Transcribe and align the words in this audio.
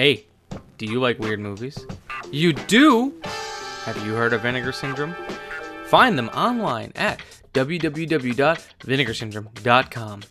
Hey, 0.00 0.24
do 0.78 0.86
you 0.86 0.98
like 0.98 1.18
weird 1.18 1.40
movies? 1.40 1.84
You 2.32 2.54
do? 2.54 3.12
Have 3.84 4.02
you 4.06 4.14
heard 4.14 4.32
of 4.32 4.40
Vinegar 4.40 4.72
Syndrome? 4.72 5.14
Find 5.88 6.16
them 6.16 6.30
online 6.30 6.92
at 6.96 7.20
www.vinegarsyndrome.com. 7.52 10.22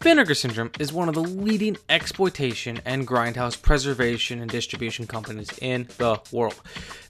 Vinegar 0.00 0.34
Syndrome 0.34 0.70
is 0.78 0.92
one 0.92 1.08
of 1.08 1.16
the 1.16 1.24
leading 1.24 1.76
exploitation 1.88 2.80
and 2.84 3.04
grindhouse 3.04 3.60
preservation 3.60 4.40
and 4.40 4.48
distribution 4.48 5.08
companies 5.08 5.50
in 5.60 5.88
the 5.98 6.20
world. 6.30 6.60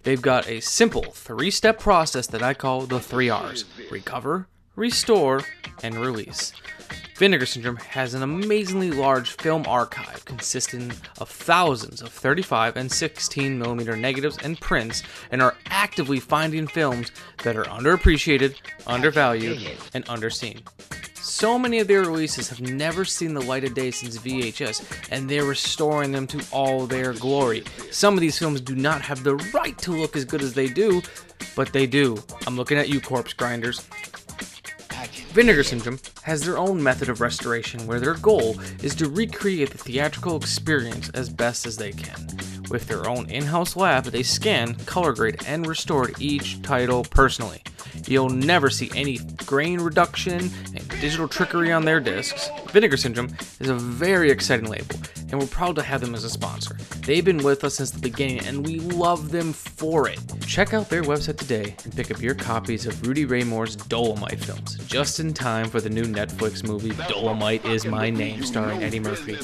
They've 0.05 0.23
got 0.23 0.48
a 0.48 0.61
simple 0.61 1.03
three 1.03 1.51
step 1.51 1.79
process 1.79 2.27
that 2.29 2.43
I 2.43 2.55
call 2.55 2.87
the 2.87 2.98
three 2.98 3.29
R's 3.29 3.66
recover, 3.91 4.48
restore, 4.77 5.43
and 5.82 5.96
release. 5.96 6.52
Vinegar 7.16 7.46
Syndrome 7.46 7.77
has 7.77 8.14
an 8.14 8.24
amazingly 8.24 8.91
large 8.91 9.30
film 9.36 9.64
archive 9.68 10.24
consisting 10.24 10.91
of 11.20 11.29
thousands 11.29 12.02
of 12.02 12.09
35 12.09 12.77
and 12.77 12.91
16 12.91 13.56
millimeter 13.56 13.97
negatives 13.97 14.37
and 14.42 14.60
prints 14.60 15.05
and 15.30 15.41
are 15.41 15.56
actively 15.66 16.19
finding 16.19 16.66
films 16.66 17.12
that 17.45 17.56
are 17.56 17.64
underappreciated, 17.64 18.56
undervalued, 18.88 19.60
and 19.95 20.05
underseen. 20.06 20.60
So 21.14 21.56
many 21.59 21.78
of 21.78 21.86
their 21.86 22.00
releases 22.00 22.48
have 22.48 22.61
never 22.61 23.05
seen 23.05 23.33
the 23.33 23.41
light 23.41 23.64
of 23.64 23.75
day 23.75 23.92
since 23.92 24.19
VHS, 24.19 25.09
and 25.11 25.28
they're 25.28 25.45
restoring 25.45 26.12
them 26.12 26.27
to 26.27 26.45
all 26.52 26.86
their 26.86 27.12
glory. 27.14 27.62
Some 27.91 28.14
of 28.14 28.20
these 28.20 28.38
films 28.38 28.61
do 28.61 28.75
not 28.75 29.00
have 29.02 29.22
the 29.25 29.36
right 29.55 29.78
to 29.78 29.92
look 29.92 30.16
as 30.16 30.25
good 30.25 30.42
as 30.42 30.52
they 30.52 30.66
do, 30.66 31.00
but 31.56 31.72
they 31.72 31.86
do. 31.86 32.22
I'm 32.47 32.56
looking 32.56 32.77
at 32.77 32.88
you, 32.88 33.00
corpse 33.00 33.33
grinders. 33.33 33.88
Vinegar 35.33 35.65
Syndrome 35.65 35.98
has 36.23 36.43
their 36.43 36.57
own 36.57 36.83
method 36.83 37.09
of 37.09 37.21
restoration 37.21 37.87
where 37.87 37.98
their 37.98 38.15
goal 38.15 38.59
is 38.83 38.95
to 38.95 39.09
recreate 39.09 39.70
the 39.70 39.79
theatrical 39.79 40.37
experience 40.37 41.09
as 41.11 41.29
best 41.29 41.67
as 41.67 41.77
they 41.77 41.91
can. 41.91 42.29
With 42.70 42.87
their 42.87 43.09
own 43.09 43.29
in 43.29 43.45
house 43.45 43.77
lab, 43.77 44.05
they 44.05 44.23
scan, 44.23 44.75
color 44.87 45.12
grade, 45.12 45.43
and 45.47 45.67
restore 45.67 46.11
each 46.19 46.62
title 46.62 47.03
personally. 47.05 47.62
You'll 48.06 48.31
never 48.31 48.70
see 48.70 48.91
any 48.95 49.19
grain 49.47 49.81
reduction 49.81 50.50
and 50.75 50.89
digital 51.00 51.28
trickery 51.28 51.73
on 51.73 51.84
their 51.84 52.01
discs. 52.01 52.48
Vinegar 52.70 52.97
Syndrome 52.97 53.34
is 53.61 53.69
a 53.69 53.75
very 53.75 54.31
exciting 54.31 54.69
label, 54.69 54.97
and 55.31 55.41
we're 55.41 55.47
proud 55.47 55.77
to 55.77 55.83
have 55.83 56.01
them 56.01 56.14
as 56.14 56.25
a 56.25 56.31
sponsor. 56.31 56.77
They've 57.05 57.25
been 57.25 57.42
with 57.42 57.64
us 57.64 57.77
since 57.77 57.91
the 57.91 58.01
beginning, 58.01 58.41
and 58.41 58.67
we 58.67 58.81
love 58.81 59.31
them 59.31 59.53
for 59.53 60.09
it. 60.09 60.20
Check 60.47 60.75
out 60.75 60.89
their 60.89 61.03
website 61.03 61.39
today 61.39 61.75
and 61.84 61.95
pick 61.95 62.11
up 62.11 62.20
your 62.20 62.34
copies 62.34 62.86
of 62.86 63.06
Rudy 63.06 63.25
Ray 63.25 63.45
Moore's 63.45 63.77
Dolomite 63.77 64.39
films, 64.39 64.77
just 64.86 65.20
in 65.20 65.33
time 65.34 65.69
for 65.69 65.81
the 65.81 65.91
new 65.91 66.05
Netflix 66.05 66.67
movie 66.67 66.92
Dolomite 67.08 67.64
Is 67.64 67.84
My 67.86 68.11
Name, 68.11 68.42
starring 68.42 68.83
Eddie 68.83 69.01
Murphy. 69.01 69.39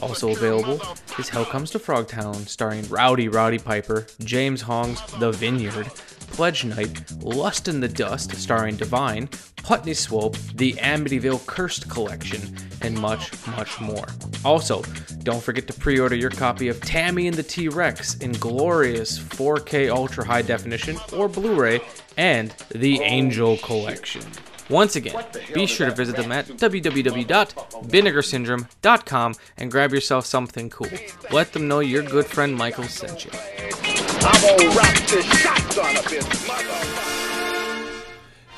Also 0.00 0.30
available 0.30 0.80
is 1.18 1.28
Hell 1.28 1.44
Comes 1.44 1.70
to 1.70 1.78
Frogtown, 1.78 2.46
starring 2.48 2.86
Rowdy 2.88 3.28
Roddy 3.28 3.58
Piper, 3.58 4.06
James 4.20 4.62
Hong's 4.62 5.00
The 5.18 5.32
Vineyard, 5.32 5.90
Pledge 6.36 6.64
Night, 6.66 7.02
Lust 7.22 7.66
in 7.66 7.80
the 7.80 7.88
Dust, 7.88 8.36
starring 8.36 8.76
Divine, 8.76 9.30
Putney 9.62 9.94
Swope, 9.94 10.36
the 10.54 10.74
Amityville 10.74 11.46
Cursed 11.46 11.88
Collection, 11.88 12.54
and 12.82 12.94
much, 12.98 13.32
much 13.46 13.80
more. 13.80 14.04
Also, 14.44 14.82
don't 15.22 15.42
forget 15.42 15.66
to 15.66 15.72
pre 15.72 15.98
order 15.98 16.14
your 16.14 16.28
copy 16.28 16.68
of 16.68 16.78
Tammy 16.82 17.26
and 17.26 17.34
the 17.34 17.42
T 17.42 17.68
Rex 17.68 18.16
in 18.16 18.32
glorious 18.32 19.18
4K 19.18 19.90
Ultra 19.90 20.26
High 20.26 20.42
Definition 20.42 20.98
or 21.14 21.26
Blu 21.26 21.54
ray 21.54 21.80
and 22.18 22.50
the 22.68 23.00
Angel 23.00 23.56
Collection. 23.56 24.20
Once 24.68 24.94
again, 24.94 25.24
be 25.54 25.64
sure 25.64 25.88
to 25.88 25.94
visit 25.94 26.16
them 26.16 26.32
at 26.32 26.48
www.vinegarsyndrome.com 26.48 29.34
and 29.56 29.70
grab 29.70 29.90
yourself 29.90 30.26
something 30.26 30.68
cool. 30.68 30.90
Let 31.32 31.54
them 31.54 31.66
know 31.66 31.80
your 31.80 32.02
good 32.02 32.26
friend 32.26 32.54
Michael 32.54 32.84
sent 32.84 33.24
you. 33.24 33.30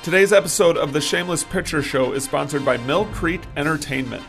Today's 0.03 0.33
episode 0.33 0.79
of 0.79 0.95
the 0.95 1.01
Shameless 1.03 1.45
Picture 1.45 1.83
Show 1.83 2.13
is 2.13 2.25
sponsored 2.25 2.65
by 2.65 2.79
Mill 2.79 3.05
Creek 3.07 3.43
Entertainment. 3.55 4.23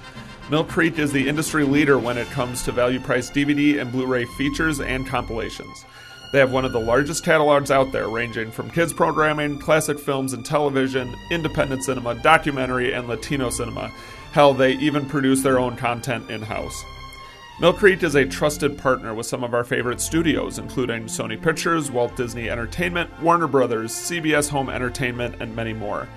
Mill 0.49 0.65
Creek 0.65 0.99
is 0.99 1.13
the 1.13 1.29
industry 1.29 1.63
leader 1.63 1.97
when 1.97 2.17
it 2.17 2.27
comes 2.31 2.63
to 2.63 2.73
value 2.73 2.99
priced 2.99 3.33
DVD 3.33 3.79
and 3.79 3.89
Blu 3.89 4.05
ray 4.05 4.25
features 4.25 4.81
and 4.81 5.07
compilations. 5.07 5.85
They 6.33 6.39
have 6.39 6.51
one 6.51 6.65
of 6.65 6.73
the 6.73 6.79
largest 6.81 7.23
catalogs 7.23 7.71
out 7.71 7.93
there, 7.93 8.09
ranging 8.09 8.51
from 8.51 8.69
kids 8.69 8.91
programming, 8.91 9.59
classic 9.59 9.97
films 9.97 10.33
and 10.33 10.45
television, 10.45 11.15
independent 11.31 11.85
cinema, 11.85 12.15
documentary, 12.15 12.91
and 12.93 13.07
Latino 13.07 13.49
cinema. 13.49 13.93
Hell, 14.33 14.53
they 14.53 14.73
even 14.73 15.05
produce 15.05 15.41
their 15.41 15.57
own 15.57 15.77
content 15.77 16.29
in 16.29 16.41
house. 16.41 16.83
Mill 17.59 17.73
Creek 17.73 18.03
is 18.03 18.15
a 18.15 18.25
trusted 18.25 18.77
partner 18.77 19.13
with 19.13 19.25
some 19.25 19.43
of 19.43 19.53
our 19.53 19.65
favorite 19.65 19.99
studios, 19.99 20.59
including 20.59 21.07
Sony 21.07 21.39
Pictures, 21.39 21.91
Walt 21.91 22.15
Disney 22.15 22.49
Entertainment, 22.49 23.09
Warner 23.21 23.47
Brothers, 23.47 23.91
CBS 23.91 24.47
Home 24.47 24.69
Entertainment, 24.69 25.41
and 25.41 25.53
many 25.53 25.73
more. 25.73 26.07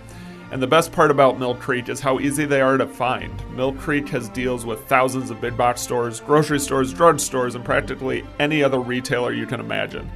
And 0.53 0.63
the 0.63 0.69
best 0.69 0.93
part 0.93 1.11
about 1.11 1.41
Mill 1.41 1.57
Creek 1.57 1.89
is 1.89 1.99
how 1.99 2.21
easy 2.21 2.45
they 2.45 2.61
are 2.61 2.77
to 2.77 2.87
find. 2.87 3.43
Mill 3.57 3.73
Creek 3.73 4.09
has 4.11 4.29
deals 4.29 4.65
with 4.65 4.87
thousands 4.87 5.31
of 5.31 5.41
big 5.41 5.57
box 5.57 5.81
stores, 5.81 6.21
grocery 6.21 6.61
stores, 6.61 6.95
drug 6.95 7.19
stores, 7.19 7.57
and 7.57 7.65
practically 7.65 8.25
any 8.39 8.63
other 8.63 8.79
retailer 8.79 9.33
you 9.33 9.47
can 9.47 9.59
imagine. 9.59 10.09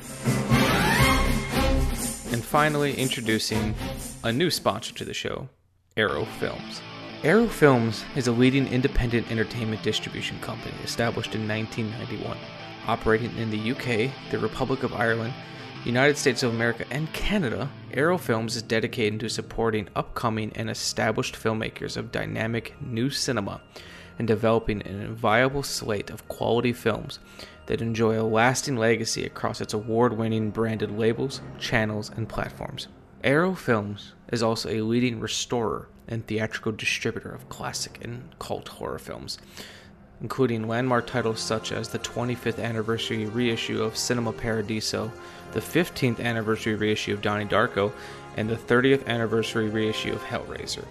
And 2.32 2.42
finally, 2.42 2.94
introducing 2.94 3.74
a 4.24 4.32
new 4.32 4.50
sponsor 4.50 4.94
to 4.94 5.04
the 5.04 5.12
show, 5.12 5.50
Arrow 5.98 6.24
Films. 6.24 6.80
Arrow 7.22 7.46
Films 7.46 8.06
is 8.16 8.26
a 8.26 8.32
leading 8.32 8.66
independent 8.68 9.30
entertainment 9.30 9.82
distribution 9.82 10.40
company 10.40 10.74
established 10.82 11.34
in 11.34 11.46
1991, 11.46 12.38
operating 12.86 13.36
in 13.36 13.50
the 13.50 13.72
UK, 13.72 14.10
the 14.30 14.38
Republic 14.38 14.82
of 14.82 14.94
Ireland, 14.94 15.34
United 15.84 16.16
States 16.16 16.42
of 16.42 16.54
America, 16.54 16.86
and 16.90 17.12
Canada. 17.12 17.68
Arrow 17.92 18.16
Films 18.16 18.56
is 18.56 18.62
dedicated 18.62 19.20
to 19.20 19.28
supporting 19.28 19.90
upcoming 19.94 20.52
and 20.54 20.70
established 20.70 21.34
filmmakers 21.34 21.98
of 21.98 22.12
dynamic 22.12 22.74
new 22.80 23.10
cinema 23.10 23.60
and 24.18 24.26
developing 24.26 24.80
an 24.86 25.14
viable 25.14 25.62
slate 25.62 26.08
of 26.08 26.26
quality 26.28 26.72
films 26.72 27.18
that 27.72 27.80
enjoy 27.80 28.20
a 28.20 28.22
lasting 28.22 28.76
legacy 28.76 29.24
across 29.24 29.62
its 29.62 29.72
award 29.72 30.12
winning 30.12 30.50
branded 30.50 30.90
labels, 30.90 31.40
channels, 31.58 32.10
and 32.14 32.28
platforms. 32.28 32.86
Arrow 33.24 33.54
Films 33.54 34.12
is 34.30 34.42
also 34.42 34.68
a 34.68 34.82
leading 34.82 35.18
restorer 35.18 35.88
and 36.06 36.26
theatrical 36.26 36.72
distributor 36.72 37.30
of 37.30 37.48
classic 37.48 37.98
and 38.02 38.28
cult 38.38 38.68
horror 38.68 38.98
films, 38.98 39.38
including 40.20 40.68
landmark 40.68 41.06
titles 41.06 41.40
such 41.40 41.72
as 41.72 41.88
the 41.88 41.98
25th 42.00 42.62
anniversary 42.62 43.24
reissue 43.24 43.82
of 43.82 43.96
Cinema 43.96 44.32
Paradiso, 44.34 45.10
the 45.52 45.60
15th 45.60 46.20
anniversary 46.20 46.74
reissue 46.74 47.14
of 47.14 47.22
Donnie 47.22 47.46
Darko, 47.46 47.90
and 48.36 48.50
the 48.50 48.54
30th 48.54 49.06
anniversary 49.06 49.70
reissue 49.70 50.12
of 50.12 50.22
Hellraiser. 50.24 50.84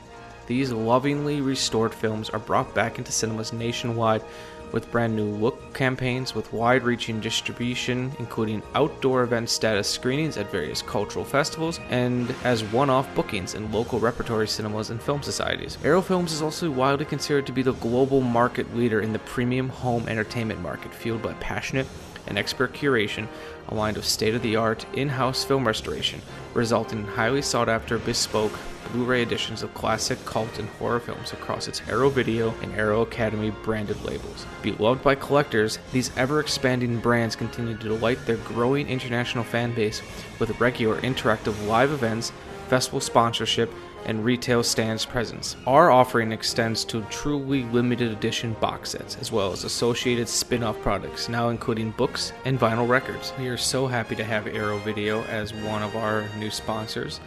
These 0.47 0.71
lovingly 0.71 1.41
restored 1.41 1.93
films 1.93 2.31
are 2.31 2.39
brought 2.39 2.73
back 2.73 2.97
into 2.97 3.11
cinemas 3.11 3.53
nationwide 3.53 4.23
with 4.71 4.89
brand 4.91 5.15
new 5.15 5.25
look 5.25 5.73
campaigns 5.73 6.35
with 6.35 6.51
wide 6.53 6.83
reaching 6.83 7.19
distribution, 7.19 8.11
including 8.19 8.61
outdoor 8.75 9.23
event 9.23 9.49
status 9.49 9.89
screenings 9.89 10.37
at 10.37 10.51
various 10.51 10.81
cultural 10.81 11.25
festivals, 11.25 11.79
and 11.89 12.33
as 12.43 12.63
one 12.65 12.89
off 12.89 13.13
bookings 13.15 13.55
in 13.55 13.71
local 13.71 13.99
repertory 13.99 14.47
cinemas 14.47 14.89
and 14.89 15.01
film 15.01 15.21
societies. 15.23 15.77
Arrow 15.83 16.01
Films 16.01 16.33
is 16.33 16.41
also 16.41 16.69
widely 16.69 17.05
considered 17.05 17.45
to 17.45 17.51
be 17.51 17.61
the 17.61 17.73
global 17.73 18.21
market 18.21 18.75
leader 18.75 19.01
in 19.01 19.13
the 19.13 19.19
premium 19.19 19.69
home 19.69 20.07
entertainment 20.07 20.61
market, 20.61 20.93
fueled 20.93 21.21
by 21.21 21.33
passionate 21.33 21.87
and 22.27 22.37
expert 22.37 22.73
curation 22.73 23.27
aligned 23.69 23.97
with 23.97 24.05
state 24.05 24.35
of 24.35 24.41
the 24.41 24.55
art 24.55 24.85
in 24.93 25.09
house 25.09 25.43
film 25.43 25.65
restoration, 25.65 26.21
resulting 26.53 26.99
in 26.99 27.05
highly 27.05 27.41
sought 27.41 27.69
after 27.69 27.97
bespoke 27.97 28.53
Blu 28.91 29.05
ray 29.05 29.21
editions 29.21 29.63
of 29.63 29.73
classic 29.73 30.23
cult 30.25 30.59
and 30.59 30.67
horror 30.69 30.99
films 30.99 31.31
across 31.31 31.67
its 31.69 31.81
Arrow 31.87 32.09
Video 32.09 32.53
and 32.61 32.73
Arrow 32.73 33.03
Academy 33.03 33.51
branded 33.63 34.03
labels. 34.03 34.45
Beloved 34.61 35.01
by 35.01 35.15
collectors, 35.15 35.79
these 35.93 36.11
ever 36.17 36.41
expanding 36.41 36.99
brands 36.99 37.35
continue 37.35 37.77
to 37.77 37.87
delight 37.87 38.25
their 38.25 38.37
growing 38.37 38.89
international 38.89 39.45
fan 39.45 39.73
base 39.73 40.01
with 40.39 40.59
regular 40.59 40.99
interactive 41.01 41.67
live 41.67 41.91
events, 41.91 42.33
festival 42.67 42.99
sponsorship, 42.99 43.71
and 44.05 44.23
retail 44.25 44.63
stands 44.63 45.05
presence. 45.05 45.55
Our 45.67 45.91
offering 45.91 46.31
extends 46.31 46.83
to 46.85 47.03
truly 47.03 47.65
limited 47.65 48.11
edition 48.11 48.55
box 48.59 48.89
sets, 48.91 49.17
as 49.21 49.31
well 49.31 49.51
as 49.51 49.63
associated 49.63 50.27
spin 50.27 50.63
off 50.63 50.81
products, 50.81 51.29
now 51.29 51.49
including 51.49 51.91
books 51.91 52.33
and 52.45 52.59
vinyl 52.59 52.89
records. 52.89 53.31
We 53.37 53.47
are 53.47 53.57
so 53.57 53.85
happy 53.87 54.15
to 54.15 54.23
have 54.23 54.47
Arrow 54.47 54.79
Video 54.79 55.23
as 55.25 55.53
one 55.53 55.83
of 55.83 55.95
our 55.95 56.27
new 56.37 56.49
sponsors. 56.49 57.19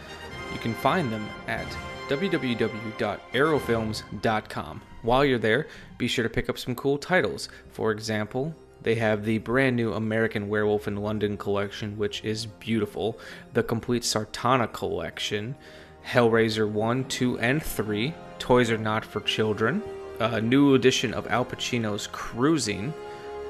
You 0.53 0.59
can 0.59 0.73
find 0.75 1.11
them 1.11 1.27
at 1.47 1.65
www.arrowfilms.com. 2.09 4.81
While 5.01 5.25
you're 5.25 5.39
there, 5.39 5.67
be 5.97 6.07
sure 6.07 6.23
to 6.23 6.29
pick 6.29 6.49
up 6.49 6.57
some 6.57 6.75
cool 6.75 6.97
titles. 6.97 7.49
For 7.71 7.91
example, 7.91 8.55
they 8.81 8.95
have 8.95 9.25
the 9.25 9.39
brand 9.39 9.75
new 9.75 9.91
American 9.93 10.47
Werewolf 10.47 10.87
in 10.87 10.95
London 10.97 11.37
collection, 11.37 11.97
which 11.97 12.23
is 12.23 12.45
beautiful, 12.45 13.19
the 13.53 13.63
complete 13.63 14.03
Sartana 14.03 14.71
collection, 14.71 15.55
Hellraiser 16.05 16.69
1, 16.69 17.05
2, 17.05 17.39
and 17.39 17.63
3, 17.63 18.13
Toys 18.37 18.69
Are 18.69 18.77
Not 18.77 19.03
for 19.03 19.21
Children, 19.21 19.81
a 20.19 20.39
new 20.39 20.75
edition 20.75 21.13
of 21.15 21.25
Al 21.27 21.43
Pacino's 21.43 22.05
Cruising, 22.07 22.93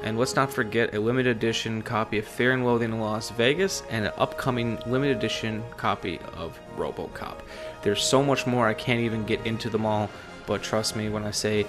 and 0.03 0.17
let's 0.17 0.37
not 0.37 0.53
forget 0.53 0.93
a 0.93 0.99
limited 0.99 1.35
edition 1.35 1.81
copy 1.81 2.17
of 2.17 2.25
Fear 2.25 2.53
and 2.53 2.65
Loathing 2.65 2.93
in 2.93 2.99
Las 3.01 3.29
Vegas 3.31 3.83
and 3.89 4.05
an 4.05 4.13
upcoming 4.17 4.79
limited 4.85 5.17
edition 5.17 5.63
copy 5.75 6.19
of 6.37 6.57
Robocop. 6.77 7.39
There's 7.81 8.01
so 8.01 8.23
much 8.23 8.47
more, 8.47 8.67
I 8.67 8.73
can't 8.73 9.01
even 9.01 9.25
get 9.25 9.45
into 9.45 9.69
them 9.69 9.85
all, 9.85 10.09
but 10.47 10.63
trust 10.63 10.95
me 10.95 11.09
when 11.09 11.25
I 11.25 11.31
say 11.31 11.65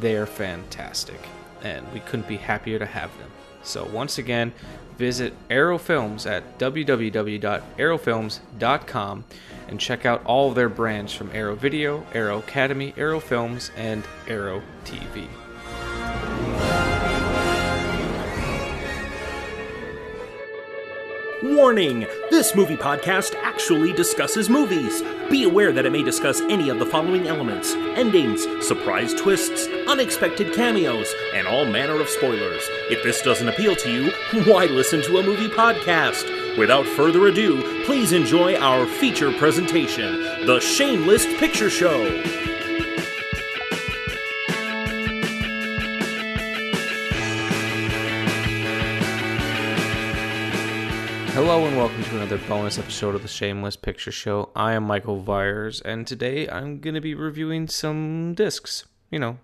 they're 0.00 0.26
fantastic, 0.26 1.20
and 1.62 1.90
we 1.94 2.00
couldn't 2.00 2.28
be 2.28 2.36
happier 2.36 2.78
to 2.78 2.86
have 2.86 3.16
them. 3.18 3.30
So, 3.62 3.84
once 3.86 4.18
again, 4.18 4.52
visit 4.98 5.34
Arrow 5.50 5.78
Films 5.78 6.26
at 6.26 6.58
www.arrowfilms.com 6.58 9.24
and 9.68 9.80
check 9.80 10.06
out 10.06 10.24
all 10.24 10.48
of 10.48 10.54
their 10.54 10.68
brands 10.68 11.12
from 11.12 11.30
Arrow 11.32 11.56
Video, 11.56 12.06
Arrow 12.14 12.38
Academy, 12.38 12.94
Arrow 12.96 13.18
Films, 13.20 13.70
and 13.76 14.04
Arrow 14.28 14.62
TV. 14.84 15.26
Warning! 21.54 22.00
This 22.28 22.56
movie 22.56 22.76
podcast 22.76 23.36
actually 23.40 23.92
discusses 23.92 24.50
movies. 24.50 25.02
Be 25.30 25.44
aware 25.44 25.70
that 25.70 25.86
it 25.86 25.92
may 25.92 26.02
discuss 26.02 26.40
any 26.42 26.70
of 26.70 26.80
the 26.80 26.86
following 26.86 27.28
elements 27.28 27.72
endings, 27.94 28.44
surprise 28.66 29.14
twists, 29.14 29.68
unexpected 29.86 30.52
cameos, 30.54 31.14
and 31.34 31.46
all 31.46 31.64
manner 31.64 32.00
of 32.00 32.08
spoilers. 32.08 32.62
If 32.90 33.04
this 33.04 33.22
doesn't 33.22 33.48
appeal 33.48 33.76
to 33.76 33.92
you, 33.92 34.10
why 34.52 34.66
listen 34.66 35.02
to 35.02 35.18
a 35.18 35.22
movie 35.22 35.48
podcast? 35.48 36.58
Without 36.58 36.84
further 36.84 37.28
ado, 37.28 37.84
please 37.84 38.12
enjoy 38.12 38.56
our 38.56 38.84
feature 38.84 39.32
presentation 39.38 40.46
The 40.46 40.58
Shameless 40.58 41.26
Picture 41.38 41.70
Show. 41.70 42.45
Hello 51.36 51.66
and 51.66 51.76
welcome 51.76 52.02
to 52.02 52.16
another 52.16 52.38
bonus 52.48 52.78
episode 52.78 53.14
of 53.14 53.20
the 53.20 53.28
Shameless 53.28 53.76
Picture 53.76 54.10
Show. 54.10 54.48
I 54.56 54.72
am 54.72 54.84
Michael 54.84 55.20
Viers, 55.20 55.82
and 55.82 56.06
today 56.06 56.48
I'm 56.48 56.80
going 56.80 56.94
to 56.94 57.00
be 57.02 57.14
reviewing 57.14 57.68
some 57.68 58.32
discs. 58.32 58.86
You 59.10 59.18
know, 59.18 59.38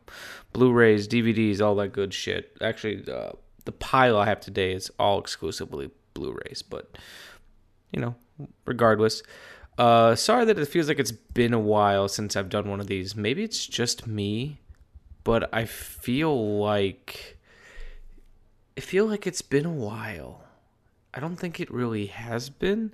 Blu 0.55 0.73
rays, 0.73 1.06
DVDs, 1.06 1.61
all 1.61 1.75
that 1.75 1.89
good 1.89 2.15
shit. 2.15 2.56
Actually, 2.62 3.05
uh, 3.12 3.33
the 3.67 3.73
pile 3.73 4.17
I 4.17 4.25
have 4.25 4.41
today 4.41 4.73
is 4.73 4.91
all 4.99 5.21
exclusively 5.21 5.91
Blu 6.15 6.35
rays, 6.47 6.62
but, 6.62 6.97
you 7.93 8.00
know, 8.00 8.15
regardless. 8.65 9.23
Uh, 9.77 10.15
sorry 10.15 10.47
that 10.47 10.59
it 10.59 10.69
feels 10.69 10.89
like 10.89 10.99
it's 10.99 11.12
been 11.12 11.53
a 11.53 11.61
while 11.61 12.09
since 12.09 12.37
I've 12.37 12.49
done 12.49 12.71
one 12.71 12.81
of 12.81 12.87
these. 12.87 13.15
Maybe 13.15 13.44
it's 13.44 13.67
just 13.67 14.06
me, 14.06 14.61
but 15.25 15.53
I 15.53 15.67
feel 15.67 16.59
like. 16.59 17.37
I 18.79 18.81
feel 18.81 19.05
like 19.05 19.27
it's 19.27 19.43
been 19.43 19.67
a 19.67 19.71
while. 19.71 20.43
I 21.14 21.20
don't 21.20 21.37
think 21.37 21.61
it 21.61 21.70
really 21.70 22.06
has 22.06 22.50
been, 22.50 22.93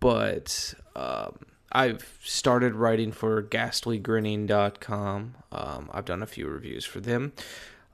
but 0.00 0.74
um, 0.94 1.38
I've 1.72 2.18
started 2.22 2.74
writing 2.74 3.12
for 3.12 3.42
ghastlygrinning.com. 3.42 5.34
Um, 5.52 5.90
I've 5.92 6.04
done 6.04 6.22
a 6.22 6.26
few 6.26 6.48
reviews 6.48 6.84
for 6.84 7.00
them. 7.00 7.32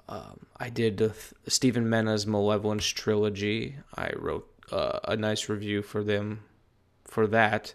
Um, 0.08 0.46
I 0.58 0.68
did 0.68 1.12
Stevan 1.46 1.88
Mena's 1.88 2.26
Malevolence 2.26 2.86
trilogy. 2.86 3.76
I 3.96 4.12
wrote 4.16 4.48
uh, 4.70 4.98
a 5.04 5.16
nice 5.16 5.48
review 5.48 5.82
for 5.82 6.02
them 6.04 6.40
for 7.04 7.26
that. 7.28 7.74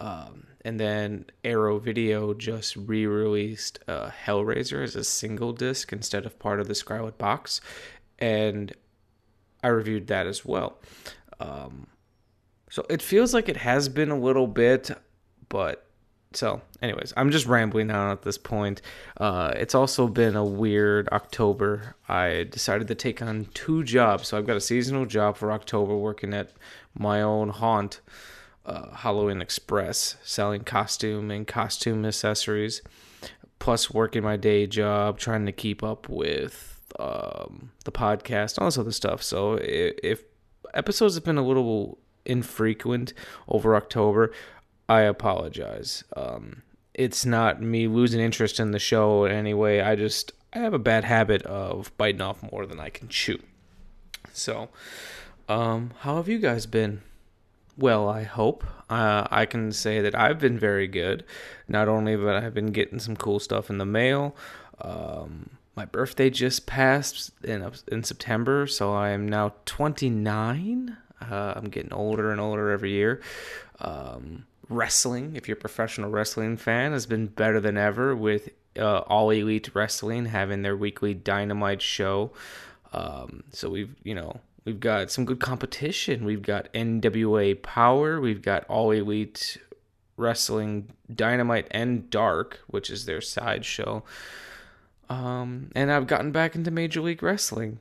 Um, 0.00 0.46
and 0.62 0.80
then 0.80 1.26
Arrow 1.44 1.78
Video 1.78 2.34
just 2.34 2.76
re 2.76 3.06
released 3.06 3.78
uh, 3.86 4.10
Hellraiser 4.26 4.82
as 4.82 4.96
a 4.96 5.04
single 5.04 5.52
disc 5.52 5.92
instead 5.92 6.26
of 6.26 6.38
part 6.38 6.60
of 6.60 6.68
the 6.68 6.74
Scarlet 6.74 7.18
Box. 7.18 7.60
And 8.18 8.74
I 9.62 9.68
reviewed 9.68 10.06
that 10.08 10.26
as 10.26 10.44
well. 10.44 10.78
Um, 11.38 11.86
so 12.70 12.84
it 12.88 13.02
feels 13.02 13.34
like 13.34 13.48
it 13.48 13.58
has 13.58 13.88
been 13.88 14.10
a 14.10 14.18
little 14.18 14.46
bit, 14.46 14.90
but 15.48 15.86
so 16.32 16.60
anyways, 16.80 17.12
I'm 17.16 17.30
just 17.30 17.46
rambling 17.46 17.90
on 17.90 18.12
at 18.12 18.22
this 18.22 18.38
point. 18.38 18.80
Uh, 19.16 19.52
it's 19.56 19.74
also 19.74 20.06
been 20.06 20.36
a 20.36 20.44
weird 20.44 21.08
October. 21.10 21.96
I 22.08 22.46
decided 22.48 22.86
to 22.88 22.94
take 22.94 23.20
on 23.20 23.46
two 23.54 23.82
jobs, 23.82 24.28
so 24.28 24.38
I've 24.38 24.46
got 24.46 24.56
a 24.56 24.60
seasonal 24.60 25.06
job 25.06 25.36
for 25.36 25.50
October, 25.50 25.96
working 25.96 26.32
at 26.32 26.52
my 26.96 27.20
own 27.20 27.48
haunt, 27.48 28.00
uh, 28.64 28.94
Halloween 28.94 29.42
Express, 29.42 30.16
selling 30.22 30.62
costume 30.62 31.30
and 31.32 31.46
costume 31.46 32.04
accessories, 32.04 32.82
plus 33.58 33.90
working 33.90 34.22
my 34.22 34.36
day 34.36 34.68
job, 34.68 35.18
trying 35.18 35.46
to 35.46 35.52
keep 35.52 35.82
up 35.82 36.08
with 36.08 36.79
um, 36.98 37.72
the 37.84 37.92
podcast, 37.92 38.58
all 38.58 38.66
this 38.66 38.78
other 38.78 38.92
stuff. 38.92 39.22
So 39.22 39.54
if, 39.54 39.94
if 40.02 40.22
episodes 40.74 41.14
have 41.14 41.24
been 41.24 41.38
a 41.38 41.46
little 41.46 41.98
infrequent 42.24 43.12
over 43.48 43.76
October, 43.76 44.32
I 44.88 45.02
apologize. 45.02 46.04
Um, 46.16 46.62
it's 46.94 47.24
not 47.24 47.62
me 47.62 47.86
losing 47.86 48.20
interest 48.20 48.58
in 48.58 48.72
the 48.72 48.78
show 48.78 49.24
in 49.24 49.32
any 49.32 49.54
way. 49.54 49.80
I 49.80 49.94
just 49.96 50.32
I 50.52 50.58
have 50.58 50.74
a 50.74 50.78
bad 50.78 51.04
habit 51.04 51.42
of 51.42 51.96
biting 51.96 52.20
off 52.20 52.42
more 52.50 52.66
than 52.66 52.80
I 52.80 52.90
can 52.90 53.08
chew. 53.08 53.38
So, 54.32 54.68
um, 55.48 55.92
how 56.00 56.16
have 56.16 56.28
you 56.28 56.38
guys 56.38 56.66
been? 56.66 57.02
Well, 57.76 58.08
I 58.08 58.24
hope. 58.24 58.64
Uh, 58.90 59.26
I 59.30 59.46
can 59.46 59.72
say 59.72 60.00
that 60.00 60.14
I've 60.14 60.40
been 60.40 60.58
very 60.58 60.88
good. 60.88 61.24
Not 61.68 61.88
only 61.88 62.16
that 62.16 62.36
I've 62.36 62.52
been 62.52 62.72
getting 62.72 62.98
some 62.98 63.16
cool 63.16 63.38
stuff 63.38 63.70
in 63.70 63.78
the 63.78 63.86
mail. 63.86 64.34
Um, 64.80 65.50
my 65.80 65.86
birthday 65.86 66.28
just 66.28 66.66
passed 66.66 67.32
in 67.42 67.72
in 67.90 68.04
September, 68.04 68.66
so 68.66 68.92
I 68.92 69.10
am 69.10 69.26
now 69.26 69.54
29. 69.64 70.94
Uh, 71.22 71.54
I'm 71.56 71.70
getting 71.70 71.94
older 71.94 72.30
and 72.30 72.38
older 72.38 72.70
every 72.70 72.90
year. 72.90 73.22
Um, 73.78 74.44
wrestling, 74.68 75.36
if 75.36 75.48
you're 75.48 75.56
a 75.56 75.60
professional 75.60 76.10
wrestling 76.10 76.58
fan, 76.58 76.92
has 76.92 77.06
been 77.06 77.28
better 77.28 77.60
than 77.60 77.78
ever 77.78 78.14
with 78.14 78.50
uh, 78.78 78.98
All 78.98 79.30
Elite 79.30 79.74
Wrestling 79.74 80.26
having 80.26 80.60
their 80.60 80.76
weekly 80.76 81.14
Dynamite 81.14 81.80
show. 81.80 82.30
Um, 82.92 83.44
so 83.50 83.70
we've 83.70 83.96
you 84.04 84.14
know 84.14 84.38
we've 84.66 84.80
got 84.80 85.10
some 85.10 85.24
good 85.24 85.40
competition. 85.40 86.26
We've 86.26 86.42
got 86.42 86.70
NWA 86.74 87.62
Power. 87.62 88.20
We've 88.20 88.42
got 88.42 88.64
All 88.64 88.90
Elite 88.90 89.56
Wrestling 90.18 90.90
Dynamite 91.14 91.68
and 91.70 92.10
Dark, 92.10 92.60
which 92.66 92.90
is 92.90 93.06
their 93.06 93.22
side 93.22 93.64
show. 93.64 94.02
Um, 95.10 95.72
and 95.74 95.90
I've 95.90 96.06
gotten 96.06 96.30
back 96.30 96.54
into 96.54 96.70
Major 96.70 97.00
League 97.00 97.22
Wrestling. 97.22 97.80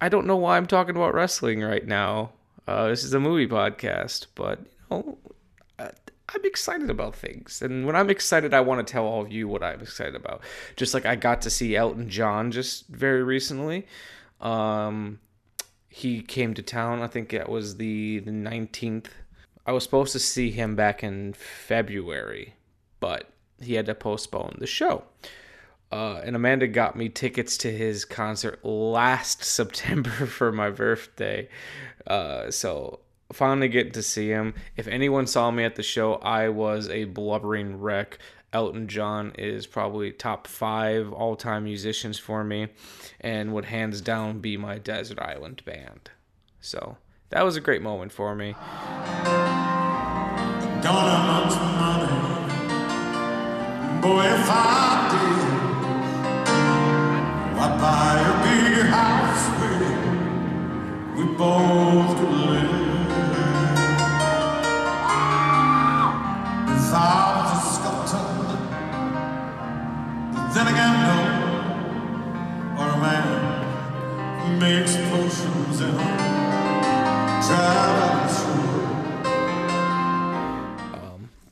I 0.00 0.10
don't 0.10 0.26
know 0.26 0.36
why 0.36 0.58
I'm 0.58 0.66
talking 0.66 0.94
about 0.94 1.14
wrestling 1.14 1.62
right 1.62 1.86
now. 1.86 2.32
Uh, 2.68 2.88
this 2.88 3.02
is 3.02 3.14
a 3.14 3.20
movie 3.20 3.48
podcast, 3.48 4.26
but 4.34 4.60
you 4.60 4.68
know, 4.90 5.18
I'm 5.78 6.44
excited 6.44 6.90
about 6.90 7.14
things. 7.14 7.62
And 7.62 7.86
when 7.86 7.96
I'm 7.96 8.10
excited, 8.10 8.52
I 8.52 8.60
want 8.60 8.86
to 8.86 8.92
tell 8.92 9.06
all 9.06 9.22
of 9.22 9.32
you 9.32 9.48
what 9.48 9.62
I'm 9.62 9.80
excited 9.80 10.14
about. 10.14 10.42
Just 10.76 10.92
like 10.92 11.06
I 11.06 11.16
got 11.16 11.40
to 11.42 11.50
see 11.50 11.76
Elton 11.76 12.10
John 12.10 12.50
just 12.50 12.88
very 12.88 13.22
recently. 13.22 13.86
Um, 14.40 15.20
he 15.88 16.20
came 16.20 16.52
to 16.54 16.62
town. 16.62 17.00
I 17.00 17.06
think 17.06 17.32
it 17.32 17.48
was 17.48 17.76
the, 17.76 18.18
the 18.18 18.30
19th. 18.30 19.06
I 19.66 19.72
was 19.72 19.82
supposed 19.82 20.12
to 20.12 20.18
see 20.18 20.50
him 20.50 20.76
back 20.76 21.02
in 21.02 21.32
February, 21.32 22.54
but 23.00 23.30
he 23.62 23.74
had 23.74 23.86
to 23.86 23.94
postpone 23.94 24.56
the 24.58 24.66
show. 24.66 25.04
Uh, 25.94 26.20
and 26.24 26.34
Amanda 26.34 26.66
got 26.66 26.96
me 26.96 27.08
tickets 27.08 27.56
to 27.58 27.70
his 27.70 28.04
concert 28.04 28.58
last 28.64 29.44
September 29.44 30.10
for 30.10 30.50
my 30.50 30.68
birthday. 30.68 31.48
Uh, 32.04 32.50
so 32.50 32.98
finally 33.32 33.68
getting 33.68 33.92
to 33.92 34.02
see 34.02 34.28
him. 34.28 34.54
If 34.76 34.88
anyone 34.88 35.28
saw 35.28 35.52
me 35.52 35.62
at 35.62 35.76
the 35.76 35.84
show, 35.84 36.14
I 36.14 36.48
was 36.48 36.88
a 36.88 37.04
blubbering 37.04 37.80
wreck. 37.80 38.18
Elton 38.52 38.88
John 38.88 39.34
is 39.38 39.68
probably 39.68 40.10
top 40.10 40.48
five 40.48 41.12
all 41.12 41.36
time 41.36 41.62
musicians 41.62 42.18
for 42.18 42.42
me 42.42 42.70
and 43.20 43.54
would 43.54 43.66
hands 43.66 44.00
down 44.00 44.40
be 44.40 44.56
my 44.56 44.78
Desert 44.78 45.20
Island 45.20 45.64
band. 45.64 46.10
So 46.60 46.96
that 47.28 47.44
was 47.44 47.54
a 47.54 47.60
great 47.60 47.82
moment 47.82 48.10
for 48.10 48.34
me. 48.34 48.56
Boy, 54.02 54.24
if 54.26 54.50
I 54.50 55.54
did, 55.54 55.63
I'd 57.56 57.78
buy 57.80 58.18
a 58.18 58.34
big 58.44 58.86
house 58.86 59.44
where 59.60 59.78
we 61.16 61.22
both 61.36 62.10
could 62.18 62.34
live. 62.50 62.84
If 66.68 66.92
I 66.92 66.98
was 67.36 67.50
a 67.54 67.60
sculptor, 67.74 68.26
then 70.54 70.66
again, 70.66 70.94
no, 71.04 71.18
or 72.78 72.88
a 72.88 72.98
man 72.98 73.28
who 74.40 74.48
makes 74.58 74.92
potions 74.96 75.80
in 75.80 75.94
a 75.94 75.96
traveling 77.46 78.28
show. 78.34 78.64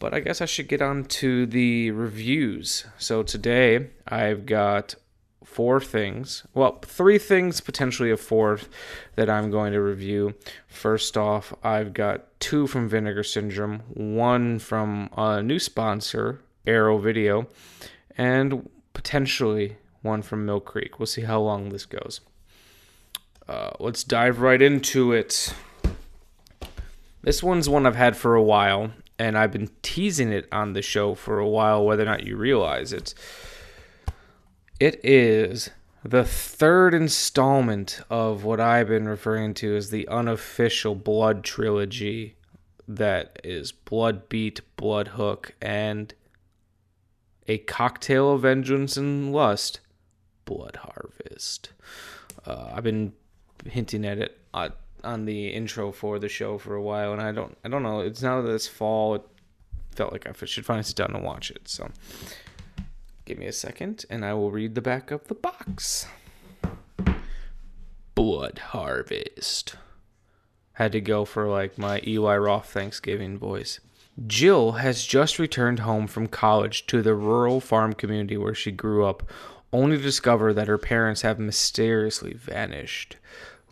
but 0.01 0.13
I 0.13 0.19
guess 0.19 0.41
I 0.41 0.47
should 0.47 0.67
get 0.67 0.83
on 0.83 1.05
to 1.05 1.47
the 1.47 1.93
reviews. 1.93 2.85
So 2.99 3.23
today 3.23 3.91
I've 4.09 4.47
got 4.47 4.97
four 5.53 5.81
things. 5.81 6.45
Well, 6.55 6.79
three 6.83 7.19
things, 7.19 7.61
potentially 7.61 8.11
a 8.11 8.17
fourth, 8.17 8.69
that 9.17 9.29
I'm 9.29 9.51
going 9.51 9.73
to 9.73 9.81
review. 9.81 10.35
First 10.67 11.17
off, 11.17 11.53
I've 11.63 11.93
got 11.93 12.41
two 12.41 12.67
from 12.67 12.89
Vinegar 12.89 13.23
Syndrome, 13.23 13.81
one 13.89 14.59
from 14.59 15.11
a 15.17 15.43
new 15.43 15.59
sponsor, 15.59 16.41
Arrow 16.67 16.99
Video, 16.99 17.47
and 18.17 18.69
potentially 18.95 19.77
one 20.01 20.23
from 20.23 20.47
Mill 20.47 20.61
Creek. 20.61 20.99
We'll 20.99 21.07
see 21.07 21.23
how 21.23 21.41
long 21.41 21.69
this 21.69 21.87
goes. 21.87 22.21
Uh, 23.47 23.71
let's 23.79 24.05
dive 24.05 24.41
right 24.41 24.63
into 24.63 25.13
it. 25.13 25.55
This 27.23 27.43
one's 27.43 27.69
one 27.69 27.87
I've 27.87 27.97
had 27.97 28.17
for 28.17 28.35
a 28.35 28.43
while, 28.43 28.93
and 29.19 29.37
I've 29.37 29.53
been 29.53 29.71
teasing 29.83 30.33
it 30.33 30.49
on 30.51 30.73
the 30.73 30.83
show 30.83 31.15
for 31.15 31.39
a 31.39 31.49
while, 31.49 31.85
whether 31.85 32.03
or 32.03 32.07
not 32.07 32.27
you 32.27 32.37
realize 32.37 32.93
it. 32.93 33.15
It 34.83 34.99
is 35.05 35.71
the 36.05 36.25
third 36.25 36.93
installment 36.93 38.01
of 38.11 38.43
what 38.43 38.59
I've 38.59 38.89
been 38.89 39.07
referring 39.07 39.55
to 39.55 39.77
as 39.77 39.91
the 39.91 40.09
unofficial 40.09 40.97
Blood 40.97 41.45
trilogy 41.45 42.35
that 42.89 43.39
is 43.45 43.71
Blood 43.71 44.29
Beat, 44.29 44.61
Blood 44.75 45.07
Hook, 45.07 45.55
and 45.63 46.13
A 47.47 47.59
Cocktail 47.59 48.33
of 48.33 48.43
Vengeance 48.43 48.97
and 48.97 49.33
Lust, 49.33 49.79
Blood 50.47 50.81
Harvest. 50.83 51.71
Uh, 52.45 52.73
I've 52.75 52.83
been 52.83 53.13
hinting 53.65 54.05
at 54.05 54.19
it 54.19 54.41
on 54.53 55.27
the 55.27 55.51
intro 55.51 55.93
for 55.93 56.19
the 56.19 56.29
show 56.29 56.59
for 56.59 56.75
a 56.75 56.83
while, 56.83 57.13
and 57.13 57.23
I 57.23 57.31
don't, 57.31 57.57
I 57.65 57.69
don't 57.69 57.85
know. 57.85 58.01
It's 58.01 58.21
now 58.21 58.43
that 58.43 58.53
it's 58.53 58.67
fall. 58.67 59.15
It 59.15 59.23
felt 59.93 60.11
like 60.11 60.27
I 60.27 60.33
should 60.45 60.67
finally 60.67 60.83
sit 60.83 60.97
down 60.97 61.15
and 61.15 61.23
watch 61.23 61.53
it. 61.53 61.69
So, 61.69 61.89
give 63.25 63.39
me 63.39 63.47
a 63.47 63.53
second, 63.53 64.05
and 64.11 64.25
I 64.25 64.35
will 64.35 64.51
read 64.51 64.75
the 64.75 64.81
back 64.81 65.11
of 65.11 65.29
the 65.29 65.35
box. 65.35 66.07
Blood 68.15 68.59
Harvest. 68.59 69.77
Had 70.75 70.93
to 70.93 71.01
go 71.01 71.25
for 71.25 71.49
like 71.49 71.79
my 71.79 72.01
Eli 72.07 72.37
Roth 72.37 72.71
Thanksgiving 72.71 73.39
voice. 73.39 73.81
Jill 74.27 74.73
has 74.73 75.05
just 75.05 75.39
returned 75.39 75.81
home 75.81 76.07
from 76.07 76.27
college 76.27 76.87
to 76.87 77.03
the 77.03 77.15
rural 77.15 77.61
farm 77.61 77.95
community 77.95 78.37
where 78.37 78.55
she 78.55 78.71
grew 78.71 79.05
up, 79.07 79.23
only 79.73 79.97
to 79.97 80.03
discover 80.03 80.53
that 80.53 80.69
her 80.69 80.79
parents 80.79 81.23
have 81.23 81.39
mysteriously 81.39 82.35
vanished. 82.35 83.17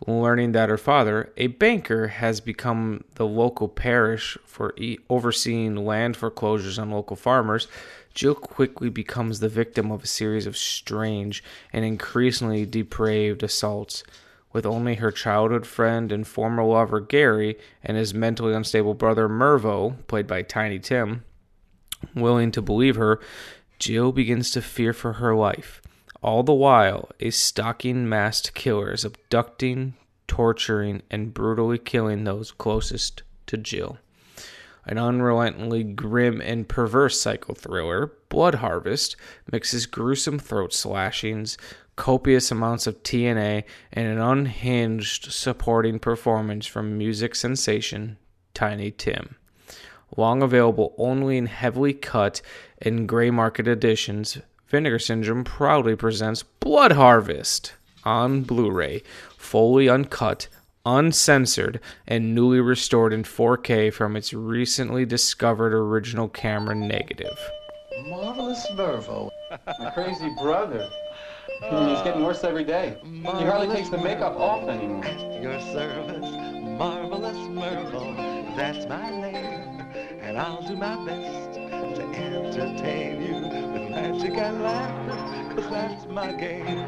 Learning 0.07 0.51
that 0.51 0.69
her 0.69 0.79
father, 0.79 1.31
a 1.37 1.45
banker, 1.45 2.07
has 2.07 2.41
become 2.41 3.03
the 3.15 3.27
local 3.27 3.67
parish 3.67 4.35
for 4.45 4.73
overseeing 5.11 5.75
land 5.75 6.17
foreclosures 6.17 6.79
on 6.79 6.89
local 6.89 7.15
farmers, 7.15 7.67
Jill 8.13 8.35
quickly 8.35 8.89
becomes 8.89 9.39
the 9.39 9.49
victim 9.49 9.91
of 9.91 10.03
a 10.03 10.07
series 10.07 10.45
of 10.45 10.57
strange 10.57 11.43
and 11.71 11.85
increasingly 11.85 12.65
depraved 12.65 13.43
assaults. 13.43 14.03
With 14.53 14.65
only 14.65 14.95
her 14.95 15.11
childhood 15.11 15.65
friend 15.65 16.11
and 16.11 16.27
former 16.27 16.63
lover 16.63 16.99
Gary 16.99 17.57
and 17.81 17.95
his 17.95 18.13
mentally 18.13 18.53
unstable 18.53 18.93
brother 18.93 19.29
Mervo, 19.29 19.95
played 20.07 20.27
by 20.27 20.41
Tiny 20.41 20.77
Tim, 20.77 21.23
willing 22.13 22.51
to 22.51 22.61
believe 22.61 22.97
her, 22.97 23.21
Jill 23.79 24.11
begins 24.11 24.51
to 24.51 24.61
fear 24.61 24.91
for 24.91 25.13
her 25.13 25.33
life. 25.33 25.81
All 26.21 26.43
the 26.43 26.53
while, 26.53 27.09
a 27.19 27.29
stalking 27.29 28.07
masked 28.07 28.53
killer 28.53 28.91
is 28.91 29.05
abducting, 29.05 29.93
torturing, 30.27 31.01
and 31.09 31.33
brutally 31.33 31.79
killing 31.79 32.25
those 32.25 32.51
closest 32.51 33.23
to 33.47 33.57
Jill. 33.57 33.97
An 34.85 34.97
unrelentingly 34.97 35.83
grim 35.83 36.41
and 36.41 36.67
perverse 36.67 37.19
psycho 37.19 37.53
thriller, 37.53 38.13
Blood 38.29 38.55
Harvest 38.55 39.15
mixes 39.51 39.85
gruesome 39.85 40.39
throat 40.39 40.73
slashings, 40.73 41.57
copious 41.95 42.49
amounts 42.51 42.87
of 42.87 43.03
TNA, 43.03 43.63
and 43.93 44.07
an 44.07 44.17
unhinged 44.17 45.31
supporting 45.31 45.99
performance 45.99 46.65
from 46.65 46.97
music 46.97 47.35
sensation 47.35 48.17
Tiny 48.53 48.91
Tim. 48.91 49.35
Long 50.17 50.41
available 50.41 50.93
only 50.97 51.37
in 51.37 51.45
heavily 51.45 51.93
cut 51.93 52.41
and 52.81 53.07
gray 53.07 53.29
market 53.29 53.67
editions, 53.67 54.39
Vinegar 54.67 54.99
Syndrome 54.99 55.43
proudly 55.43 55.95
presents 55.95 56.43
Blood 56.43 56.93
Harvest 56.93 57.73
on 58.03 58.41
Blu 58.43 58.71
ray, 58.71 59.03
fully 59.37 59.87
uncut, 59.87 60.47
uncensored, 60.85 61.79
and 62.07 62.33
newly 62.35 62.59
restored 62.59 63.13
in 63.13 63.23
4K 63.23 63.93
from 63.93 64.15
its 64.15 64.33
recently 64.33 65.05
discovered 65.05 65.73
original 65.73 66.27
camera 66.29 66.75
negative. 66.75 67.37
Marvelous 68.07 68.65
Mervo. 68.75 69.29
My 69.79 69.89
crazy 69.91 70.29
brother. 70.41 70.87
Hmm, 71.63 71.89
He's 71.89 72.01
getting 72.01 72.23
worse 72.23 72.43
every 72.43 72.63
day. 72.63 72.97
He 73.03 73.21
hardly 73.21 73.73
takes 73.75 73.89
the 73.89 73.97
makeup 73.97 74.35
off 74.39 74.67
anymore. 74.67 75.05
your 75.41 75.59
service, 75.61 76.31
marvelous 76.79 77.37
Mervo. 77.37 78.55
That's 78.55 78.87
my 78.87 79.09
name, 79.11 79.79
and 80.21 80.37
I'll 80.37 80.65
do 80.67 80.75
my 80.75 80.95
best 81.05 81.53
to 81.55 82.01
entertain 82.15 83.21
you 83.21 83.35
with 83.35 83.91
magic 83.91 84.33
and 84.37 84.63
laughter, 84.63 85.55
cause 85.61 85.69
that's 85.69 86.05
my 86.07 86.31
game. 86.33 86.85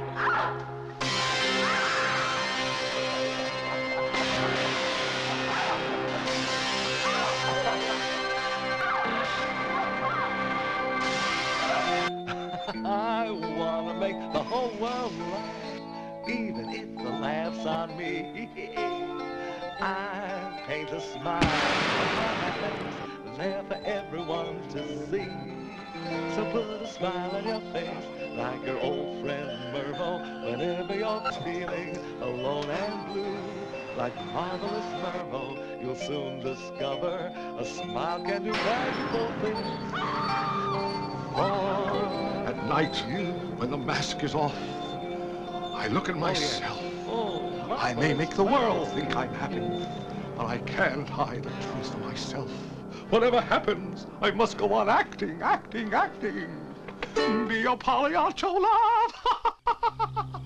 I 12.86 13.32
wanna 13.32 13.94
make 14.00 14.20
the 14.34 14.44
whole 14.44 14.72
world 14.78 15.14
laugh, 15.18 16.30
even 16.30 16.70
if 16.70 16.96
the 16.98 17.10
laugh's 17.12 17.66
on 17.66 17.98
me. 17.98 18.50
I 19.80 20.64
paint 20.68 20.90
a 20.92 21.02
smile 21.02 21.78
on 21.94 22.16
my 22.16 22.52
face, 22.60 23.38
there 23.38 23.64
for 23.64 23.80
everyone 23.86 24.68
to 24.70 25.08
see. 25.12 25.30
So 26.36 26.50
put 26.52 26.82
a 26.82 26.88
smile 26.88 27.32
on 27.32 27.46
your 27.46 27.62
face, 27.74 28.06
like 28.38 28.66
your 28.66 28.80
old 28.82 29.24
friend 29.24 29.74
Mervo, 29.74 30.20
whenever 30.52 30.96
you're 30.96 31.32
feeling 31.44 31.98
alone 32.22 32.70
and 32.70 33.14
blue. 33.14 33.96
Like 33.96 34.16
marvelous 34.34 34.86
Mervo, 35.04 35.82
you'll 35.82 35.96
soon 35.96 36.42
discover 36.42 37.32
a 37.60 37.66
smile 37.66 38.24
can 38.26 38.44
do 38.44 38.52
magical 38.52 39.32
things. 39.42 40.33
For 42.64 42.70
At 42.70 42.76
night, 42.76 42.96
when 43.58 43.72
the 43.72 43.78
mask 43.78 44.24
is 44.24 44.34
off, 44.34 44.56
I 45.76 45.88
look 45.88 46.08
at 46.08 46.16
oh, 46.16 46.20
myself. 46.20 46.82
Oh, 47.08 47.76
I 47.78 47.94
may 47.94 48.14
make 48.14 48.30
the 48.32 48.44
world 48.44 48.88
think 48.90 49.16
I'm 49.18 49.34
happy, 49.34 49.60
but 50.38 50.46
I 50.46 50.60
can't 50.60 51.10
hide 51.10 51.44
the 51.44 51.50
truth 51.50 51.94
of 51.94 52.00
myself. 52.06 52.50
Whatever 53.10 53.42
happens, 53.42 54.08
I 54.22 54.32
must 54.32 54.58
go 54.58 54.72
on 54.74 54.88
acting, 54.88 55.42
acting, 55.42 55.94
acting. 55.94 56.48
Be 57.50 57.66
a 57.66 57.76
Pagliaccio 57.76 58.62
love. 58.62 59.14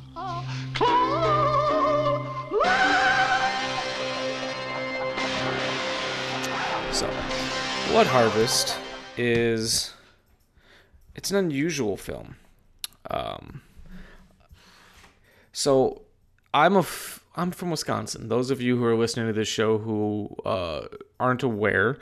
So, 6.92 7.08
Blood 7.90 8.08
Harvest 8.08 8.80
is 9.18 9.94
it's 11.28 11.32
an 11.34 11.38
unusual 11.40 11.98
film. 11.98 12.38
Um, 13.12 13.62
so 15.52 16.04
I'm 16.54 16.78
a 16.78 16.80
f- 16.80 17.22
I'm 17.36 17.52
from 17.52 17.70
Wisconsin. 17.70 18.30
Those 18.30 18.50
of 18.50 18.62
you 18.62 18.78
who 18.78 18.86
are 18.86 18.96
listening 18.96 19.28
to 19.28 19.34
this 19.34 19.50
show 19.50 19.78
who 19.78 20.34
uh, 20.46 20.88
aren't 21.20 21.44
aware, 21.44 21.98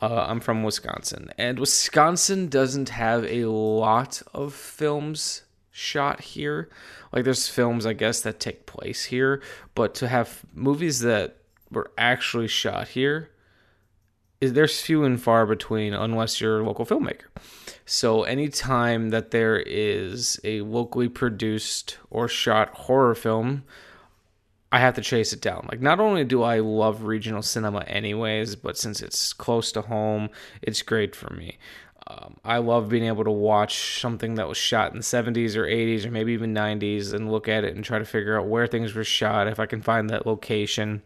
uh, 0.00 0.24
I'm 0.26 0.40
from 0.40 0.62
Wisconsin, 0.62 1.30
and 1.36 1.58
Wisconsin 1.58 2.48
doesn't 2.48 2.88
have 2.88 3.26
a 3.26 3.44
lot 3.44 4.22
of 4.32 4.54
films 4.54 5.42
shot 5.70 6.22
here. 6.22 6.70
Like 7.12 7.24
there's 7.24 7.48
films, 7.48 7.84
I 7.84 7.92
guess, 7.92 8.22
that 8.22 8.40
take 8.40 8.64
place 8.64 9.04
here, 9.04 9.42
but 9.74 9.94
to 9.96 10.08
have 10.08 10.46
movies 10.54 11.00
that 11.00 11.36
were 11.70 11.90
actually 11.98 12.48
shot 12.48 12.88
here 12.88 13.28
is 14.40 14.54
there's 14.54 14.80
few 14.80 15.04
and 15.04 15.20
far 15.20 15.44
between 15.44 15.92
unless 15.92 16.40
you're 16.40 16.60
a 16.60 16.64
local 16.64 16.86
filmmaker. 16.86 17.28
So 17.84 18.22
anytime 18.22 19.10
that 19.10 19.30
there 19.30 19.58
is 19.58 20.40
a 20.44 20.60
locally 20.62 21.08
produced 21.08 21.98
or 22.10 22.28
shot 22.28 22.70
horror 22.70 23.14
film, 23.14 23.64
I 24.70 24.78
have 24.78 24.94
to 24.94 25.02
chase 25.02 25.32
it 25.32 25.40
down. 25.40 25.66
Like 25.70 25.82
not 25.82 26.00
only 26.00 26.24
do 26.24 26.42
I 26.42 26.60
love 26.60 27.02
regional 27.02 27.42
cinema 27.42 27.80
anyways, 27.80 28.56
but 28.56 28.78
since 28.78 29.02
it's 29.02 29.32
close 29.32 29.70
to 29.72 29.82
home, 29.82 30.30
it's 30.62 30.82
great 30.82 31.14
for 31.14 31.32
me. 31.34 31.58
Um, 32.06 32.36
I 32.44 32.58
love 32.58 32.88
being 32.88 33.04
able 33.04 33.24
to 33.24 33.30
watch 33.30 34.00
something 34.00 34.34
that 34.34 34.48
was 34.48 34.56
shot 34.56 34.92
in 34.92 34.98
the 34.98 35.04
70s 35.04 35.56
or 35.56 35.64
80s 35.64 36.04
or 36.04 36.10
maybe 36.10 36.32
even 36.32 36.54
90s 36.54 37.12
and 37.12 37.30
look 37.30 37.48
at 37.48 37.64
it 37.64 37.76
and 37.76 37.84
try 37.84 37.98
to 37.98 38.04
figure 38.04 38.38
out 38.38 38.48
where 38.48 38.66
things 38.66 38.94
were 38.94 39.04
shot, 39.04 39.46
if 39.46 39.60
I 39.60 39.66
can 39.66 39.82
find 39.82 40.10
that 40.10 40.26
location. 40.26 41.02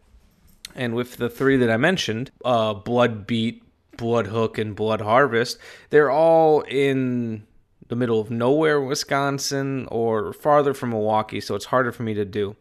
And 0.74 0.94
with 0.94 1.16
the 1.16 1.28
three 1.28 1.56
that 1.58 1.70
I 1.70 1.76
mentioned, 1.76 2.30
uh, 2.44 2.74
Blood 2.74 3.26
Beat, 3.26 3.62
Blood 3.96 4.28
Hook, 4.28 4.58
and 4.58 4.74
Blood 4.74 5.00
Harvest, 5.00 5.58
they're 5.90 6.10
all 6.10 6.60
in 6.62 7.46
the 7.88 7.96
middle 7.96 8.20
of 8.20 8.30
nowhere, 8.30 8.80
Wisconsin, 8.80 9.86
or 9.90 10.32
farther 10.32 10.74
from 10.74 10.90
Milwaukee, 10.90 11.40
so 11.40 11.54
it's 11.54 11.66
harder 11.66 11.92
for 11.92 12.02
me 12.02 12.14
to 12.14 12.24
do. 12.24 12.56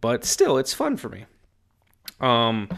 But 0.00 0.24
still, 0.24 0.58
it's 0.58 0.74
fun 0.74 0.96
for 0.96 1.08
me. 1.08 1.26
Um, 2.20 2.68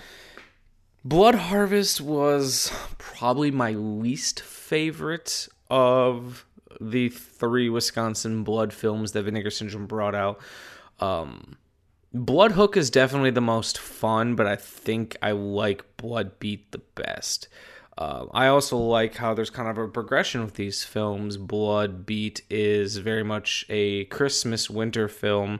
Blood 1.04 1.34
Harvest 1.34 2.00
was 2.00 2.72
probably 2.98 3.50
my 3.50 3.72
least 3.72 4.40
favorite 4.40 5.48
of 5.70 6.44
the 6.80 7.08
three 7.08 7.68
Wisconsin 7.68 8.44
blood 8.44 8.72
films 8.72 9.12
that 9.12 9.22
Vinegar 9.22 9.50
Syndrome 9.50 9.86
brought 9.86 10.14
out. 10.14 10.40
Um, 11.00 11.56
Blood 12.12 12.52
Hook 12.52 12.76
is 12.76 12.90
definitely 12.90 13.30
the 13.30 13.40
most 13.40 13.78
fun, 13.78 14.34
but 14.34 14.46
I 14.46 14.56
think 14.56 15.16
I 15.22 15.32
like 15.32 15.96
Blood 15.96 16.38
Beat 16.38 16.72
the 16.72 16.78
best. 16.94 17.48
Uh, 17.98 18.26
I 18.30 18.46
also 18.46 18.76
like 18.76 19.16
how 19.16 19.34
there's 19.34 19.50
kind 19.50 19.68
of 19.68 19.76
a 19.76 19.88
progression 19.88 20.44
with 20.44 20.54
these 20.54 20.84
films. 20.84 21.36
Blood 21.36 22.06
Beat 22.06 22.42
is 22.48 22.98
very 22.98 23.24
much 23.24 23.66
a 23.68 24.04
Christmas 24.04 24.70
winter 24.70 25.08
film. 25.08 25.58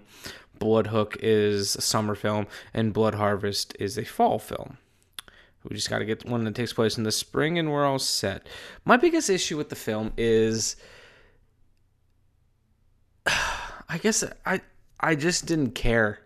Blood 0.60 0.86
Hook 0.86 1.16
is 1.20 1.74
a 1.74 1.80
summer 1.80 2.14
film, 2.14 2.46
and 2.72 2.92
Blood 2.92 3.16
Harvest 3.16 3.76
is 3.80 3.98
a 3.98 4.04
fall 4.04 4.38
film. 4.38 4.78
We 5.64 5.74
just 5.74 5.90
got 5.90 5.98
to 5.98 6.04
get 6.04 6.24
one 6.26 6.44
that 6.44 6.54
takes 6.54 6.72
place 6.72 6.96
in 6.96 7.02
the 7.02 7.10
spring, 7.10 7.58
and 7.58 7.72
we're 7.72 7.84
all 7.84 7.98
set. 7.98 8.46
My 8.84 8.96
biggest 8.96 9.28
issue 9.28 9.56
with 9.56 9.68
the 9.68 9.76
film 9.76 10.12
is, 10.16 10.76
I 13.26 13.98
guess 14.00 14.22
I 14.46 14.60
I 15.00 15.16
just 15.16 15.46
didn't 15.46 15.72
care. 15.72 16.20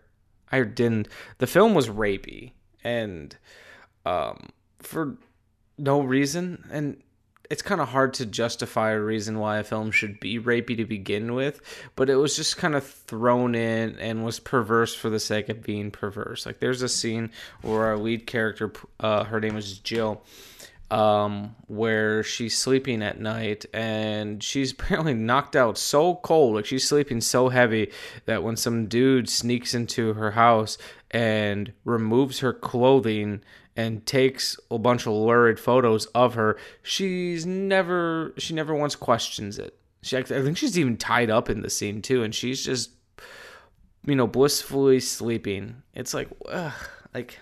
I 0.51 0.61
didn't. 0.61 1.07
The 1.39 1.47
film 1.47 1.73
was 1.73 1.89
rapey, 1.89 2.51
and 2.83 3.35
um, 4.05 4.49
for 4.77 5.17
no 5.77 6.01
reason, 6.01 6.65
and 6.71 7.01
it's 7.49 7.61
kind 7.61 7.81
of 7.81 7.89
hard 7.89 8.13
to 8.15 8.25
justify 8.25 8.91
a 8.91 8.99
reason 8.99 9.37
why 9.37 9.57
a 9.57 9.63
film 9.63 9.91
should 9.91 10.19
be 10.19 10.39
rapey 10.39 10.77
to 10.77 10.85
begin 10.85 11.33
with, 11.33 11.61
but 11.95 12.09
it 12.09 12.15
was 12.15 12.35
just 12.35 12.57
kind 12.57 12.73
of 12.73 12.85
thrown 12.85 13.53
in 13.53 13.97
and 13.99 14.25
was 14.25 14.39
perverse 14.39 14.95
for 14.95 15.09
the 15.09 15.19
sake 15.19 15.49
of 15.49 15.61
being 15.61 15.91
perverse. 15.91 16.45
Like 16.45 16.59
there's 16.59 16.81
a 16.81 16.89
scene 16.89 17.31
where 17.61 17.83
our 17.83 17.97
lead 17.97 18.25
character, 18.25 18.71
uh, 18.99 19.25
her 19.25 19.39
name 19.39 19.57
is 19.57 19.77
Jill, 19.79 20.23
um, 20.89 21.55
where 21.67 22.23
she's 22.23 22.57
sleeping 22.57 23.01
at 23.03 23.19
night 23.19 23.65
and 23.73 24.41
she's 24.41 24.71
apparently 24.79 25.13
knocked 25.13 25.55
out 25.55 25.77
so 25.77 26.15
cold, 26.15 26.55
like 26.55 26.65
she's 26.65 26.87
sleeping 26.87 27.19
so 27.19 27.49
heavy 27.49 27.91
that 28.25 28.41
when 28.41 28.55
some 28.55 28.87
dude 28.87 29.29
sneaks 29.29 29.73
into 29.73 30.13
her 30.13 30.31
house 30.31 30.77
and 31.11 31.73
removes 31.83 32.39
her 32.39 32.53
clothing 32.53 33.41
and 33.75 34.05
takes 34.05 34.59
a 34.69 34.77
bunch 34.77 35.05
of 35.07 35.13
lurid 35.13 35.59
photos 35.59 36.05
of 36.07 36.35
her, 36.35 36.57
she's 36.81 37.45
never 37.45 38.33
she 38.37 38.53
never 38.53 38.75
once 38.75 38.95
questions 38.95 39.57
it. 39.57 39.77
She 40.01 40.17
I 40.17 40.23
think 40.23 40.57
she's 40.57 40.77
even 40.77 40.97
tied 40.97 41.29
up 41.29 41.49
in 41.49 41.61
the 41.61 41.69
scene 41.69 42.01
too, 42.01 42.23
and 42.23 42.33
she's 42.33 42.63
just 42.63 42.91
you 44.05 44.15
know 44.15 44.27
blissfully 44.27 44.99
sleeping. 44.99 45.83
It's 45.93 46.13
like 46.13 46.29
ugh, 46.49 46.73
like 47.13 47.39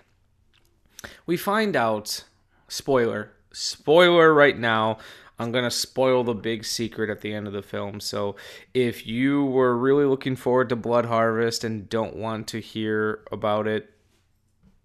we 1.26 1.38
find 1.38 1.76
out 1.76 2.24
spoiler 2.67 3.32
spoiler 3.52 4.34
right 4.34 4.58
now. 4.58 4.98
I'm 5.39 5.52
going 5.52 5.63
to 5.63 5.72
spoil 5.72 6.24
the 6.24 6.36
big 6.36 6.63
secret 6.65 7.10
at 7.10 7.22
the 7.22 7.34
end 7.34 7.48
of 7.48 7.54
the 7.54 7.63
film. 7.63 8.00
So, 8.00 8.36
if 8.76 9.08
you 9.08 9.44
were 9.44 9.76
really 9.76 10.06
looking 10.06 10.36
forward 10.36 10.70
to 10.70 10.76
Blood 10.76 11.06
Harvest 11.06 11.63
and 11.63 11.89
don't 11.89 12.15
want 12.15 12.48
to 12.50 12.60
hear 12.60 13.24
about 13.32 13.65
it, 13.65 13.89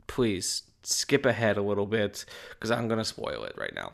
please 0.07 0.63
skip 0.87 1.27
ahead 1.27 1.57
a 1.57 1.63
little 1.63 1.87
bit 1.87 2.25
because 2.51 2.71
I'm 2.71 2.89
going 2.89 2.99
to 2.99 3.05
spoil 3.05 3.45
it 3.45 3.55
right 3.57 3.75
now. 3.75 3.93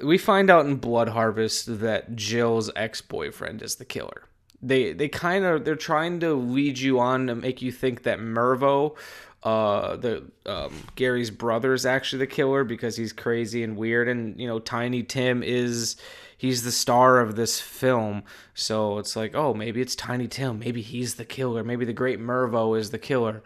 We 0.00 0.18
find 0.18 0.50
out 0.50 0.66
in 0.66 0.76
Blood 0.76 1.08
Harvest 1.08 1.80
that 1.80 2.16
Jill's 2.16 2.70
ex-boyfriend 2.74 3.62
is 3.62 3.76
the 3.76 3.84
killer. 3.84 4.24
They 4.60 4.92
they 4.92 5.08
kind 5.08 5.44
of 5.44 5.64
they're 5.64 5.74
trying 5.74 6.20
to 6.20 6.34
lead 6.34 6.78
you 6.78 7.00
on 7.00 7.26
to 7.26 7.34
make 7.34 7.62
you 7.62 7.72
think 7.72 8.04
that 8.04 8.20
Mervo 8.20 8.96
uh 9.42 9.96
the 9.96 10.22
um 10.46 10.72
Gary's 10.94 11.32
brother 11.32 11.74
is 11.74 11.84
actually 11.84 12.20
the 12.20 12.28
killer 12.28 12.62
because 12.62 12.96
he's 12.96 13.12
crazy 13.12 13.64
and 13.64 13.76
weird 13.76 14.08
and 14.08 14.38
you 14.40 14.46
know 14.46 14.60
Tiny 14.60 15.02
Tim 15.02 15.42
is 15.42 15.96
he's 16.38 16.62
the 16.62 16.70
star 16.70 17.18
of 17.18 17.34
this 17.34 17.60
film. 17.60 18.22
So 18.54 18.98
it's 18.98 19.16
like 19.16 19.34
oh 19.34 19.52
maybe 19.52 19.80
it's 19.80 19.96
Tiny 19.96 20.28
Tim. 20.28 20.60
Maybe 20.60 20.80
he's 20.80 21.16
the 21.16 21.24
killer. 21.24 21.64
Maybe 21.64 21.84
the 21.84 21.92
great 21.92 22.20
Mervo 22.20 22.78
is 22.78 22.90
the 22.90 22.98
killer. 23.00 23.42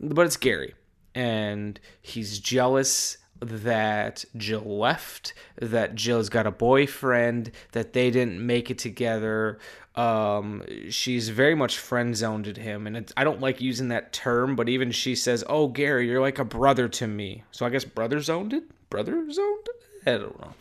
But 0.00 0.26
it's 0.26 0.36
Gary 0.36 0.74
and 1.14 1.78
he's 2.00 2.38
jealous 2.38 3.18
that 3.40 4.24
Jill 4.36 4.78
left, 4.78 5.34
that 5.60 5.94
Jill's 5.94 6.28
got 6.28 6.46
a 6.46 6.50
boyfriend, 6.50 7.50
that 7.72 7.92
they 7.92 8.10
didn't 8.10 8.44
make 8.44 8.70
it 8.70 8.78
together. 8.78 9.58
Um, 9.94 10.62
she's 10.90 11.28
very 11.28 11.54
much 11.54 11.78
friend 11.78 12.16
zoned 12.16 12.48
at 12.48 12.56
him, 12.56 12.86
and 12.86 13.12
I 13.16 13.24
don't 13.24 13.40
like 13.40 13.60
using 13.60 13.88
that 13.88 14.12
term, 14.12 14.56
but 14.56 14.68
even 14.68 14.90
she 14.90 15.14
says, 15.14 15.44
"Oh, 15.48 15.68
Gary, 15.68 16.08
you're 16.08 16.20
like 16.20 16.38
a 16.38 16.44
brother 16.44 16.88
to 16.88 17.06
me." 17.06 17.42
So 17.50 17.66
I 17.66 17.70
guess 17.70 17.84
brother 17.84 18.20
zoned 18.20 18.52
it, 18.52 18.64
brother 18.88 19.30
zoned. 19.30 19.68
It? 20.06 20.10
I 20.10 20.18
don't 20.18 20.40
know. 20.40 20.54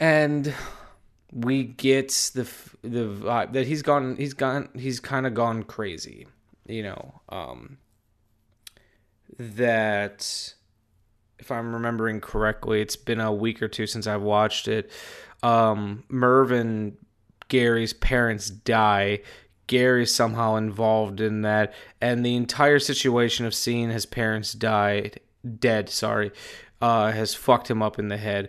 And 0.00 0.54
we 1.32 1.64
get 1.64 2.08
the 2.34 2.48
the 2.82 3.04
vibe 3.04 3.52
that 3.52 3.66
he's 3.66 3.82
gone, 3.82 4.16
he's 4.16 4.34
gone, 4.34 4.68
he's 4.74 4.98
kind 4.98 5.26
of 5.26 5.34
gone 5.34 5.62
crazy, 5.62 6.26
you 6.66 6.82
know. 6.82 7.20
Um, 7.28 7.78
that 9.56 10.54
if 11.38 11.50
I'm 11.50 11.74
remembering 11.74 12.20
correctly, 12.20 12.80
it's 12.80 12.96
been 12.96 13.20
a 13.20 13.32
week 13.32 13.60
or 13.62 13.68
two 13.68 13.86
since 13.86 14.06
I've 14.06 14.22
watched 14.22 14.68
it. 14.68 14.90
Um, 15.42 16.04
Merv 16.08 16.52
and 16.52 16.96
Gary's 17.48 17.92
parents 17.92 18.48
die. 18.48 19.20
Gary's 19.66 20.14
somehow 20.14 20.56
involved 20.56 21.20
in 21.20 21.42
that, 21.42 21.74
and 22.00 22.24
the 22.24 22.36
entire 22.36 22.78
situation 22.78 23.46
of 23.46 23.54
seeing 23.54 23.90
his 23.90 24.06
parents 24.06 24.52
die 24.52 25.12
dead, 25.58 25.88
sorry, 25.88 26.30
uh, 26.80 27.10
has 27.10 27.34
fucked 27.34 27.70
him 27.70 27.82
up 27.82 27.98
in 27.98 28.08
the 28.08 28.16
head. 28.16 28.48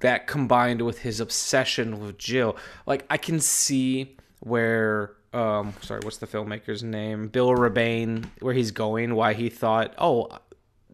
That 0.00 0.26
combined 0.26 0.82
with 0.82 1.00
his 1.00 1.20
obsession 1.20 2.00
with 2.00 2.18
Jill, 2.18 2.56
like 2.86 3.04
I 3.10 3.18
can 3.18 3.38
see 3.38 4.16
where 4.40 5.14
um 5.32 5.72
sorry 5.80 6.00
what's 6.02 6.18
the 6.18 6.26
filmmaker's 6.26 6.82
name? 6.82 7.28
Bill 7.28 7.50
rebane 7.50 8.26
where 8.40 8.54
he's 8.54 8.70
going 8.70 9.14
why 9.14 9.32
he 9.32 9.48
thought 9.48 9.94
oh 9.98 10.28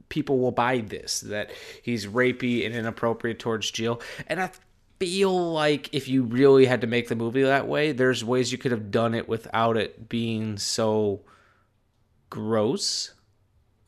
people 0.09 0.39
will 0.39 0.53
buy 0.53 0.79
this 0.79 1.21
that 1.21 1.51
he's 1.83 2.07
rapey 2.07 2.65
and 2.65 2.75
inappropriate 2.75 3.39
towards 3.39 3.71
jill. 3.71 4.01
And 4.27 4.41
i 4.41 4.51
feel 4.99 5.53
like 5.53 5.95
if 5.95 6.09
you 6.09 6.25
really 6.25 6.67
had 6.67 6.81
to 6.81 6.87
make 6.89 7.07
the 7.07 7.15
movie 7.15 7.43
that 7.45 7.69
way 7.69 7.93
there's 7.93 8.25
ways 8.25 8.51
you 8.51 8.59
could 8.59 8.73
have 8.73 8.91
done 8.91 9.15
it 9.15 9.29
without 9.29 9.77
it 9.77 10.09
being 10.09 10.59
so 10.59 11.21
gross. 12.31 13.15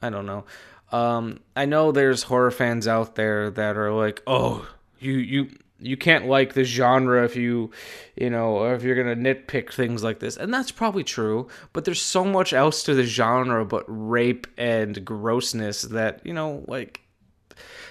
I 0.02 0.10
don't 0.10 0.26
know. 0.26 0.44
Um 0.92 1.40
i 1.54 1.64
know 1.64 1.92
there's 1.92 2.24
horror 2.24 2.50
fans 2.50 2.88
out 2.88 3.14
there 3.14 3.50
that 3.50 3.76
are 3.76 3.92
like 3.92 4.22
oh 4.26 4.68
you 4.98 5.12
you 5.12 5.50
you 5.80 5.96
can't 5.96 6.26
like 6.26 6.54
the 6.54 6.64
genre 6.64 7.24
if 7.24 7.36
you 7.36 7.70
you 8.16 8.30
know 8.30 8.72
if 8.72 8.82
you're 8.82 8.96
gonna 8.96 9.16
nitpick 9.16 9.72
things 9.72 10.02
like 10.02 10.20
this. 10.20 10.36
And 10.36 10.52
that's 10.52 10.70
probably 10.70 11.04
true 11.04 11.48
but 11.72 11.84
there's 11.84 12.02
so 12.02 12.24
much 12.24 12.52
else 12.52 12.82
to 12.84 12.94
the 12.94 13.04
genre 13.04 13.64
but 13.64 13.84
rape 13.86 14.46
and 14.56 15.04
grossness 15.04 15.82
that 15.82 16.24
you 16.24 16.32
know 16.32 16.64
like 16.66 17.00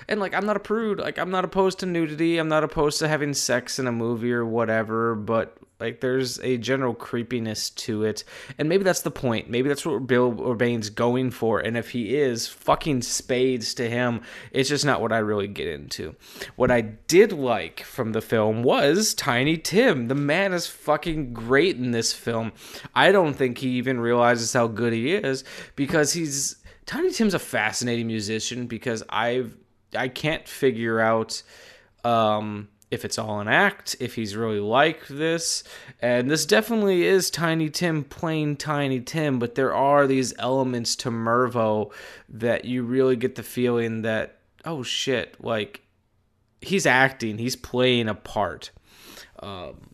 and 0.10 0.20
like 0.20 0.34
i'm 0.34 0.46
not 0.46 0.58
a 0.58 0.60
prude. 0.60 1.00
Like 1.00 1.18
i'm 1.18 1.32
not 1.32 1.46
opposed 1.46 1.80
to 1.80 1.86
nudity. 1.86 2.38
I'm 2.38 2.50
not 2.50 2.64
opposed 2.64 3.00
to 3.00 3.08
having 3.08 3.34
sex 3.34 3.80
in 3.80 3.88
a 3.88 3.92
movie 3.92 4.34
or 4.34 4.46
whatever 4.46 5.16
but 5.16 5.58
like 5.80 6.02
there's 6.02 6.40
a 6.40 6.58
general 6.58 6.94
creepiness 6.94 7.70
to 7.70 8.04
it. 8.04 8.24
And 8.58 8.68
maybe 8.68 8.84
that's 8.84 9.02
the 9.02 9.12
point. 9.12 9.50
Maybe 9.50 9.70
that's 9.70 9.86
what 9.86 10.08
bill 10.08 10.32
Rebane's 10.32 10.90
going 10.90 11.32
for. 11.32 11.60
And 11.60 11.78
if 11.78 11.92
he 11.92 12.18
is 12.18 12.48
fucking 12.48 13.02
spades 13.04 13.74
to 13.76 13.90
him. 13.90 14.22
It's 14.52 14.70
just 14.70 14.86
not 14.86 15.02
what 15.02 15.14
i 15.14 15.20
really 15.20 15.48
get 15.48 15.68
into. 15.68 16.16
What 16.56 16.72
i 16.72 16.82
did 16.82 17.32
like 17.32 17.82
from 17.84 18.12
the 18.12 18.22
film 18.22 18.64
was 18.64 19.14
tiny 19.14 19.58
tim. 19.58 20.08
The 20.08 20.16
man 20.16 20.54
is 20.54 20.68
fucking 20.68 21.34
great 21.34 21.78
in 21.78 21.92
this 21.92 22.12
film. 22.12 22.52
I 22.94 23.12
don't 23.12 23.34
think 23.34 23.60
he 23.60 23.70
even 23.72 24.00
realizes 24.00 24.52
how 24.52 24.68
good 24.68 24.94
he 24.94 25.14
is 25.14 25.44
because 25.76 26.14
he's 26.14 26.58
tiny 26.86 27.12
tim's 27.12 27.36
a 27.36 27.40
fascinating 27.40 28.08
musician 28.08 28.66
because 28.66 29.04
i've 29.10 29.56
I 29.96 30.08
can't 30.08 30.48
figure 30.48 31.00
out 31.00 31.42
um, 32.04 32.70
if 32.92 33.06
it's 33.06 33.20
all 33.20 33.40
an 33.40 33.48
act, 33.48 33.96
if 34.00 34.16
he's 34.16 34.36
really 34.36 34.60
like 34.60 35.08
this. 35.08 35.64
And 36.02 36.30
this 36.30 36.46
definitely 36.46 37.06
is 37.06 37.30
Tiny 37.30 37.70
Tim 37.70 38.04
plain 38.04 38.56
Tiny 38.56 39.00
Tim, 39.00 39.40
but 39.40 39.56
there 39.56 39.74
are 39.74 40.08
these 40.08 40.34
elements 40.40 40.96
to 40.98 41.12
Mervo 41.12 41.92
that 42.30 42.66
you 42.66 42.84
really 42.84 43.16
get 43.16 43.36
the 43.36 43.44
feeling 43.44 44.02
that, 44.04 44.40
oh 44.66 44.84
shit, 44.84 45.44
like 45.44 45.82
he's 46.62 46.86
acting, 46.86 47.38
he's 47.38 47.56
playing 47.56 48.08
a 48.08 48.16
part. 48.16 48.72
Um, 49.40 49.89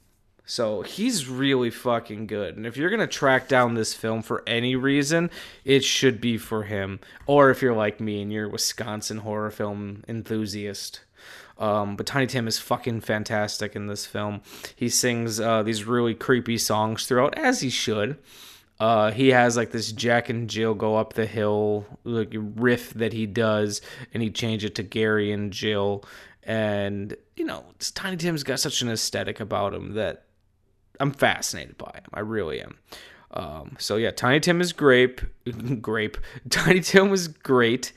so 0.45 0.83
he's 0.83 1.27
really 1.27 1.71
fucking 1.71 2.27
good. 2.27 2.55
And 2.55 2.65
if 2.65 2.77
you're 2.77 2.89
going 2.89 2.99
to 2.99 3.07
track 3.07 3.47
down 3.47 3.73
this 3.73 3.93
film 3.93 4.21
for 4.21 4.43
any 4.45 4.75
reason, 4.75 5.31
it 5.63 5.83
should 5.83 6.21
be 6.21 6.37
for 6.37 6.63
him. 6.63 6.99
Or 7.25 7.49
if 7.49 7.61
you're 7.61 7.75
like 7.75 7.99
me 7.99 8.21
and 8.21 8.31
you're 8.31 8.45
a 8.45 8.49
Wisconsin 8.49 9.19
horror 9.19 9.49
film 9.49 10.03
enthusiast. 10.07 11.01
Um, 11.57 11.95
but 11.95 12.05
Tiny 12.05 12.27
Tim 12.27 12.47
is 12.47 12.59
fucking 12.59 13.01
fantastic 13.01 13.75
in 13.75 13.87
this 13.87 14.05
film. 14.05 14.41
He 14.75 14.89
sings 14.89 15.39
uh, 15.39 15.63
these 15.63 15.85
really 15.85 16.13
creepy 16.13 16.57
songs 16.57 17.07
throughout, 17.07 17.37
as 17.37 17.61
he 17.61 17.69
should. 17.69 18.17
Uh, 18.77 19.11
he 19.11 19.29
has 19.29 19.55
like 19.55 19.71
this 19.71 19.91
Jack 19.93 20.29
and 20.29 20.49
Jill 20.49 20.73
go 20.73 20.97
up 20.97 21.13
the 21.13 21.25
hill 21.25 21.85
like 22.03 22.33
riff 22.33 22.93
that 22.95 23.13
he 23.13 23.25
does, 23.25 23.81
and 24.13 24.21
he 24.21 24.29
changed 24.29 24.65
it 24.65 24.75
to 24.75 24.83
Gary 24.83 25.31
and 25.31 25.51
Jill. 25.51 26.03
And 26.43 27.15
you 27.37 27.45
know, 27.45 27.63
Tiny 27.93 28.17
Tim's 28.17 28.43
got 28.43 28.59
such 28.59 28.81
an 28.81 28.89
aesthetic 28.89 29.39
about 29.39 29.73
him 29.73 29.93
that 29.93 30.24
I'm 30.99 31.11
fascinated 31.11 31.77
by 31.77 31.91
him. 31.93 32.05
I 32.13 32.19
really 32.21 32.61
am. 32.61 32.77
Um, 33.31 33.75
so 33.79 33.97
yeah, 33.97 34.11
Tiny 34.11 34.39
Tim 34.39 34.61
is 34.61 34.73
grape, 34.73 35.21
grape. 35.81 36.17
Tiny 36.49 36.79
Tim 36.79 37.09
was 37.09 37.27
great. 37.27 37.91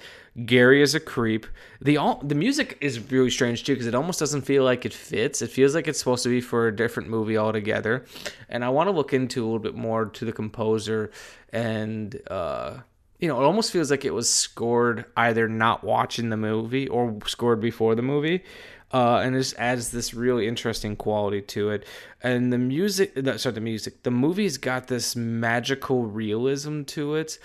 Gary 0.44 0.82
is 0.82 0.94
a 0.94 1.00
creep. 1.00 1.46
The 1.80 1.96
all 1.96 2.20
the 2.22 2.34
music 2.34 2.78
is 2.80 3.10
really 3.10 3.30
strange 3.30 3.64
too 3.64 3.74
because 3.74 3.86
it 3.86 3.94
almost 3.94 4.20
doesn't 4.20 4.42
feel 4.42 4.62
like 4.62 4.84
it 4.86 4.92
fits. 4.92 5.42
It 5.42 5.50
feels 5.50 5.74
like 5.74 5.88
it's 5.88 5.98
supposed 5.98 6.22
to 6.24 6.28
be 6.28 6.40
for 6.40 6.68
a 6.68 6.74
different 6.74 7.08
movie 7.08 7.36
altogether. 7.36 8.04
And 8.48 8.64
I 8.64 8.68
want 8.68 8.88
to 8.88 8.92
look 8.92 9.12
into 9.12 9.42
a 9.42 9.46
little 9.46 9.58
bit 9.58 9.74
more 9.74 10.06
to 10.06 10.24
the 10.24 10.32
composer 10.32 11.10
and 11.52 12.20
uh, 12.30 12.78
you 13.18 13.26
know, 13.26 13.40
it 13.40 13.44
almost 13.44 13.72
feels 13.72 13.90
like 13.90 14.04
it 14.04 14.14
was 14.14 14.32
scored 14.32 15.04
either 15.16 15.48
not 15.48 15.82
watching 15.82 16.30
the 16.30 16.36
movie 16.36 16.86
or 16.86 17.18
scored 17.26 17.60
before 17.60 17.96
the 17.96 18.02
movie. 18.02 18.44
Uh, 18.92 19.18
and 19.18 19.34
it 19.34 19.40
just 19.40 19.56
adds 19.58 19.90
this 19.90 20.14
really 20.14 20.48
interesting 20.48 20.96
quality 20.96 21.42
to 21.42 21.70
it. 21.70 21.84
And 22.22 22.52
the 22.52 22.58
music, 22.58 23.12
sorry, 23.36 23.54
the 23.54 23.60
music, 23.60 24.02
the 24.02 24.10
movie's 24.10 24.56
got 24.56 24.86
this 24.86 25.14
magical 25.14 26.04
realism 26.04 26.84
to 26.84 27.14
it 27.16 27.38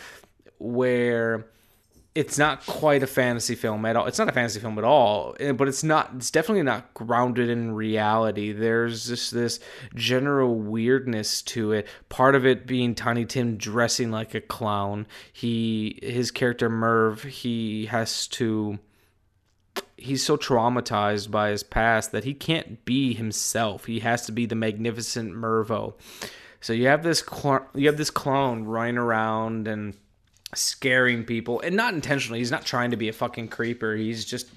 where 0.58 1.46
it's 2.16 2.38
not 2.38 2.66
quite 2.66 3.02
a 3.02 3.08
fantasy 3.08 3.56
film 3.56 3.86
at 3.86 3.96
all. 3.96 4.06
It's 4.06 4.20
not 4.20 4.30
a 4.30 4.32
fantasy 4.32 4.60
film 4.60 4.78
at 4.78 4.84
all, 4.84 5.36
eh, 5.40 5.52
but 5.52 5.68
it's 5.68 5.84
not. 5.84 6.12
It's 6.16 6.30
definitely 6.30 6.64
not 6.64 6.94
grounded 6.94 7.50
in 7.50 7.74
reality. 7.74 8.52
There's 8.52 9.08
just 9.08 9.34
this 9.34 9.60
general 9.96 10.56
weirdness 10.56 11.42
to 11.44 11.72
it. 11.72 11.88
Part 12.10 12.36
of 12.36 12.46
it 12.46 12.68
being 12.68 12.94
Tiny 12.94 13.26
Tim 13.26 13.58
dressing 13.58 14.12
like 14.12 14.36
a 14.36 14.42
clown. 14.42 15.08
He, 15.32 16.00
his 16.04 16.30
character 16.30 16.70
Merv, 16.70 17.24
he 17.24 17.88
has 17.88 18.28
to. 18.28 18.80
He's 20.04 20.26
so 20.26 20.38
traumatized 20.38 21.32
by 21.32 21.50
his 21.50 21.64
past 21.64 22.12
that 22.12 22.24
he 22.24 22.34
can't 22.34 22.84
be 22.86 23.14
himself. 23.14 23.86
He 23.86 24.00
has 24.02 24.26
to 24.26 24.32
be 24.32 24.46
the 24.46 24.56
magnificent 24.56 25.34
Mervo. 25.34 25.94
So 26.60 26.74
you 26.74 26.88
have 26.88 27.04
this 27.04 27.20
cl- 27.20 27.68
you 27.74 27.88
have 27.88 27.98
this 27.98 28.10
clown 28.10 28.66
running 28.66 28.98
around 28.98 29.68
and 29.68 29.94
scaring 30.56 31.24
people 31.24 31.60
and 31.62 31.76
not 31.76 31.94
intentionally 31.94 32.40
he's 32.40 32.52
not 32.52 32.66
trying 32.66 32.92
to 32.92 32.98
be 32.98 33.10
a 33.10 33.14
fucking 33.14 33.48
creeper 33.48 33.96
he's 33.96 34.26
just 34.26 34.48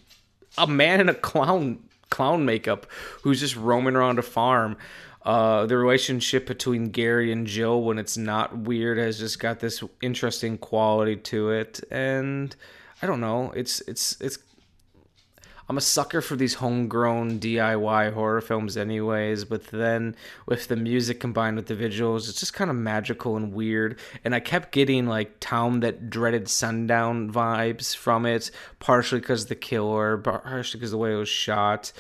a 0.59 0.67
man 0.67 1.01
in 1.01 1.09
a 1.09 1.15
clown 1.15 1.79
clown 2.11 2.45
makeup 2.45 2.87
who's 3.23 3.41
just 3.41 3.57
roaming 3.57 3.97
around 3.97 4.19
a 4.19 4.23
farm 4.23 4.77
uh, 5.25 5.67
the 5.67 5.77
relationship 5.77 6.47
between 6.47 6.91
Gary 6.91 7.33
and 7.33 7.49
Jill 7.49 7.83
when 7.83 7.99
it's 7.99 8.17
not 8.17 8.57
weird 8.57 8.97
has 8.97 9.19
just 9.19 9.41
got 9.41 9.59
this 9.59 9.83
interesting 10.01 10.57
quality 10.57 11.17
to 11.17 11.51
it 11.51 11.81
and 11.91 12.55
I 13.03 13.07
don't 13.07 13.21
know 13.21 13.53
it's 13.57 13.81
it's 13.83 14.21
it's 14.21 14.39
I'm 15.69 15.77
a 15.77 15.81
sucker 15.81 16.21
for 16.21 16.37
these 16.37 16.55
homegrown 16.55 17.41
DIY 17.41 18.13
horror 18.13 18.41
films, 18.41 18.77
anyways. 18.77 19.45
But 19.45 19.67
then 19.67 20.15
with 20.47 20.69
the 20.69 20.77
music 20.77 21.19
combined 21.19 21.57
with 21.57 21.67
the 21.67 21.75
visuals, 21.75 22.29
it's 22.29 22.39
just 22.39 22.55
kind 22.55 22.71
of 22.71 22.77
magical 22.77 23.37
and 23.37 23.53
weird. 23.53 23.99
And 24.25 24.35
I 24.35 24.41
kept 24.41 24.71
getting 24.71 25.07
like 25.07 25.41
Town 25.41 25.81
That 25.81 26.09
Dreaded 26.09 26.49
Sundown 26.49 27.33
vibes 27.33 27.97
from 27.97 28.27
it, 28.27 28.51
partially 28.79 29.21
because 29.21 29.47
the 29.47 29.57
killer, 29.57 30.19
partially 30.19 30.79
because 30.79 30.93
the 30.93 30.99
way 30.99 31.13
it 31.13 31.17
was 31.17 31.29
shot. 31.29 31.93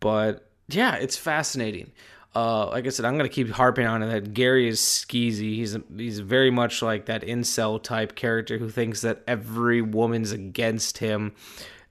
But 0.00 0.48
yeah, 0.68 0.96
it's 0.96 1.16
fascinating. 1.16 1.92
Uh, 2.34 2.68
like 2.68 2.86
I 2.86 2.88
said, 2.88 3.04
I'm 3.04 3.16
gonna 3.18 3.28
keep 3.28 3.50
harping 3.50 3.86
on 3.86 4.02
it 4.02 4.10
that 4.10 4.32
Gary 4.32 4.66
is 4.66 4.80
skeezy. 4.80 5.54
He's 5.54 5.76
he's 5.94 6.18
very 6.18 6.50
much 6.50 6.80
like 6.80 7.06
that 7.06 7.22
incel 7.22 7.80
type 7.80 8.16
character 8.16 8.56
who 8.58 8.70
thinks 8.70 9.02
that 9.02 9.22
every 9.28 9.82
woman's 9.82 10.32
against 10.32 10.98
him 10.98 11.34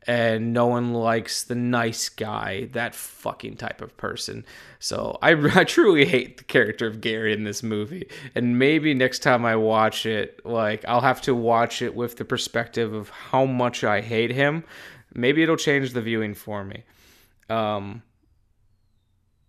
and 0.08 0.52
no 0.52 0.66
one 0.66 0.94
likes 0.94 1.44
the 1.44 1.56
nice 1.56 2.10
guy, 2.10 2.70
that 2.74 2.96
fucking 2.96 3.56
type 3.56 3.82
of 3.82 3.96
person. 3.98 4.46
So 4.80 5.18
I, 5.22 5.32
I 5.56 5.64
truly 5.64 6.06
hate 6.06 6.38
the 6.38 6.44
character 6.44 6.88
of 6.88 7.02
Gary 7.02 7.34
in 7.34 7.44
this 7.44 7.62
movie. 7.62 8.08
And 8.34 8.58
maybe 8.58 8.94
next 8.94 9.20
time 9.20 9.46
I 9.46 9.56
watch 9.56 10.06
it, 10.06 10.44
like 10.46 10.84
I'll 10.88 11.02
have 11.02 11.22
to 11.24 11.36
watch 11.36 11.82
it 11.82 11.96
with 11.96 12.18
the 12.18 12.26
perspective 12.26 12.94
of 12.94 13.10
how 13.10 13.46
much 13.46 13.84
I 13.84 14.02
hate 14.02 14.32
him. 14.32 14.64
Maybe 15.14 15.44
it'll 15.44 15.58
change 15.58 15.94
the 15.94 16.02
viewing 16.02 16.34
for 16.34 16.64
me. 16.64 16.84
Um, 17.50 18.02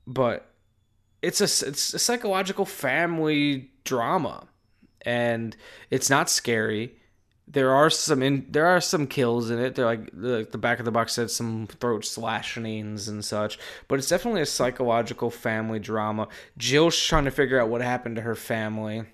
but 0.06 0.48
it's 1.22 1.40
a 1.40 1.44
it's 1.44 1.94
a 1.94 1.98
psychological 2.00 2.64
family 2.64 3.70
drama, 3.84 4.48
and 5.02 5.56
it's 5.88 6.10
not 6.10 6.28
scary 6.28 6.96
there 7.48 7.74
are 7.74 7.90
some 7.90 8.22
in 8.22 8.46
there 8.50 8.66
are 8.66 8.80
some 8.80 9.06
kills 9.06 9.50
in 9.50 9.58
it. 9.58 9.74
They're 9.74 9.86
like 9.86 10.10
the, 10.12 10.46
the 10.50 10.58
back 10.58 10.78
of 10.78 10.84
the 10.84 10.92
box 10.92 11.14
said 11.14 11.30
some 11.30 11.66
throat 11.66 12.04
slashings 12.04 13.08
and 13.08 13.24
such, 13.24 13.58
but 13.88 13.98
it's 13.98 14.08
definitely 14.08 14.42
a 14.42 14.46
psychological 14.46 15.30
family 15.30 15.78
drama. 15.78 16.28
Jill's 16.56 16.98
trying 16.98 17.24
to 17.24 17.30
figure 17.30 17.60
out 17.60 17.68
what 17.68 17.82
happened 17.82 18.16
to 18.16 18.22
her 18.22 18.34
family. 18.34 19.04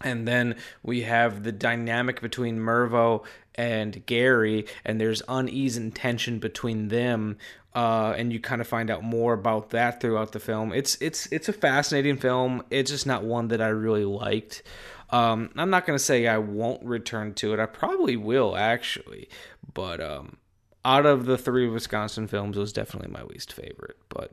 And 0.00 0.28
then 0.28 0.56
we 0.82 1.02
have 1.02 1.44
the 1.44 1.52
dynamic 1.52 2.20
between 2.20 2.58
Mervo 2.58 3.24
and 3.54 4.04
Gary, 4.06 4.66
and 4.84 5.00
there's 5.00 5.22
unease 5.28 5.76
and 5.76 5.94
tension 5.94 6.38
between 6.38 6.88
them. 6.88 7.38
Uh, 7.74 8.14
and 8.16 8.32
you 8.32 8.38
kind 8.38 8.60
of 8.60 8.68
find 8.68 8.88
out 8.88 9.02
more 9.02 9.32
about 9.32 9.70
that 9.70 10.00
throughout 10.00 10.30
the 10.30 10.38
film. 10.38 10.72
It's 10.72 10.96
it's 11.00 11.26
it's 11.32 11.48
a 11.48 11.52
fascinating 11.52 12.18
film. 12.18 12.62
It's 12.70 12.90
just 12.90 13.06
not 13.06 13.24
one 13.24 13.48
that 13.48 13.60
I 13.60 13.68
really 13.68 14.04
liked. 14.04 14.62
Um, 15.10 15.50
I'm 15.56 15.70
not 15.70 15.86
going 15.86 15.98
to 15.98 16.04
say 16.04 16.26
I 16.26 16.38
won't 16.38 16.82
return 16.84 17.34
to 17.34 17.52
it. 17.52 17.60
I 17.60 17.66
probably 17.66 18.16
will, 18.16 18.56
actually. 18.56 19.28
But 19.72 20.00
um, 20.00 20.38
out 20.84 21.06
of 21.06 21.26
the 21.26 21.38
three 21.38 21.68
Wisconsin 21.68 22.26
films, 22.26 22.56
it 22.56 22.60
was 22.60 22.72
definitely 22.72 23.10
my 23.10 23.22
least 23.22 23.52
favorite. 23.52 23.96
But 24.08 24.32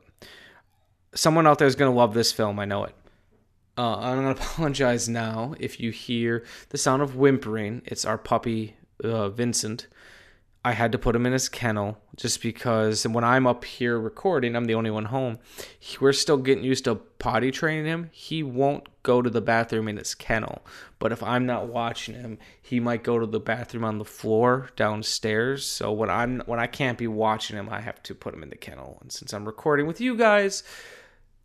someone 1.14 1.46
out 1.46 1.58
there 1.58 1.68
is 1.68 1.76
going 1.76 1.92
to 1.92 1.96
love 1.96 2.14
this 2.14 2.32
film. 2.32 2.58
I 2.58 2.64
know 2.64 2.84
it. 2.84 2.94
Uh, 3.76 3.96
I'm 3.96 4.22
going 4.22 4.34
to 4.34 4.42
apologize 4.42 5.08
now 5.08 5.54
if 5.58 5.80
you 5.80 5.90
hear 5.90 6.44
the 6.70 6.78
sound 6.78 7.02
of 7.02 7.16
whimpering. 7.16 7.82
It's 7.84 8.04
our 8.04 8.18
puppy, 8.18 8.76
uh, 9.02 9.28
Vincent. 9.28 9.86
I 10.64 10.72
had 10.72 10.92
to 10.92 10.98
put 10.98 11.16
him 11.16 11.26
in 11.26 11.32
his 11.32 11.48
kennel 11.48 11.98
just 12.14 12.40
because 12.40 13.04
when 13.04 13.24
I'm 13.24 13.48
up 13.48 13.64
here 13.64 13.98
recording, 13.98 14.54
I'm 14.54 14.66
the 14.66 14.76
only 14.76 14.90
one 14.90 15.06
home. 15.06 15.40
We're 16.00 16.12
still 16.12 16.36
getting 16.36 16.62
used 16.62 16.84
to 16.84 16.94
potty 16.94 17.50
training 17.50 17.86
him. 17.86 18.10
He 18.12 18.44
won't 18.44 18.86
go 19.02 19.22
to 19.22 19.30
the 19.30 19.40
bathroom 19.40 19.88
in 19.88 19.96
his 19.96 20.14
kennel. 20.14 20.64
But 21.00 21.10
if 21.10 21.20
I'm 21.20 21.46
not 21.46 21.66
watching 21.66 22.14
him, 22.14 22.38
he 22.60 22.78
might 22.78 23.02
go 23.02 23.18
to 23.18 23.26
the 23.26 23.40
bathroom 23.40 23.84
on 23.84 23.98
the 23.98 24.04
floor 24.04 24.68
downstairs. 24.76 25.66
So 25.66 25.90
when 25.90 26.10
I'm 26.10 26.42
when 26.46 26.60
I 26.60 26.68
can't 26.68 26.98
be 26.98 27.08
watching 27.08 27.56
him, 27.56 27.68
I 27.68 27.80
have 27.80 28.00
to 28.04 28.14
put 28.14 28.32
him 28.32 28.44
in 28.44 28.50
the 28.50 28.56
kennel. 28.56 28.98
And 29.00 29.10
since 29.10 29.32
I'm 29.32 29.46
recording 29.46 29.86
with 29.86 30.00
you 30.00 30.16
guys, 30.16 30.62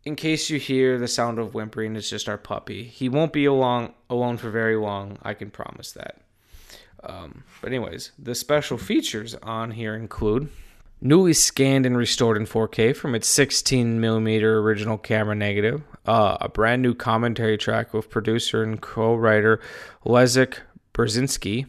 in 0.04 0.14
case 0.14 0.48
you 0.48 0.60
hear 0.60 0.96
the 0.96 1.08
sound 1.08 1.40
of 1.40 1.54
whimpering, 1.54 1.96
it's 1.96 2.08
just 2.08 2.28
our 2.28 2.38
puppy. 2.38 2.84
He 2.84 3.08
won't 3.08 3.32
be 3.32 3.46
along 3.46 3.94
alone 4.08 4.36
for 4.36 4.50
very 4.50 4.76
long. 4.76 5.18
I 5.22 5.34
can 5.34 5.50
promise 5.50 5.90
that. 5.92 6.22
Um, 7.08 7.44
but 7.60 7.68
anyways, 7.68 8.12
the 8.18 8.34
special 8.34 8.76
features 8.78 9.34
on 9.42 9.72
here 9.72 9.94
include 9.94 10.50
newly 11.00 11.32
scanned 11.32 11.86
and 11.86 11.96
restored 11.96 12.36
in 12.36 12.44
4K 12.44 12.94
from 12.94 13.14
its 13.14 13.26
16 13.28 14.00
millimeter 14.00 14.58
original 14.58 14.98
camera 14.98 15.34
negative, 15.34 15.82
uh, 16.06 16.36
a 16.40 16.48
brand 16.48 16.82
new 16.82 16.94
commentary 16.94 17.56
track 17.56 17.94
with 17.94 18.10
producer 18.10 18.62
and 18.62 18.80
co-writer 18.80 19.60
Leszek 20.04 20.58
Brzezinski. 20.92 21.66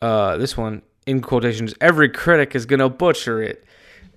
Uh, 0.00 0.36
this 0.36 0.56
one, 0.56 0.82
in 1.06 1.20
quotations, 1.20 1.74
every 1.80 2.08
critic 2.08 2.54
is 2.54 2.66
gonna 2.66 2.88
butcher 2.88 3.42
it. 3.42 3.64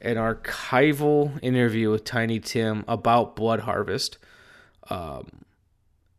An 0.01 0.17
archival 0.17 1.39
interview 1.41 1.89
with 1.89 2.03
Tiny 2.03 2.39
Tim 2.39 2.83
about 2.87 3.35
Blood 3.35 3.61
Harvest. 3.61 4.19
Um, 4.89 5.44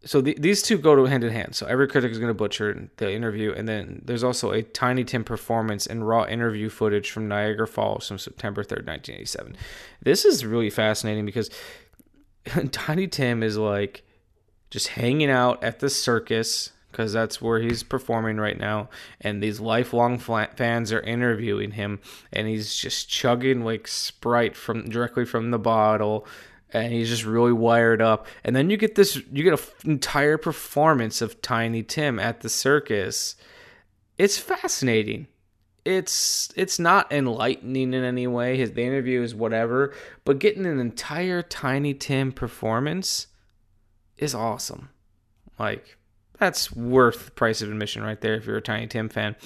so 0.06 0.20
the, 0.20 0.36
these 0.38 0.62
two 0.62 0.78
go 0.78 0.94
to 0.94 1.04
hand 1.04 1.24
in 1.24 1.32
hand. 1.32 1.54
So 1.54 1.66
every 1.66 1.88
critic 1.88 2.12
is 2.12 2.18
going 2.18 2.30
to 2.30 2.34
butcher 2.34 2.88
the 2.96 3.12
interview, 3.12 3.52
and 3.52 3.68
then 3.68 4.02
there's 4.04 4.24
also 4.24 4.52
a 4.52 4.62
Tiny 4.62 5.04
Tim 5.04 5.24
performance 5.24 5.86
and 5.86 6.06
raw 6.06 6.24
interview 6.24 6.68
footage 6.68 7.10
from 7.10 7.28
Niagara 7.28 7.66
Falls 7.66 8.06
from 8.06 8.18
September 8.18 8.62
3rd, 8.62 8.86
1987. 8.86 9.56
This 10.02 10.24
is 10.24 10.46
really 10.46 10.70
fascinating 10.70 11.26
because 11.26 11.50
Tiny 12.70 13.08
Tim 13.08 13.42
is 13.42 13.58
like 13.58 14.04
just 14.70 14.88
hanging 14.88 15.30
out 15.30 15.62
at 15.62 15.80
the 15.80 15.90
circus 15.90 16.70
because 16.96 17.12
that's 17.12 17.42
where 17.42 17.60
he's 17.60 17.82
performing 17.82 18.38
right 18.38 18.58
now. 18.58 18.88
And 19.20 19.42
these 19.42 19.60
lifelong 19.60 20.18
fans 20.18 20.92
are 20.92 21.00
interviewing 21.00 21.72
him, 21.72 22.00
and 22.32 22.48
he's 22.48 22.74
just 22.74 23.10
chugging 23.10 23.62
like 23.62 23.86
Sprite 23.86 24.56
from 24.56 24.88
directly 24.88 25.26
from 25.26 25.50
the 25.50 25.58
bottle. 25.58 26.26
And 26.72 26.92
he's 26.92 27.08
just 27.08 27.24
really 27.24 27.52
wired 27.52 28.02
up. 28.02 28.26
And 28.44 28.54
then 28.54 28.70
you 28.70 28.76
get 28.76 28.96
this, 28.96 29.16
you 29.32 29.44
get 29.44 29.52
an 29.84 29.90
entire 29.90 30.36
performance 30.36 31.22
of 31.22 31.40
Tiny 31.40 31.82
Tim 31.82 32.18
at 32.18 32.40
the 32.40 32.48
circus. 32.48 33.36
It's 34.18 34.38
fascinating. 34.38 35.28
It's 35.84 36.52
it's 36.56 36.80
not 36.80 37.12
enlightening 37.12 37.94
in 37.94 38.02
any 38.02 38.26
way. 38.26 38.56
His 38.56 38.72
the 38.72 38.82
interview 38.82 39.22
is 39.22 39.36
whatever, 39.36 39.94
but 40.24 40.40
getting 40.40 40.66
an 40.66 40.80
entire 40.80 41.42
Tiny 41.42 41.94
Tim 41.94 42.32
performance 42.32 43.28
is 44.18 44.34
awesome. 44.34 44.88
Like 45.60 45.96
that's 46.40 46.74
worth 46.74 47.26
the 47.26 47.30
price 47.30 47.62
of 47.62 47.70
admission 47.70 48.02
right 48.02 48.20
there 48.20 48.34
if 48.34 48.46
you're 48.46 48.56
a 48.56 48.62
Tiny 48.62 48.88
Tim 48.88 49.08
fan. 49.08 49.36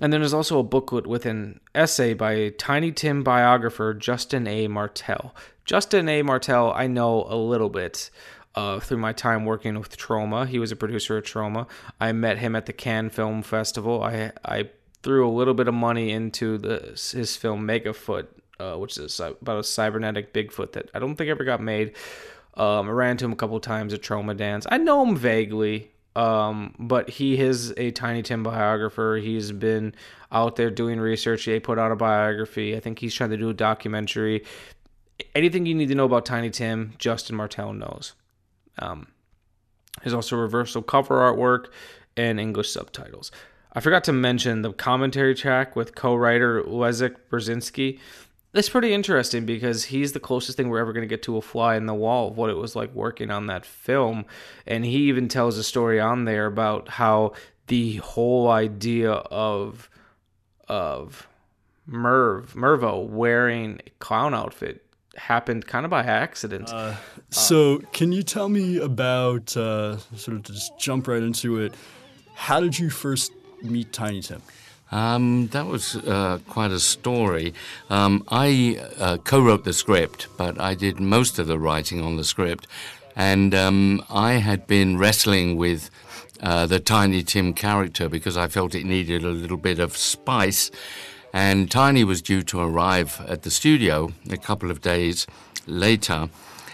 And 0.00 0.12
then 0.12 0.20
there's 0.20 0.34
also 0.34 0.58
a 0.58 0.62
booklet 0.62 1.06
with 1.06 1.24
an 1.24 1.60
essay 1.74 2.12
by 2.12 2.50
Tiny 2.58 2.92
Tim 2.92 3.22
biographer 3.22 3.94
Justin 3.94 4.46
A. 4.46 4.68
Martell. 4.68 5.34
Justin 5.64 6.08
A. 6.08 6.22
Martell, 6.22 6.72
I 6.74 6.86
know 6.86 7.24
a 7.28 7.36
little 7.36 7.70
bit 7.70 8.10
uh, 8.54 8.80
through 8.80 8.98
my 8.98 9.12
time 9.12 9.44
working 9.44 9.78
with 9.78 9.96
Troma. 9.96 10.46
He 10.46 10.58
was 10.58 10.72
a 10.72 10.76
producer 10.76 11.18
at 11.18 11.24
Troma. 11.24 11.66
I 12.00 12.12
met 12.12 12.38
him 12.38 12.54
at 12.54 12.66
the 12.66 12.72
Cannes 12.72 13.10
Film 13.10 13.42
Festival. 13.42 14.02
I 14.02 14.32
I 14.44 14.70
threw 15.02 15.28
a 15.28 15.30
little 15.30 15.54
bit 15.54 15.68
of 15.68 15.74
money 15.74 16.10
into 16.10 16.58
the 16.58 16.98
his 17.12 17.36
film 17.36 17.66
Megafoot, 17.66 18.26
uh, 18.58 18.74
which 18.76 18.98
is 18.98 19.20
about 19.20 19.58
a 19.58 19.64
cybernetic 19.64 20.32
Bigfoot 20.32 20.72
that 20.72 20.90
I 20.94 20.98
don't 20.98 21.16
think 21.16 21.30
ever 21.30 21.44
got 21.44 21.60
made. 21.60 21.94
Um, 22.54 22.88
I 22.88 22.92
ran 22.92 23.10
into 23.12 23.26
him 23.26 23.32
a 23.32 23.36
couple 23.36 23.60
times 23.60 23.92
at 23.92 24.00
TromaDance. 24.00 24.66
I 24.70 24.78
know 24.78 25.04
him 25.04 25.16
vaguely. 25.16 25.92
Um, 26.16 26.74
but 26.78 27.10
he 27.10 27.38
is 27.38 27.74
a 27.76 27.90
Tiny 27.90 28.22
Tim 28.22 28.42
biographer. 28.42 29.20
He's 29.22 29.52
been 29.52 29.94
out 30.32 30.56
there 30.56 30.70
doing 30.70 30.98
research. 30.98 31.44
He 31.44 31.60
put 31.60 31.78
out 31.78 31.92
a 31.92 31.96
biography. 31.96 32.74
I 32.74 32.80
think 32.80 32.98
he's 32.98 33.14
trying 33.14 33.30
to 33.30 33.36
do 33.36 33.50
a 33.50 33.54
documentary. 33.54 34.42
Anything 35.34 35.66
you 35.66 35.74
need 35.74 35.88
to 35.88 35.94
know 35.94 36.06
about 36.06 36.24
Tiny 36.24 36.48
Tim, 36.48 36.94
Justin 36.98 37.36
Martell 37.36 37.74
knows. 37.74 38.14
Um, 38.78 39.08
there's 40.02 40.14
also 40.14 40.36
reversal 40.36 40.80
cover 40.80 41.16
artwork 41.16 41.66
and 42.16 42.40
English 42.40 42.70
subtitles. 42.70 43.30
I 43.74 43.80
forgot 43.80 44.04
to 44.04 44.12
mention 44.14 44.62
the 44.62 44.72
commentary 44.72 45.34
track 45.34 45.76
with 45.76 45.94
co-writer 45.94 46.62
Leszek 46.62 47.16
Brzezinski. 47.30 47.98
It's 48.56 48.70
pretty 48.70 48.94
interesting 48.94 49.44
because 49.44 49.84
he's 49.84 50.12
the 50.12 50.20
closest 50.20 50.56
thing 50.56 50.70
we're 50.70 50.78
ever 50.78 50.92
going 50.92 51.02
to 51.02 51.08
get 51.08 51.22
to 51.24 51.36
a 51.36 51.42
fly 51.42 51.76
in 51.76 51.84
the 51.84 51.94
wall 51.94 52.28
of 52.28 52.36
what 52.38 52.48
it 52.48 52.56
was 52.56 52.74
like 52.74 52.94
working 52.94 53.30
on 53.30 53.46
that 53.48 53.66
film. 53.66 54.24
And 54.66 54.84
he 54.84 55.08
even 55.08 55.28
tells 55.28 55.58
a 55.58 55.62
story 55.62 56.00
on 56.00 56.24
there 56.24 56.46
about 56.46 56.88
how 56.88 57.32
the 57.66 57.96
whole 57.96 58.50
idea 58.50 59.12
of 59.12 59.90
of 60.68 61.28
Merv 61.86 62.54
Mervo 62.54 63.06
wearing 63.06 63.80
a 63.86 63.90
clown 63.98 64.34
outfit 64.34 64.82
happened 65.16 65.66
kind 65.66 65.84
of 65.84 65.90
by 65.90 66.02
accident. 66.02 66.70
Uh, 66.72 66.94
so, 67.30 67.78
can 67.92 68.12
you 68.12 68.22
tell 68.22 68.48
me 68.48 68.78
about 68.78 69.56
uh, 69.56 69.98
sort 70.16 70.36
of 70.36 70.42
to 70.44 70.52
just 70.52 70.78
jump 70.78 71.08
right 71.08 71.22
into 71.22 71.60
it? 71.60 71.74
How 72.34 72.60
did 72.60 72.78
you 72.78 72.90
first 72.90 73.32
meet 73.62 73.92
Tiny 73.92 74.20
Tim? 74.20 74.42
Um, 74.92 75.48
that 75.48 75.66
was 75.66 75.96
uh, 75.96 76.38
quite 76.48 76.70
a 76.70 76.78
story. 76.78 77.54
Um, 77.90 78.24
I 78.28 78.80
uh, 78.98 79.16
co 79.18 79.40
wrote 79.40 79.64
the 79.64 79.72
script, 79.72 80.28
but 80.36 80.60
I 80.60 80.74
did 80.74 81.00
most 81.00 81.38
of 81.38 81.46
the 81.46 81.58
writing 81.58 82.02
on 82.02 82.16
the 82.16 82.24
script. 82.24 82.66
And 83.16 83.54
um, 83.54 84.04
I 84.10 84.34
had 84.34 84.66
been 84.66 84.98
wrestling 84.98 85.56
with 85.56 85.90
uh, 86.40 86.66
the 86.66 86.78
Tiny 86.78 87.22
Tim 87.22 87.54
character 87.54 88.08
because 88.08 88.36
I 88.36 88.46
felt 88.46 88.74
it 88.74 88.84
needed 88.84 89.24
a 89.24 89.30
little 89.30 89.56
bit 89.56 89.78
of 89.78 89.96
spice. 89.96 90.70
And 91.32 91.70
Tiny 91.70 92.04
was 92.04 92.22
due 92.22 92.42
to 92.44 92.60
arrive 92.60 93.20
at 93.26 93.42
the 93.42 93.50
studio 93.50 94.12
a 94.30 94.36
couple 94.36 94.70
of 94.70 94.82
days 94.82 95.26
later. 95.66 96.28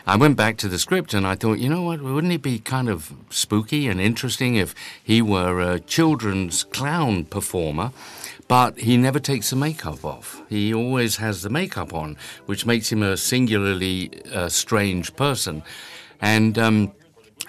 I 0.07 0.17
went 0.17 0.37
back 0.37 0.57
to 0.59 0.69
the 0.69 0.79
script 0.79 1.15
and 1.15 1.27
I 1.27 1.37
thought, 1.37 1.59
you 1.59 1.69
know 1.69 1.83
what, 1.83 2.03
wouldn't 2.03 2.33
it 2.33 2.43
be 2.43 2.59
kind 2.59 2.89
of 2.89 3.13
spooky 3.31 3.87
and 3.87 4.01
interesting 4.01 4.57
if 4.57 4.75
he 5.03 5.23
were 5.23 5.61
a 5.61 5.79
children's 5.79 6.65
clown 6.65 7.25
performer? 7.25 7.93
But 8.49 8.81
he 8.81 8.97
never 8.97 9.21
takes 9.21 9.51
the 9.51 9.57
makeup 9.57 10.05
off. 10.05 10.43
He 10.49 10.75
always 10.75 11.17
has 11.17 11.43
the 11.43 11.51
makeup 11.51 11.95
on, 11.95 12.17
which 12.47 12.67
makes 12.67 12.91
him 12.91 13.03
a 13.03 13.17
singularly 13.17 14.11
uh, 14.33 14.49
strange 14.49 15.15
person. 15.15 15.63
And 16.21 16.59
um, 16.59 16.93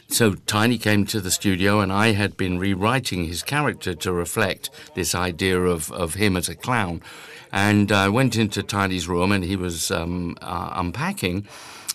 so 0.08 0.36
Tiny 0.36 0.78
came 0.78 1.06
to 1.08 1.20
the 1.20 1.32
studio, 1.32 1.80
and 1.80 1.92
I 1.92 2.12
had 2.12 2.38
been 2.38 2.60
rewriting 2.60 3.26
his 3.26 3.42
character 3.42 3.96
to 3.96 4.14
reflect 4.14 4.70
this 4.94 5.16
idea 5.16 5.60
of, 5.60 5.92
of 5.92 6.14
him 6.14 6.38
as 6.38 6.48
a 6.48 6.56
clown. 6.56 7.02
And 7.52 7.92
I 7.92 8.10
went 8.10 8.36
into 8.36 8.64
Tiny's 8.64 9.08
room, 9.08 9.32
and 9.32 9.44
he 9.44 9.56
was 9.56 9.92
um, 9.92 10.38
uh, 10.42 10.70
unpacking. 10.76 11.48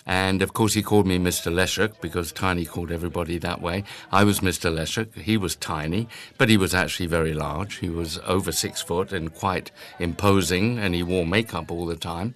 And 0.09 0.41
of 0.41 0.53
course, 0.53 0.73
he 0.73 0.81
called 0.81 1.05
me 1.05 1.19
Mr. 1.19 1.53
Leszek 1.53 2.01
because 2.01 2.31
Tiny 2.31 2.65
called 2.65 2.91
everybody 2.91 3.37
that 3.37 3.61
way. 3.61 3.83
I 4.11 4.23
was 4.23 4.39
Mr. 4.39 4.73
Leszek. 4.73 5.13
He 5.13 5.37
was 5.37 5.55
tiny, 5.55 6.07
but 6.39 6.49
he 6.49 6.57
was 6.57 6.73
actually 6.73 7.05
very 7.05 7.35
large. 7.35 7.75
He 7.75 7.89
was 7.89 8.17
over 8.25 8.51
six 8.51 8.81
foot 8.81 9.13
and 9.13 9.31
quite 9.31 9.69
imposing, 9.99 10.79
and 10.79 10.95
he 10.95 11.03
wore 11.03 11.27
makeup 11.27 11.69
all 11.69 11.85
the 11.85 11.95
time. 11.95 12.33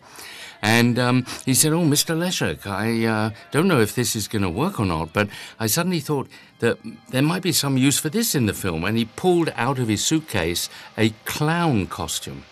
And 0.61 0.99
um, 0.99 1.25
he 1.45 1.55
said, 1.55 1.73
Oh, 1.73 1.81
Mr. 1.81 2.15
Leszek, 2.15 2.67
I 2.67 3.07
uh, 3.07 3.31
don't 3.49 3.67
know 3.67 3.81
if 3.81 3.95
this 3.95 4.15
is 4.15 4.27
going 4.27 4.43
to 4.43 4.51
work 4.51 4.79
or 4.79 4.85
not, 4.85 5.11
but 5.11 5.27
I 5.59 5.65
suddenly 5.65 5.99
thought 5.99 6.27
that 6.59 6.77
there 7.09 7.23
might 7.23 7.41
be 7.41 7.51
some 7.51 7.75
use 7.75 7.97
for 7.97 8.09
this 8.09 8.35
in 8.35 8.45
the 8.45 8.53
film. 8.53 8.83
And 8.83 8.99
he 8.99 9.05
pulled 9.05 9.51
out 9.55 9.79
of 9.79 9.87
his 9.87 10.05
suitcase 10.05 10.69
a 10.95 11.09
clown 11.25 11.87
costume. 11.87 12.43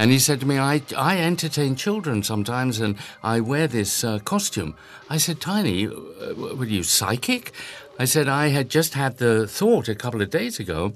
And 0.00 0.10
he 0.10 0.18
said 0.18 0.40
to 0.40 0.46
me, 0.46 0.56
I, 0.56 0.80
I 0.96 1.18
entertain 1.18 1.76
children 1.76 2.22
sometimes 2.22 2.80
and 2.80 2.96
I 3.22 3.40
wear 3.40 3.66
this 3.66 4.02
uh, 4.02 4.18
costume. 4.20 4.74
I 5.10 5.18
said, 5.18 5.42
Tiny, 5.42 5.88
uh, 5.88 6.54
were 6.56 6.64
you 6.64 6.84
psychic? 6.84 7.52
I 7.98 8.06
said, 8.06 8.26
I 8.26 8.48
had 8.48 8.70
just 8.70 8.94
had 8.94 9.18
the 9.18 9.46
thought 9.46 9.90
a 9.90 9.94
couple 9.94 10.22
of 10.22 10.30
days 10.30 10.58
ago 10.58 10.94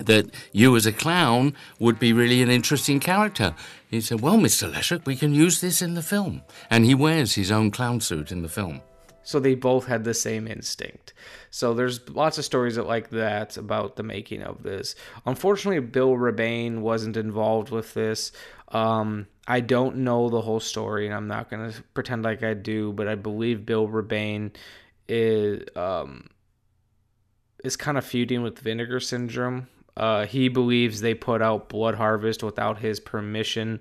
that 0.00 0.26
you 0.50 0.74
as 0.74 0.84
a 0.84 0.90
clown 0.90 1.54
would 1.78 2.00
be 2.00 2.12
really 2.12 2.42
an 2.42 2.50
interesting 2.50 2.98
character. 2.98 3.54
He 3.88 4.00
said, 4.00 4.20
Well, 4.20 4.38
Mr. 4.38 4.68
Leszek, 4.68 5.06
we 5.06 5.14
can 5.14 5.32
use 5.32 5.60
this 5.60 5.80
in 5.80 5.94
the 5.94 6.02
film. 6.02 6.42
And 6.68 6.84
he 6.84 6.96
wears 6.96 7.36
his 7.36 7.52
own 7.52 7.70
clown 7.70 8.00
suit 8.00 8.32
in 8.32 8.42
the 8.42 8.48
film. 8.48 8.80
So 9.22 9.38
they 9.38 9.54
both 9.54 9.86
had 9.86 10.02
the 10.02 10.12
same 10.12 10.48
instinct. 10.48 11.14
So 11.54 11.72
there's 11.72 12.10
lots 12.10 12.36
of 12.36 12.44
stories 12.44 12.76
like 12.78 13.10
that 13.10 13.56
about 13.56 13.94
the 13.94 14.02
making 14.02 14.42
of 14.42 14.64
this. 14.64 14.96
Unfortunately, 15.24 15.78
Bill 15.78 16.14
Rebane 16.14 16.80
wasn't 16.80 17.16
involved 17.16 17.70
with 17.70 17.94
this. 17.94 18.32
Um, 18.70 19.28
I 19.46 19.60
don't 19.60 19.98
know 19.98 20.28
the 20.30 20.40
whole 20.40 20.58
story, 20.58 21.06
and 21.06 21.14
I'm 21.14 21.28
not 21.28 21.50
going 21.50 21.70
to 21.70 21.80
pretend 21.94 22.24
like 22.24 22.42
I 22.42 22.54
do, 22.54 22.92
but 22.92 23.06
I 23.06 23.14
believe 23.14 23.64
Bill 23.64 23.86
Rebane 23.86 24.50
is 25.08 25.62
um, 25.76 26.28
is 27.62 27.76
kind 27.76 27.98
of 27.98 28.04
feuding 28.04 28.42
with 28.42 28.58
Vinegar 28.58 28.98
Syndrome. 28.98 29.68
Uh, 29.96 30.26
he 30.26 30.48
believes 30.48 31.02
they 31.02 31.14
put 31.14 31.40
out 31.40 31.68
Blood 31.68 31.94
Harvest 31.94 32.42
without 32.42 32.78
his 32.78 32.98
permission 32.98 33.80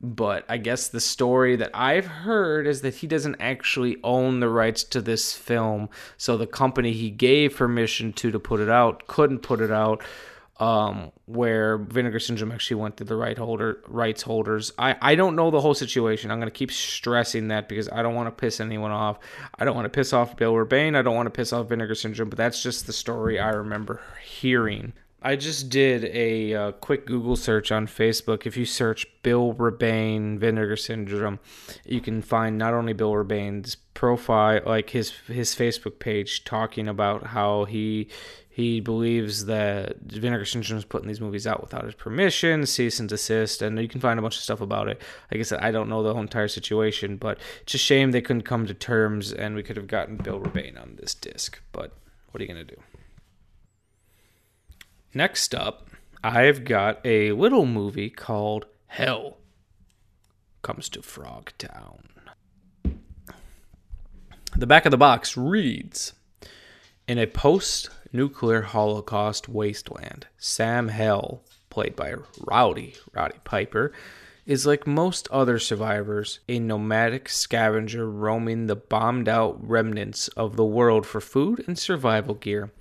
but 0.00 0.44
I 0.48 0.58
guess 0.58 0.88
the 0.88 1.00
story 1.00 1.56
that 1.56 1.70
I've 1.72 2.06
heard 2.06 2.66
is 2.66 2.82
that 2.82 2.96
he 2.96 3.06
doesn't 3.06 3.36
actually 3.40 3.96
own 4.04 4.40
the 4.40 4.48
rights 4.48 4.84
to 4.84 5.00
this 5.00 5.32
film. 5.32 5.88
So 6.16 6.36
the 6.36 6.46
company 6.46 6.92
he 6.92 7.10
gave 7.10 7.56
permission 7.56 8.12
to 8.14 8.30
to 8.30 8.38
put 8.38 8.60
it 8.60 8.68
out 8.68 9.06
couldn't 9.06 9.40
put 9.40 9.60
it 9.60 9.70
out. 9.70 10.02
Um, 10.60 11.10
where 11.26 11.78
Vinegar 11.78 12.20
Syndrome 12.20 12.52
actually 12.52 12.76
went 12.76 12.96
to 12.98 13.04
the 13.04 13.16
right 13.16 13.36
holder 13.36 13.82
rights 13.88 14.22
holders. 14.22 14.72
I, 14.78 14.94
I 15.02 15.16
don't 15.16 15.34
know 15.34 15.50
the 15.50 15.60
whole 15.60 15.74
situation. 15.74 16.30
I'm 16.30 16.38
gonna 16.38 16.52
keep 16.52 16.70
stressing 16.70 17.48
that 17.48 17.68
because 17.68 17.88
I 17.88 18.02
don't 18.02 18.14
want 18.14 18.28
to 18.28 18.40
piss 18.40 18.60
anyone 18.60 18.92
off. 18.92 19.18
I 19.58 19.64
don't 19.64 19.74
want 19.74 19.86
to 19.86 19.90
piss 19.90 20.12
off 20.12 20.36
Bill 20.36 20.52
Rebane. 20.52 20.96
I 20.96 21.02
don't 21.02 21.16
want 21.16 21.26
to 21.26 21.30
piss 21.30 21.52
off 21.52 21.68
Vinegar 21.70 21.96
Syndrome. 21.96 22.28
But 22.28 22.38
that's 22.38 22.62
just 22.62 22.86
the 22.86 22.92
story 22.92 23.40
I 23.40 23.50
remember 23.50 24.00
hearing. 24.24 24.92
I 25.26 25.36
just 25.36 25.70
did 25.70 26.04
a 26.04 26.52
uh, 26.52 26.72
quick 26.72 27.06
Google 27.06 27.34
search 27.34 27.72
on 27.72 27.86
Facebook. 27.86 28.44
If 28.44 28.58
you 28.58 28.66
search 28.66 29.06
Bill 29.22 29.54
Rebane 29.54 30.38
vinegar 30.38 30.76
syndrome, 30.76 31.40
you 31.86 32.02
can 32.02 32.20
find 32.20 32.58
not 32.58 32.74
only 32.74 32.92
Bill 32.92 33.12
Rebane's 33.12 33.76
profile, 33.94 34.60
like 34.66 34.90
his 34.90 35.12
his 35.26 35.54
Facebook 35.54 35.98
page, 35.98 36.44
talking 36.44 36.88
about 36.88 37.28
how 37.28 37.64
he 37.64 38.08
he 38.50 38.80
believes 38.80 39.46
that 39.46 39.96
Vinegar 40.02 40.44
Syndrome 40.44 40.78
is 40.78 40.84
putting 40.84 41.08
these 41.08 41.20
movies 41.20 41.44
out 41.44 41.60
without 41.60 41.86
his 41.86 41.94
permission, 41.94 42.66
cease 42.66 43.00
and 43.00 43.08
desist, 43.08 43.62
and 43.62 43.80
you 43.80 43.88
can 43.88 44.00
find 44.00 44.16
a 44.18 44.22
bunch 44.22 44.36
of 44.36 44.42
stuff 44.42 44.60
about 44.60 44.88
it. 44.88 45.00
Like 45.32 45.40
I 45.40 45.42
said, 45.42 45.58
I 45.60 45.72
don't 45.72 45.88
know 45.88 46.04
the 46.04 46.12
whole 46.12 46.22
entire 46.22 46.46
situation, 46.46 47.16
but 47.16 47.38
it's 47.62 47.74
a 47.74 47.78
shame 47.78 48.12
they 48.12 48.20
couldn't 48.20 48.42
come 48.42 48.66
to 48.66 48.74
terms, 48.74 49.32
and 49.32 49.56
we 49.56 49.62
could 49.62 49.76
have 49.76 49.88
gotten 49.88 50.18
Bill 50.18 50.38
Rebane 50.38 50.80
on 50.80 50.98
this 51.00 51.14
disc. 51.14 51.60
But 51.72 51.92
what 52.30 52.40
are 52.40 52.44
you 52.44 52.48
gonna 52.48 52.62
do? 52.62 52.76
Next 55.16 55.54
up, 55.54 55.90
I've 56.24 56.64
got 56.64 56.98
a 57.04 57.30
little 57.30 57.66
movie 57.66 58.10
called 58.10 58.66
Hell 58.88 59.36
Comes 60.62 60.88
to 60.88 61.02
Frog 61.02 61.52
Town. 61.56 62.08
The 64.56 64.66
back 64.66 64.86
of 64.86 64.90
the 64.90 64.96
box 64.96 65.36
reads 65.36 66.14
In 67.06 67.18
a 67.18 67.28
post 67.28 67.90
nuclear 68.12 68.62
Holocaust 68.62 69.48
wasteland, 69.48 70.26
Sam 70.36 70.88
Hell, 70.88 71.44
played 71.70 71.94
by 71.94 72.14
Rowdy, 72.40 72.96
Roddy 73.12 73.38
Piper, 73.44 73.92
is 74.46 74.66
like 74.66 74.84
most 74.84 75.28
other 75.30 75.60
survivors, 75.60 76.40
a 76.48 76.58
nomadic 76.58 77.28
scavenger 77.28 78.10
roaming 78.10 78.66
the 78.66 78.74
bombed 78.74 79.28
out 79.28 79.64
remnants 79.64 80.26
of 80.28 80.56
the 80.56 80.64
world 80.64 81.06
for 81.06 81.20
food 81.20 81.62
and 81.68 81.78
survival 81.78 82.34
gear. 82.34 82.72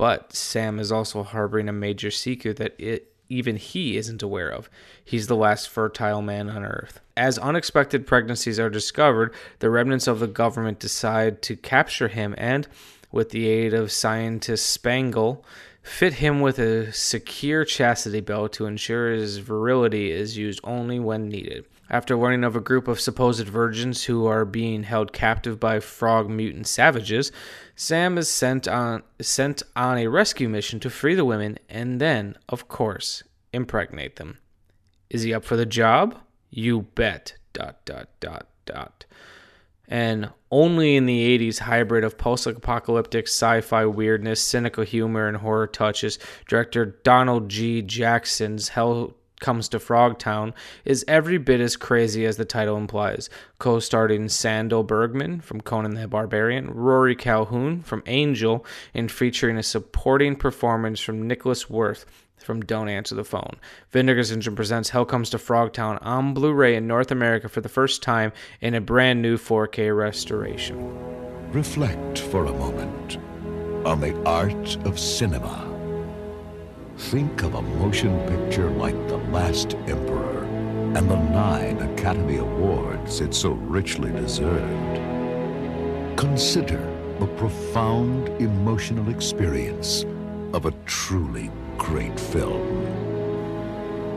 But 0.00 0.32
Sam 0.32 0.78
is 0.78 0.90
also 0.90 1.22
harboring 1.22 1.68
a 1.68 1.74
major 1.74 2.10
secret 2.10 2.56
that 2.56 2.74
it, 2.78 3.12
even 3.28 3.56
he 3.56 3.98
isn't 3.98 4.22
aware 4.22 4.48
of. 4.48 4.70
He's 5.04 5.26
the 5.26 5.36
last 5.36 5.68
fertile 5.68 6.22
man 6.22 6.48
on 6.48 6.64
Earth. 6.64 7.00
As 7.18 7.36
unexpected 7.36 8.06
pregnancies 8.06 8.58
are 8.58 8.70
discovered, 8.70 9.34
the 9.58 9.68
remnants 9.68 10.06
of 10.06 10.18
the 10.18 10.26
government 10.26 10.78
decide 10.78 11.42
to 11.42 11.54
capture 11.54 12.08
him 12.08 12.34
and, 12.38 12.66
with 13.12 13.28
the 13.28 13.46
aid 13.46 13.74
of 13.74 13.92
scientist 13.92 14.68
Spangle, 14.68 15.44
fit 15.82 16.14
him 16.14 16.40
with 16.40 16.58
a 16.58 16.90
secure 16.94 17.66
chastity 17.66 18.22
belt 18.22 18.54
to 18.54 18.64
ensure 18.64 19.12
his 19.12 19.36
virility 19.36 20.12
is 20.12 20.34
used 20.34 20.60
only 20.64 20.98
when 20.98 21.28
needed. 21.28 21.66
After 21.90 22.16
learning 22.16 22.44
of 22.44 22.54
a 22.54 22.60
group 22.60 22.86
of 22.86 23.00
supposed 23.00 23.48
virgins 23.48 24.04
who 24.04 24.24
are 24.26 24.44
being 24.44 24.84
held 24.84 25.12
captive 25.12 25.58
by 25.58 25.80
frog 25.80 26.30
mutant 26.30 26.68
savages, 26.68 27.32
Sam 27.74 28.16
is 28.16 28.28
sent 28.28 28.68
on 28.68 29.02
sent 29.20 29.64
on 29.74 29.98
a 29.98 30.06
rescue 30.06 30.48
mission 30.48 30.78
to 30.80 30.90
free 30.90 31.16
the 31.16 31.24
women 31.24 31.58
and 31.68 32.00
then, 32.00 32.36
of 32.48 32.68
course, 32.68 33.24
impregnate 33.52 34.16
them. 34.16 34.38
Is 35.10 35.22
he 35.22 35.34
up 35.34 35.44
for 35.44 35.56
the 35.56 35.66
job? 35.66 36.16
You 36.48 36.82
bet. 36.82 37.34
Dot 37.52 37.84
dot 37.84 38.08
dot 38.20 38.46
dot. 38.64 39.04
And 39.88 40.30
only 40.52 40.94
in 40.94 41.06
the 41.06 41.38
80s 41.38 41.58
hybrid 41.58 42.04
of 42.04 42.16
post 42.16 42.46
apocalyptic 42.46 43.26
sci 43.26 43.60
fi 43.62 43.84
weirdness, 43.84 44.40
cynical 44.40 44.84
humor, 44.84 45.26
and 45.26 45.38
horror 45.38 45.66
touches, 45.66 46.20
director 46.46 47.00
Donald 47.02 47.48
G. 47.48 47.82
Jackson's 47.82 48.68
Hell 48.68 49.16
Comes 49.40 49.70
to 49.70 49.78
Frogtown 49.78 50.52
is 50.84 51.04
every 51.08 51.38
bit 51.38 51.60
as 51.60 51.76
crazy 51.76 52.26
as 52.26 52.36
the 52.36 52.44
title 52.44 52.76
implies. 52.76 53.30
Co 53.58 53.80
starring 53.80 54.26
Sandahl 54.26 54.86
Bergman 54.86 55.40
from 55.40 55.62
Conan 55.62 55.94
the 55.94 56.06
Barbarian, 56.06 56.70
Rory 56.70 57.16
Calhoun 57.16 57.82
from 57.82 58.02
Angel, 58.06 58.64
and 58.92 59.10
featuring 59.10 59.56
a 59.56 59.62
supporting 59.62 60.36
performance 60.36 61.00
from 61.00 61.26
Nicholas 61.26 61.70
Worth 61.70 62.04
from 62.36 62.60
Don't 62.60 62.88
Answer 62.88 63.14
the 63.14 63.24
Phone. 63.24 63.56
Vinegar 63.90 64.24
Syndrome 64.24 64.56
presents 64.56 64.90
Hell 64.90 65.04
Comes 65.04 65.30
to 65.30 65.38
Frogtown 65.38 65.98
on 66.02 66.34
Blu 66.34 66.52
ray 66.52 66.76
in 66.76 66.86
North 66.86 67.10
America 67.10 67.48
for 67.48 67.60
the 67.60 67.68
first 67.68 68.02
time 68.02 68.32
in 68.60 68.74
a 68.74 68.80
brand 68.80 69.22
new 69.22 69.36
4K 69.36 69.96
restoration. 69.96 71.52
Reflect 71.52 72.18
for 72.18 72.44
a 72.44 72.52
moment 72.52 73.16
on 73.86 74.00
the 74.00 74.14
art 74.24 74.76
of 74.86 74.98
cinema. 74.98 75.79
Think 77.08 77.42
of 77.42 77.54
a 77.54 77.62
motion 77.62 78.20
picture 78.28 78.70
like 78.70 78.94
The 79.08 79.16
Last 79.32 79.74
Emperor 79.88 80.44
and 80.94 81.10
the 81.10 81.16
nine 81.16 81.78
Academy 81.78 82.36
Awards 82.36 83.20
it 83.20 83.34
so 83.34 83.52
richly 83.52 84.12
deserved. 84.12 84.98
Consider 86.16 86.78
the 87.18 87.26
profound 87.26 88.28
emotional 88.40 89.08
experience 89.08 90.04
of 90.52 90.66
a 90.66 90.72
truly 90.84 91.50
great 91.78 92.20
film. 92.20 92.84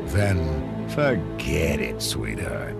Then 0.08 0.88
forget 0.89 1.80
it, 1.80 2.00
sweetheart. 2.00 2.76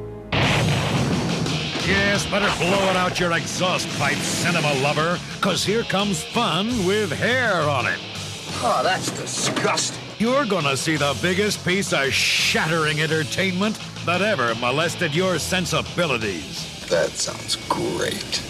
Yes, 1.88 2.26
better 2.30 2.52
blow 2.60 2.90
it 2.90 2.98
out 2.98 3.20
your 3.20 3.32
exhaust 3.32 3.88
pipe, 3.98 4.18
cinema 4.18 4.74
lover, 4.84 5.18
because 5.36 5.64
here 5.64 5.84
comes 5.84 6.22
fun 6.22 6.68
with 6.86 7.12
hair 7.12 7.62
on 7.62 7.88
it. 7.88 8.00
Oh, 8.62 8.82
that's 8.84 9.10
disgusting. 9.12 10.00
You're 10.20 10.46
gonna 10.46 10.78
see 10.78 10.96
the 10.96 11.18
biggest 11.22 11.66
piece 11.66 11.92
of 11.92 12.14
shattering 12.14 13.02
entertainment 13.02 13.80
that 14.06 14.22
ever 14.22 14.56
molested 14.56 15.14
your 15.16 15.40
sensibilities. 15.40 16.88
That 16.88 17.10
sounds 17.10 17.56
great. 17.68 18.42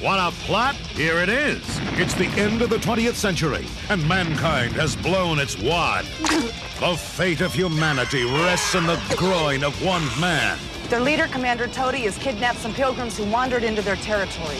What 0.00 0.18
a 0.18 0.34
plot? 0.46 0.74
Here 0.76 1.18
it 1.18 1.28
is. 1.28 1.62
It's 1.98 2.14
the 2.14 2.26
end 2.40 2.62
of 2.62 2.70
the 2.70 2.78
20th 2.78 3.16
century, 3.16 3.66
and 3.90 4.06
mankind 4.08 4.72
has 4.72 4.96
blown 4.96 5.38
its 5.38 5.58
wad. 5.58 6.06
The 6.80 6.96
fate 6.96 7.42
of 7.42 7.52
humanity 7.52 8.24
rests 8.24 8.74
in 8.74 8.86
the 8.86 8.98
groin 9.14 9.62
of 9.62 9.74
one 9.84 10.02
man. 10.18 10.58
Their 10.88 11.00
leader, 11.00 11.26
Commander 11.26 11.66
Toady, 11.66 12.04
has 12.04 12.16
kidnapped 12.16 12.58
some 12.58 12.72
pilgrims 12.72 13.18
who 13.18 13.24
wandered 13.24 13.64
into 13.64 13.82
their 13.82 13.96
territory. 13.96 14.56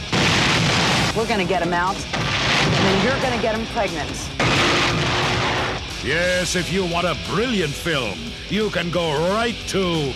We're 1.16 1.26
gonna 1.26 1.46
get 1.46 1.62
him 1.62 1.72
out, 1.72 1.96
and 1.96 2.74
then 2.85 3.05
you're 3.07 3.22
gonna 3.22 3.40
get 3.40 3.55
him 3.55 3.64
pregnant. 3.68 4.11
Yes, 6.02 6.56
if 6.56 6.72
you 6.72 6.86
want 6.86 7.06
a 7.06 7.14
brilliant 7.28 7.74
film, 7.74 8.18
you 8.48 8.70
can 8.70 8.90
go 8.90 9.12
right 9.34 9.54
to 9.68 10.14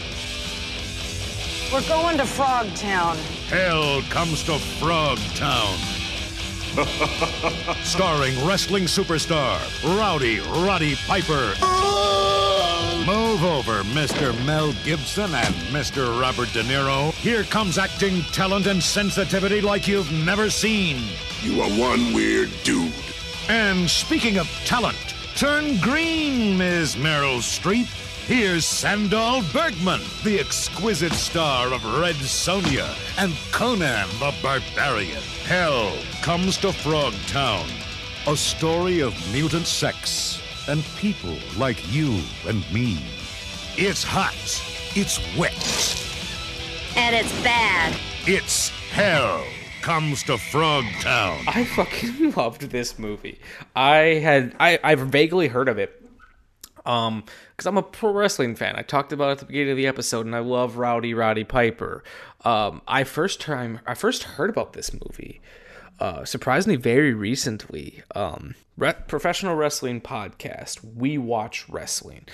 We're 1.70 1.86
going 1.86 2.16
to 2.16 2.24
Frog 2.24 2.74
Town. 2.74 3.18
Hell 3.48 4.00
Comes 4.08 4.42
to 4.44 4.58
Frog 4.80 5.18
Town. 5.34 5.76
Starring 7.84 8.34
wrestling 8.46 8.84
superstar 8.84 9.60
Rowdy 9.98 10.40
Roddy 10.40 10.96
Piper. 11.06 11.52
Move 13.04 13.44
over, 13.44 13.82
Mr. 13.92 14.32
Mel 14.46 14.72
Gibson 14.84 15.34
and 15.34 15.54
Mr. 15.70 16.18
Robert 16.18 16.50
De 16.54 16.62
Niro. 16.62 17.12
Here 17.16 17.44
comes 17.44 17.76
acting 17.76 18.22
talent 18.32 18.66
and 18.66 18.82
sensitivity 18.82 19.60
like 19.60 19.86
you've 19.86 20.10
never 20.24 20.48
seen. 20.48 21.02
You 21.42 21.60
are 21.60 21.68
one 21.68 22.14
weird 22.14 22.50
dude. 22.62 22.90
And 23.50 23.88
speaking 23.90 24.38
of 24.38 24.48
talent, 24.64 25.14
turn 25.36 25.76
green, 25.78 26.56
Ms. 26.56 26.96
Meryl 26.96 27.38
Streep. 27.38 27.88
Here's 28.26 28.64
Sandahl 28.64 29.42
Bergman, 29.52 30.00
the 30.22 30.38
exquisite 30.38 31.12
star 31.12 31.72
of 31.72 31.84
Red 32.00 32.14
Sonja 32.16 32.88
and 33.18 33.32
Conan 33.52 34.08
the 34.18 34.32
Barbarian. 34.42 35.22
Hell 35.44 35.92
comes 36.22 36.56
to 36.58 36.68
Frogtown, 36.68 37.68
a 38.26 38.36
story 38.36 39.00
of 39.00 39.14
mutant 39.32 39.66
sex 39.66 40.40
and 40.68 40.84
people 40.96 41.36
like 41.58 41.92
you 41.92 42.20
and 42.46 42.60
me. 42.72 42.98
It's 43.76 44.04
hot. 44.04 44.34
It's 44.94 45.18
wet. 45.36 45.52
And 46.96 47.14
it's 47.14 47.42
bad. 47.42 47.94
It's 48.26 48.68
hell 48.90 49.44
comes 49.84 50.22
to 50.22 50.32
Frogtown. 50.32 51.44
I 51.46 51.62
fucking 51.64 52.30
loved 52.36 52.62
this 52.70 52.98
movie. 52.98 53.38
I 53.76 53.96
had 54.22 54.56
I 54.58 54.78
I've 54.82 55.00
vaguely 55.00 55.48
heard 55.48 55.68
of 55.68 55.78
it. 55.78 56.00
Um, 56.86 57.24
because 57.50 57.66
I'm 57.66 57.76
a 57.76 57.82
pro 57.82 58.10
wrestling 58.10 58.56
fan. 58.56 58.76
I 58.76 58.82
talked 58.82 59.12
about 59.12 59.28
it 59.28 59.32
at 59.32 59.38
the 59.40 59.44
beginning 59.44 59.72
of 59.72 59.76
the 59.76 59.86
episode, 59.86 60.24
and 60.24 60.34
I 60.34 60.38
love 60.38 60.78
Rowdy 60.78 61.12
Roddy 61.12 61.44
Piper. 61.44 62.02
Um, 62.46 62.80
I 62.88 63.04
first 63.04 63.42
time 63.42 63.80
I 63.86 63.92
first 63.92 64.22
heard 64.22 64.48
about 64.48 64.72
this 64.72 64.90
movie, 64.90 65.42
uh, 66.00 66.24
surprisingly 66.24 66.76
very 66.76 67.12
recently. 67.12 68.02
Um, 68.14 68.54
re- 68.78 68.94
professional 69.06 69.54
wrestling 69.54 70.00
podcast. 70.00 70.82
We 70.82 71.18
watch 71.18 71.68
wrestling 71.68 72.24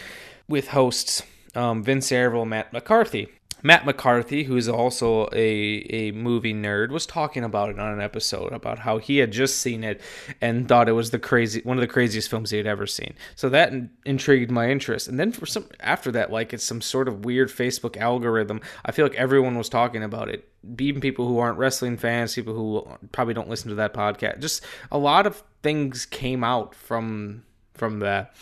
with 0.48 0.68
hosts 0.68 1.24
um, 1.56 1.82
Vince 1.82 2.12
Averill, 2.12 2.44
Matt 2.44 2.72
McCarthy. 2.72 3.28
Matt 3.62 3.84
McCarthy, 3.84 4.44
who's 4.44 4.68
also 4.68 5.28
a, 5.32 5.86
a 5.90 6.12
movie 6.12 6.54
nerd, 6.54 6.90
was 6.90 7.06
talking 7.06 7.44
about 7.44 7.70
it 7.70 7.78
on 7.78 7.92
an 7.92 8.00
episode 8.00 8.52
about 8.52 8.80
how 8.80 8.98
he 8.98 9.18
had 9.18 9.32
just 9.32 9.58
seen 9.58 9.84
it 9.84 10.00
and 10.40 10.68
thought 10.68 10.88
it 10.88 10.92
was 10.92 11.10
the 11.10 11.18
crazy 11.18 11.60
one 11.62 11.76
of 11.76 11.80
the 11.80 11.86
craziest 11.86 12.30
films 12.30 12.50
he 12.50 12.56
had 12.56 12.66
ever 12.66 12.86
seen. 12.86 13.14
So 13.34 13.48
that 13.50 13.72
intrigued 14.04 14.50
my 14.50 14.70
interest. 14.70 15.08
And 15.08 15.18
then 15.18 15.32
for 15.32 15.46
some 15.46 15.66
after 15.80 16.10
that, 16.12 16.30
like 16.30 16.52
it's 16.52 16.64
some 16.64 16.80
sort 16.80 17.08
of 17.08 17.24
weird 17.24 17.48
Facebook 17.48 17.96
algorithm. 17.96 18.60
I 18.84 18.92
feel 18.92 19.04
like 19.04 19.14
everyone 19.16 19.58
was 19.58 19.68
talking 19.68 20.02
about 20.02 20.28
it. 20.28 20.48
Even 20.78 21.00
people 21.00 21.26
who 21.26 21.38
aren't 21.38 21.58
wrestling 21.58 21.96
fans, 21.96 22.34
people 22.34 22.54
who 22.54 22.86
probably 23.12 23.34
don't 23.34 23.48
listen 23.48 23.70
to 23.70 23.76
that 23.76 23.94
podcast. 23.94 24.40
Just 24.40 24.64
a 24.90 24.98
lot 24.98 25.26
of 25.26 25.42
things 25.62 26.06
came 26.06 26.44
out 26.44 26.74
from 26.74 27.44
from 27.74 28.00
that. 28.00 28.34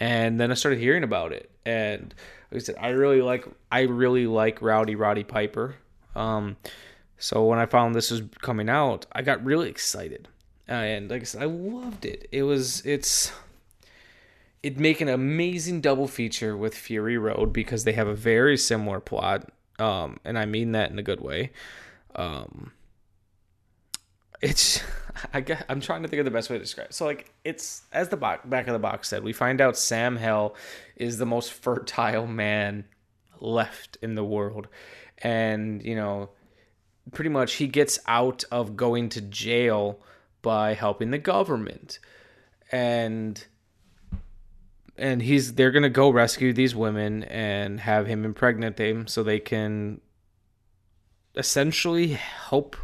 And 0.00 0.38
then 0.38 0.52
I 0.52 0.54
started 0.54 0.78
hearing 0.78 1.02
about 1.02 1.32
it, 1.32 1.50
and 1.66 2.14
like 2.50 2.62
I 2.62 2.64
said, 2.64 2.76
I 2.80 2.88
really 2.88 3.22
like 3.22 3.46
I 3.70 3.82
really 3.82 4.26
like 4.26 4.62
Rowdy 4.62 4.94
Roddy 4.94 5.24
Piper. 5.24 5.76
Um, 6.14 6.56
so 7.18 7.44
when 7.44 7.58
I 7.58 7.66
found 7.66 7.94
this 7.94 8.10
was 8.10 8.22
coming 8.40 8.68
out, 8.68 9.06
I 9.12 9.22
got 9.22 9.44
really 9.44 9.68
excited, 9.68 10.28
and 10.66 11.10
like 11.10 11.22
I 11.22 11.24
said, 11.24 11.42
I 11.42 11.46
loved 11.46 12.04
it. 12.04 12.28
It 12.32 12.44
was 12.44 12.84
it's 12.86 13.32
it'd 14.62 14.80
make 14.80 15.00
an 15.00 15.08
amazing 15.08 15.80
double 15.80 16.08
feature 16.08 16.56
with 16.56 16.74
Fury 16.74 17.18
Road 17.18 17.52
because 17.52 17.84
they 17.84 17.92
have 17.92 18.08
a 18.08 18.14
very 18.14 18.56
similar 18.56 19.00
plot, 19.00 19.50
um, 19.78 20.18
and 20.24 20.38
I 20.38 20.46
mean 20.46 20.72
that 20.72 20.90
in 20.90 20.98
a 20.98 21.02
good 21.02 21.20
way. 21.20 21.50
Um, 22.16 22.72
it's 24.40 24.82
I 25.32 25.40
guess 25.40 25.62
I'm 25.68 25.80
trying 25.80 26.02
to 26.02 26.08
think 26.08 26.20
of 26.20 26.24
the 26.24 26.30
best 26.30 26.50
way 26.50 26.56
to 26.56 26.62
describe. 26.62 26.88
It. 26.88 26.94
So 26.94 27.04
like 27.04 27.32
it's 27.44 27.82
as 27.92 28.08
the 28.08 28.16
back 28.16 28.66
of 28.66 28.72
the 28.72 28.78
box 28.78 29.08
said, 29.08 29.22
we 29.22 29.32
find 29.32 29.60
out 29.60 29.76
Sam 29.76 30.16
Hell 30.16 30.54
is 30.96 31.18
the 31.18 31.26
most 31.26 31.52
fertile 31.52 32.26
man 32.26 32.84
left 33.40 33.98
in 34.02 34.14
the 34.14 34.24
world, 34.24 34.68
and 35.18 35.82
you 35.84 35.94
know, 35.94 36.30
pretty 37.12 37.30
much 37.30 37.54
he 37.54 37.66
gets 37.66 37.98
out 38.06 38.44
of 38.50 38.76
going 38.76 39.08
to 39.10 39.20
jail 39.20 40.00
by 40.42 40.74
helping 40.74 41.10
the 41.10 41.18
government, 41.18 41.98
and 42.70 43.44
and 44.96 45.22
he's 45.22 45.54
they're 45.54 45.70
gonna 45.70 45.88
go 45.88 46.10
rescue 46.10 46.52
these 46.52 46.74
women 46.74 47.24
and 47.24 47.80
have 47.80 48.06
him 48.06 48.24
impregnate 48.24 48.76
them 48.76 49.06
so 49.06 49.22
they 49.22 49.40
can 49.40 50.00
essentially 51.36 52.08
help 52.08 52.76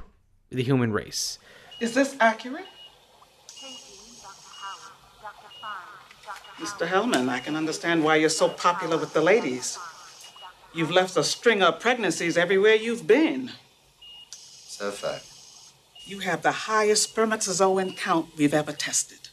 the 0.50 0.62
human 0.62 0.92
race. 0.92 1.38
Is 1.80 1.94
this 1.94 2.16
accurate? 2.20 2.66
Mr. 6.58 6.86
Hellman, 6.86 7.28
I 7.28 7.40
can 7.40 7.56
understand 7.56 8.04
why 8.04 8.16
you're 8.16 8.28
so 8.28 8.48
popular 8.48 8.96
with 8.96 9.12
the 9.12 9.20
ladies. 9.20 9.78
You've 10.72 10.90
left 10.90 11.16
a 11.16 11.24
string 11.24 11.62
of 11.62 11.80
pregnancies 11.80 12.36
everywhere 12.36 12.74
you've 12.74 13.06
been. 13.06 13.50
Is 14.32 14.78
that 14.78 14.88
a 14.88 14.92
fact? 14.92 15.26
You 16.06 16.20
have 16.20 16.42
the 16.42 16.52
highest 16.52 17.14
spermatozoan 17.14 17.96
count 17.96 18.36
we've 18.36 18.54
ever 18.54 18.72
tested. 18.72 19.28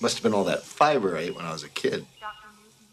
Must 0.00 0.16
have 0.16 0.22
been 0.22 0.34
all 0.34 0.44
that 0.44 0.62
fiber 0.62 1.16
I 1.16 1.22
ate 1.22 1.36
when 1.36 1.46
I 1.46 1.52
was 1.52 1.62
a 1.62 1.68
kid. 1.68 2.06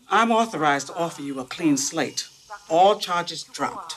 I'm 0.09 0.31
authorized 0.31 0.87
to 0.87 0.95
offer 0.95 1.21
you 1.21 1.39
a 1.39 1.45
clean 1.45 1.77
slate. 1.77 2.27
All 2.69 2.99
charges 2.99 3.43
dropped. 3.43 3.95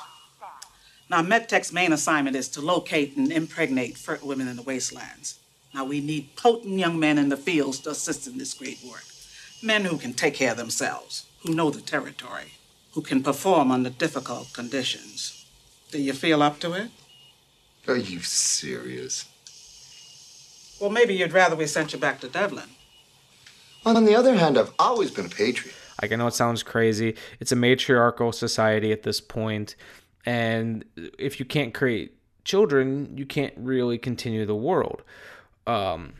Now, 1.11 1.23
MedTech's 1.23 1.73
main 1.73 1.93
assignment 1.93 2.37
is 2.37 2.49
to 2.51 2.61
locate 2.61 3.17
and 3.17 3.31
impregnate 3.31 3.99
fertile 3.99 4.29
women 4.29 4.49
in 4.49 4.57
the 4.57 4.63
wastelands. 4.63 5.39
Now, 5.75 5.85
we 5.85 6.01
need 6.01 6.37
potent 6.37 6.79
young 6.79 6.99
men 6.99 7.19
in 7.19 7.29
the 7.29 7.37
fields 7.37 7.81
to 7.81 7.91
assist 7.91 8.27
in 8.27 8.39
this 8.39 8.55
great 8.55 8.79
work. 8.83 9.05
Men 9.63 9.85
who 9.85 9.99
can 9.99 10.15
take 10.15 10.35
care 10.35 10.53
of 10.53 10.57
themselves, 10.57 11.27
who 11.43 11.55
know 11.55 11.71
the 11.71 11.81
territory, 11.81 12.55
who 12.93 13.03
can 13.03 13.23
perform 13.23 13.71
under 13.71 13.91
difficult 13.91 14.53
conditions. 14.53 15.45
Do 15.91 16.01
you 16.01 16.13
feel 16.13 16.43
up 16.43 16.61
to 16.61 16.73
it? 16.73 16.91
Are 17.87 17.97
you 17.97 18.21
serious? 18.21 19.27
Well, 20.81 20.91
maybe 20.91 21.15
you'd 21.15 21.33
rather 21.33 21.57
we 21.57 21.67
sent 21.67 21.93
you 21.93 21.99
back 21.99 22.21
to 22.21 22.29
Devlin. 22.29 22.71
On 23.85 24.05
the 24.05 24.15
other 24.15 24.35
hand, 24.35 24.57
I've 24.57 24.73
always 24.79 25.11
been 25.11 25.27
a 25.27 25.31
patriot. 25.31 25.75
Like 26.01 26.13
I 26.13 26.17
know 26.17 26.27
it 26.27 26.35
sounds 26.35 26.63
crazy. 26.63 27.15
It's 27.41 27.53
a 27.53 27.57
matriarchal 27.57 28.33
society 28.33 28.93
at 28.93 29.03
this 29.03 29.21
point, 29.21 29.77
and 30.27 30.85
if 31.19 31.39
you 31.39 31.47
can't 31.47 31.75
create 31.75 32.17
children, 32.45 33.17
you 33.17 33.27
can't 33.27 33.55
really 33.57 33.99
continue 33.99 34.45
the 34.47 34.55
world. 34.55 35.03
Um, 35.67 36.15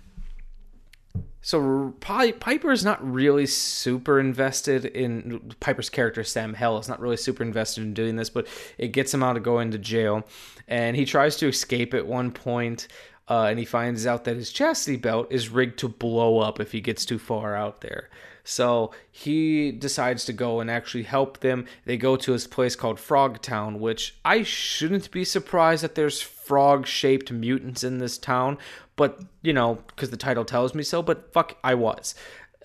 so 1.45 1.95
Pi- 2.01 2.33
Piper 2.33 2.73
is 2.73 2.85
not 2.85 3.07
really 3.07 3.45
super 3.45 4.19
invested 4.19 4.87
in 4.87 5.55
Piper's 5.61 5.91
character 5.91 6.25
Sam 6.25 6.55
Hell 6.55 6.79
is 6.79 6.89
not 6.89 7.01
really 7.01 7.19
super 7.19 7.43
invested 7.43 7.83
in 7.83 7.93
doing 7.93 8.17
this, 8.17 8.31
but 8.31 8.47
it 8.79 8.89
gets 8.89 9.13
him 9.13 9.23
out 9.23 9.37
of 9.37 9.43
going 9.43 9.71
to 9.73 9.79
jail, 9.79 10.27
and 10.69 10.97
he 10.97 11.05
tries 11.05 11.37
to 11.37 11.47
escape 11.47 11.93
at 11.93 12.07
one 12.07 12.31
point, 12.31 12.89
uh, 13.29 13.45
and 13.51 13.59
he 13.59 13.67
finds 13.67 14.07
out 14.07 14.25
that 14.25 14.37
his 14.37 14.53
chastity 14.53 14.97
belt 14.97 15.27
is 15.31 15.51
rigged 15.51 15.79
to 15.81 15.89
blow 15.89 16.39
up 16.39 16.61
if 16.61 16.73
he 16.73 16.81
gets 16.81 17.05
too 17.05 17.19
far 17.19 17.55
out 17.55 17.83
there. 17.83 18.09
So 18.45 18.93
he 19.11 19.73
decides 19.73 20.27
to 20.27 20.33
go 20.35 20.61
and 20.61 20.71
actually 20.71 21.05
help 21.05 21.41
them. 21.41 21.65
They 21.87 21.97
go 21.97 22.15
to 22.17 22.33
his 22.33 22.47
place 22.47 22.77
called 22.77 23.01
Frog 23.01 23.41
Town, 23.41 23.81
which 23.81 24.17
I 24.25 24.43
shouldn't 24.43 25.11
be 25.11 25.25
surprised 25.25 25.83
that 25.83 25.95
there's 25.95 26.21
frog 26.21 26.87
shaped 26.87 27.33
mutants 27.33 27.83
in 27.83 27.99
this 27.99 28.19
town, 28.19 28.59
but 28.97 29.21
you 29.43 29.55
know, 29.55 29.79
because 29.89 30.11
the 30.11 30.17
title 30.19 30.45
tells 30.45 30.75
me 30.75 30.83
so, 30.83 31.03
but 31.03 31.33
fuck, 31.33 31.57
I 31.65 31.75
was. 31.75 32.15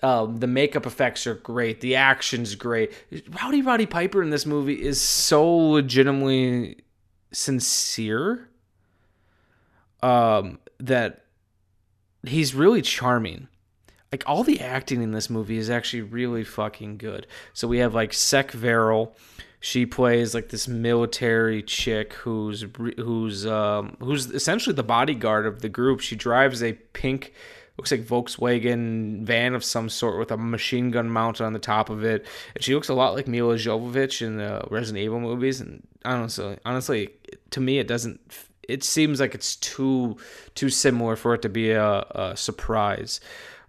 Um, 0.02 0.38
the 0.38 0.46
makeup 0.46 0.86
effects 0.86 1.26
are 1.26 1.34
great. 1.34 1.80
The 1.80 1.96
action's 1.96 2.54
great. 2.54 2.92
Rowdy 3.42 3.62
Roddy 3.62 3.86
Piper 3.86 4.22
in 4.22 4.30
this 4.30 4.46
movie 4.46 4.80
is 4.82 5.00
so 5.00 5.46
legitimately 5.46 6.78
sincere 7.32 8.48
um, 10.02 10.58
that 10.78 11.24
he's 12.26 12.54
really 12.54 12.82
charming 12.82 13.48
like 14.12 14.24
all 14.26 14.42
the 14.42 14.60
acting 14.60 15.02
in 15.02 15.12
this 15.12 15.30
movie 15.30 15.58
is 15.58 15.70
actually 15.70 16.02
really 16.02 16.44
fucking 16.44 16.98
good. 16.98 17.26
So 17.52 17.68
we 17.68 17.78
have 17.78 17.94
like 17.94 18.12
Cec 18.12 18.50
Verrell. 18.50 19.12
She 19.60 19.84
plays 19.84 20.34
like 20.34 20.48
this 20.48 20.66
military 20.66 21.62
chick 21.62 22.14
who's 22.14 22.64
who's 22.96 23.46
um, 23.46 23.96
who's 24.00 24.26
essentially 24.26 24.74
the 24.74 24.82
bodyguard 24.82 25.46
of 25.46 25.60
the 25.60 25.68
group. 25.68 26.00
She 26.00 26.16
drives 26.16 26.62
a 26.62 26.72
pink 26.72 27.34
looks 27.80 27.90
like 27.90 28.02
Volkswagen 28.02 29.22
van 29.22 29.54
of 29.54 29.64
some 29.64 29.88
sort 29.88 30.18
with 30.18 30.30
a 30.30 30.36
machine 30.36 30.90
gun 30.90 31.08
mounted 31.08 31.44
on 31.44 31.54
the 31.54 31.58
top 31.58 31.88
of 31.88 32.04
it. 32.04 32.26
And 32.54 32.62
she 32.62 32.74
looks 32.74 32.90
a 32.90 32.94
lot 32.94 33.14
like 33.14 33.26
Milla 33.26 33.54
Jovovich 33.54 34.20
in 34.20 34.36
the 34.36 34.62
Resident 34.70 35.02
Evil 35.02 35.18
movies. 35.18 35.62
And 35.62 35.86
honestly, 36.04 36.58
honestly, 36.66 37.08
to 37.50 37.60
me, 37.60 37.78
it 37.78 37.88
doesn't. 37.88 38.20
It 38.68 38.84
seems 38.84 39.18
like 39.18 39.34
it's 39.34 39.56
too 39.56 40.18
too 40.54 40.68
similar 40.68 41.16
for 41.16 41.34
it 41.34 41.42
to 41.42 41.48
be 41.48 41.70
a, 41.70 42.00
a 42.10 42.36
surprise. 42.36 43.20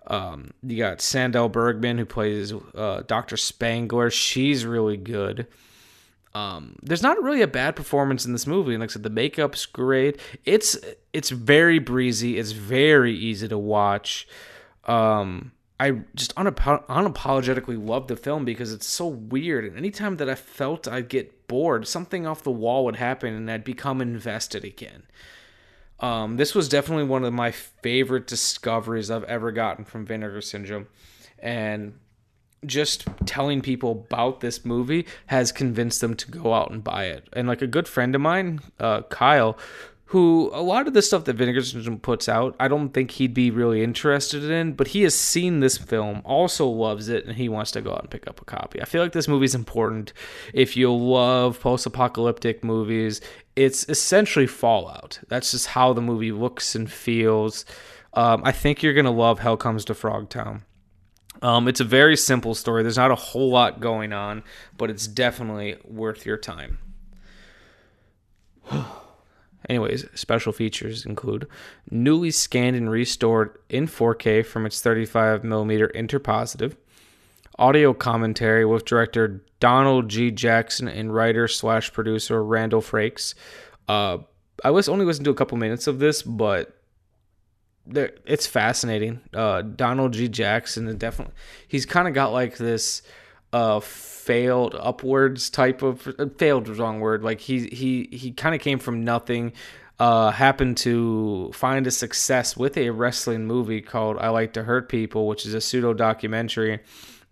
Um, 0.07 0.51
you 0.63 0.77
got 0.77 0.97
Sandahl 0.97 1.51
Bergman 1.51 1.97
who 1.97 2.05
plays 2.05 2.53
uh, 2.75 3.03
Dr. 3.05 3.37
Spangler. 3.37 4.09
She's 4.09 4.65
really 4.65 4.97
good. 4.97 5.47
Um, 6.33 6.75
there's 6.81 7.03
not 7.03 7.21
really 7.21 7.41
a 7.41 7.47
bad 7.47 7.75
performance 7.75 8.25
in 8.25 8.31
this 8.31 8.47
movie, 8.47 8.73
and 8.73 8.81
like 8.81 8.91
I 8.91 8.93
said, 8.93 9.03
the 9.03 9.09
makeup's 9.09 9.65
great. 9.65 10.19
It's 10.45 10.77
it's 11.11 11.29
very 11.29 11.79
breezy. 11.79 12.37
It's 12.37 12.51
very 12.51 13.13
easy 13.13 13.47
to 13.49 13.57
watch. 13.57 14.27
Um, 14.85 15.51
I 15.79 16.03
just 16.15 16.33
unap- 16.35 16.85
unapologetically 16.85 17.85
love 17.85 18.07
the 18.07 18.15
film 18.15 18.45
because 18.45 18.71
it's 18.71 18.87
so 18.87 19.07
weird. 19.07 19.65
And 19.65 19.75
anytime 19.75 20.17
that 20.17 20.29
I 20.29 20.35
felt 20.35 20.87
I'd 20.87 21.09
get 21.09 21.47
bored, 21.47 21.87
something 21.87 22.25
off 22.25 22.43
the 22.43 22.51
wall 22.51 22.85
would 22.85 22.97
happen, 22.97 23.33
and 23.33 23.49
I'd 23.51 23.63
become 23.63 23.99
invested 23.99 24.63
again. 24.63 25.03
Um, 26.01 26.37
this 26.37 26.55
was 26.55 26.67
definitely 26.67 27.03
one 27.05 27.23
of 27.23 27.33
my 27.33 27.51
favorite 27.51 28.27
discoveries 28.27 29.11
I've 29.11 29.23
ever 29.25 29.51
gotten 29.51 29.85
from 29.85 30.05
Vinegar 30.05 30.41
Syndrome, 30.41 30.87
and 31.39 31.93
just 32.65 33.07
telling 33.25 33.61
people 33.61 33.91
about 33.91 34.39
this 34.41 34.65
movie 34.65 35.07
has 35.27 35.51
convinced 35.51 36.01
them 36.01 36.15
to 36.15 36.29
go 36.29 36.53
out 36.53 36.71
and 36.71 36.83
buy 36.83 37.05
it. 37.05 37.27
And 37.33 37.47
like 37.47 37.61
a 37.61 37.67
good 37.67 37.87
friend 37.87 38.13
of 38.13 38.21
mine, 38.21 38.59
uh, 38.79 39.01
Kyle, 39.03 39.57
who 40.11 40.51
a 40.53 40.61
lot 40.61 40.89
of 40.89 40.93
the 40.93 41.01
stuff 41.01 41.23
that 41.23 41.37
Vinegar 41.37 41.61
Syndrome 41.61 41.97
puts 41.97 42.27
out, 42.27 42.53
I 42.59 42.67
don't 42.67 42.89
think 42.89 43.11
he'd 43.11 43.33
be 43.33 43.49
really 43.49 43.81
interested 43.81 44.43
in, 44.43 44.73
but 44.73 44.89
he 44.89 45.03
has 45.03 45.15
seen 45.15 45.61
this 45.61 45.77
film, 45.77 46.21
also 46.25 46.67
loves 46.67 47.07
it, 47.07 47.25
and 47.25 47.37
he 47.37 47.47
wants 47.47 47.71
to 47.71 47.81
go 47.81 47.93
out 47.93 48.01
and 48.01 48.09
pick 48.09 48.27
up 48.27 48.41
a 48.41 48.43
copy. 48.43 48.81
I 48.81 48.85
feel 48.85 49.01
like 49.01 49.13
this 49.13 49.29
movie's 49.29 49.55
important. 49.55 50.11
If 50.53 50.75
you 50.75 50.93
love 50.93 51.61
post 51.61 51.85
apocalyptic 51.85 52.61
movies, 52.61 53.21
it's 53.55 53.87
essentially 53.87 54.47
Fallout. 54.47 55.19
That's 55.29 55.51
just 55.51 55.67
how 55.67 55.93
the 55.93 56.01
movie 56.01 56.33
looks 56.33 56.75
and 56.75 56.91
feels. 56.91 57.63
Um, 58.13 58.41
I 58.43 58.51
think 58.51 58.83
you're 58.83 58.93
going 58.93 59.05
to 59.05 59.11
love 59.11 59.39
Hell 59.39 59.55
Comes 59.55 59.85
to 59.85 59.93
Frogtown. 59.93 60.63
Um, 61.41 61.69
it's 61.69 61.79
a 61.79 61.85
very 61.85 62.17
simple 62.17 62.53
story. 62.53 62.83
There's 62.83 62.97
not 62.97 63.11
a 63.11 63.15
whole 63.15 63.49
lot 63.49 63.79
going 63.79 64.11
on, 64.11 64.43
but 64.77 64.89
it's 64.89 65.07
definitely 65.07 65.77
worth 65.85 66.25
your 66.25 66.35
time. 66.35 66.79
Anyways, 69.71 70.05
special 70.15 70.51
features 70.51 71.05
include 71.05 71.47
newly 71.89 72.29
scanned 72.29 72.75
and 72.75 72.91
restored 72.91 73.57
in 73.69 73.87
4K 73.87 74.45
from 74.45 74.65
its 74.65 74.81
35mm 74.81 75.95
interpositive, 75.95 76.75
audio 77.57 77.93
commentary 77.93 78.65
with 78.65 78.83
director 78.83 79.45
Donald 79.61 80.09
G. 80.09 80.29
Jackson 80.29 80.89
and 80.89 81.15
writer 81.15 81.47
slash 81.47 81.93
producer 81.93 82.43
Randall 82.43 82.81
Frakes. 82.81 83.33
Uh, 83.87 84.17
I 84.61 84.71
was 84.71 84.89
only 84.89 85.05
listened 85.05 85.23
to 85.23 85.31
a 85.31 85.35
couple 85.35 85.57
minutes 85.57 85.87
of 85.87 85.99
this, 85.99 86.21
but 86.21 86.75
it's 87.87 88.45
fascinating. 88.45 89.21
Uh, 89.33 89.61
Donald 89.61 90.11
G. 90.11 90.27
Jackson, 90.27 90.97
definitely, 90.97 91.33
he's 91.65 91.85
kind 91.85 92.09
of 92.09 92.13
got 92.13 92.33
like 92.33 92.57
this 92.57 93.03
uh, 93.53 93.79
failed 94.25 94.73
upwards 94.75 95.49
type 95.49 95.81
of 95.81 96.07
uh, 96.19 96.25
failed 96.37 96.67
wrong 96.69 96.99
word. 96.99 97.23
Like 97.23 97.41
he 97.41 97.67
he 97.81 98.07
he 98.11 98.31
kind 98.31 98.53
of 98.55 98.61
came 98.61 98.79
from 98.79 99.03
nothing. 99.03 99.53
uh, 100.01 100.31
happened 100.31 100.77
to 100.77 101.51
find 101.53 101.85
a 101.85 101.91
success 101.91 102.57
with 102.57 102.75
a 102.75 102.89
wrestling 102.89 103.45
movie 103.45 103.81
called 103.81 104.17
I 104.17 104.29
Like 104.29 104.53
to 104.53 104.63
Hurt 104.63 104.89
People, 104.89 105.27
which 105.27 105.45
is 105.45 105.53
a 105.53 105.61
pseudo 105.61 105.93
documentary. 105.93 106.79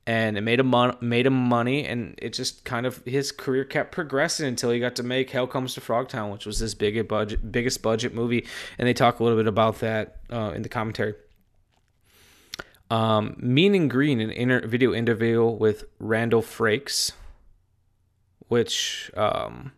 And 0.05 0.37
it 0.37 0.41
made 0.41 0.59
him 0.59 0.67
mon- 0.67 0.97
made 1.01 1.25
him 1.25 1.33
money, 1.33 1.85
and 1.85 2.13
it 2.19 2.33
just 2.33 2.65
kind 2.65 2.85
of 2.85 3.03
his 3.05 3.31
career 3.31 3.63
kept 3.63 3.91
progressing 3.91 4.47
until 4.47 4.69
he 4.71 4.79
got 4.79 4.95
to 4.97 5.03
make 5.03 5.31
Hell 5.31 5.47
Comes 5.47 5.73
to 5.75 5.81
Frogtown, 5.81 6.31
which 6.31 6.45
was 6.45 6.59
his 6.59 6.75
biggest 6.75 7.07
budget 7.07 7.51
biggest 7.51 7.81
budget 7.81 8.13
movie. 8.13 8.45
And 8.77 8.87
they 8.87 8.93
talk 8.93 9.19
a 9.19 9.23
little 9.23 9.37
bit 9.37 9.47
about 9.47 9.79
that 9.79 10.17
uh, 10.31 10.51
in 10.55 10.61
the 10.61 10.69
commentary. 10.69 11.15
Um, 12.89 13.35
mean 13.37 13.75
and 13.75 13.89
Green, 13.89 14.19
an 14.19 14.31
inter- 14.31 14.65
video 14.65 14.93
interview 14.93 15.45
with 15.45 15.83
Randall 15.99 16.41
Frakes, 16.41 17.11
which 18.47 19.11
um, 19.15 19.73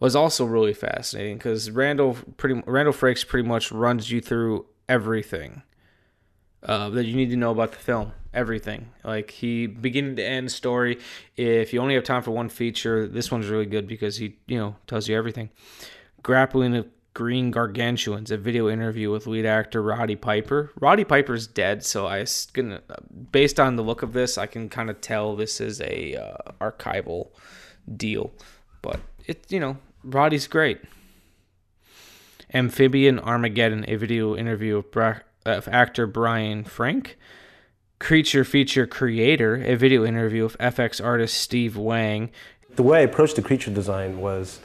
was 0.00 0.16
also 0.16 0.44
really 0.44 0.74
fascinating 0.74 1.38
because 1.38 1.70
Randall 1.70 2.18
pretty 2.36 2.60
Randall 2.66 2.92
Frakes 2.92 3.26
pretty 3.26 3.46
much 3.46 3.70
runs 3.70 4.10
you 4.10 4.20
through 4.20 4.66
everything 4.88 5.62
uh, 6.64 6.90
that 6.90 7.04
you 7.04 7.14
need 7.14 7.30
to 7.30 7.36
know 7.36 7.52
about 7.52 7.72
the 7.72 7.78
film. 7.78 8.12
Everything, 8.34 8.88
like 9.04 9.30
he 9.30 9.66
beginning 9.66 10.16
to 10.16 10.24
end 10.24 10.50
story. 10.50 10.98
If 11.36 11.74
you 11.74 11.80
only 11.80 11.94
have 11.94 12.02
time 12.02 12.22
for 12.22 12.30
one 12.30 12.48
feature, 12.48 13.06
this 13.06 13.30
one's 13.30 13.46
really 13.48 13.66
good 13.66 13.86
because 13.86 14.16
he 14.16 14.38
you 14.46 14.58
know 14.58 14.76
tells 14.86 15.06
you 15.06 15.16
everything. 15.16 15.50
Grappling 16.22 16.90
Green 17.14 17.50
Gargantuans, 17.50 18.30
a 18.30 18.38
video 18.38 18.68
interview 18.68 19.10
with 19.10 19.26
lead 19.26 19.44
actor 19.44 19.82
Roddy 19.82 20.16
Piper. 20.16 20.70
Roddy 20.80 21.04
Piper's 21.04 21.46
dead, 21.46 21.84
so 21.84 22.06
I'm 22.06 22.26
gonna. 22.52 22.80
based 23.30 23.60
on 23.60 23.76
the 23.76 23.82
look 23.82 24.02
of 24.02 24.12
this, 24.12 24.38
I 24.38 24.46
can 24.46 24.68
kind 24.68 24.88
of 24.88 25.00
tell 25.00 25.36
this 25.36 25.60
is 25.60 25.80
a 25.82 26.16
uh, 26.16 26.52
archival 26.60 27.28
deal. 27.96 28.32
But 28.80 29.00
it, 29.26 29.44
you 29.50 29.60
know, 29.60 29.76
Roddy's 30.02 30.46
great. 30.46 30.80
Amphibian 32.54 33.18
Armageddon, 33.18 33.84
a 33.88 33.96
video 33.96 34.36
interview 34.36 34.78
of, 34.78 34.90
Bra- 34.90 35.20
of 35.44 35.68
actor 35.68 36.06
Brian 36.06 36.64
Frank. 36.64 37.18
Creature 37.98 38.44
Feature 38.44 38.86
Creator, 38.86 39.62
a 39.64 39.76
video 39.76 40.04
interview 40.04 40.44
of 40.44 40.58
FX 40.58 41.02
artist 41.02 41.38
Steve 41.38 41.76
Wang. 41.76 42.30
The 42.74 42.82
way 42.82 42.98
I 42.98 43.02
approached 43.02 43.36
the 43.36 43.42
creature 43.42 43.70
design 43.70 44.18
was 44.20 44.58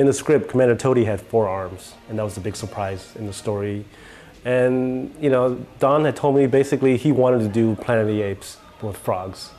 in 0.00 0.06
the 0.06 0.14
script, 0.14 0.48
Commander 0.48 0.74
Toady 0.74 1.04
had 1.04 1.20
four 1.20 1.46
arms, 1.46 1.92
and 2.08 2.18
that 2.18 2.22
was 2.22 2.38
a 2.38 2.40
big 2.40 2.56
surprise 2.56 3.14
in 3.16 3.26
the 3.26 3.34
story. 3.34 3.84
And, 4.46 5.14
you 5.20 5.28
know, 5.28 5.62
Don 5.78 6.06
had 6.06 6.16
told 6.16 6.36
me 6.36 6.46
basically 6.46 6.96
he 6.96 7.12
wanted 7.12 7.40
to 7.40 7.48
do 7.48 7.74
Planet 7.74 8.08
of 8.08 8.08
the 8.08 8.22
Apes 8.22 8.56
with 8.80 8.96
frogs. 8.96 9.50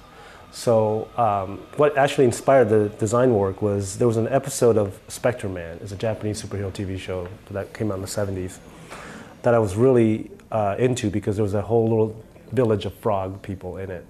So, 0.52 1.08
um, 1.16 1.60
what 1.78 1.96
actually 1.96 2.26
inspired 2.26 2.70
the 2.70 2.90
design 2.98 3.36
work 3.36 3.62
was 3.62 4.00
there 4.00 4.08
was 4.08 4.18
an 4.18 4.28
episode 4.30 4.80
of 4.80 5.00
Spectreman, 5.10 5.78
it's 5.80 5.92
a 5.92 5.96
Japanese 5.96 6.42
superhero 6.42 6.72
TV 6.72 6.98
show 6.98 7.28
that 7.52 7.72
came 7.76 7.92
out 7.92 7.96
in 7.98 8.02
the 8.02 8.08
70s, 8.08 8.58
that 9.44 9.54
I 9.54 9.60
was 9.60 9.76
really 9.76 10.32
uh, 10.52 10.76
into 10.80 11.12
because 11.12 11.36
there 11.36 11.44
was 11.44 11.54
a 11.54 11.62
whole 11.62 11.88
little 11.88 12.26
village 12.52 12.86
of 12.86 12.96
frog 12.96 13.44
people 13.44 13.78
in 13.78 13.92
it. 13.92 14.08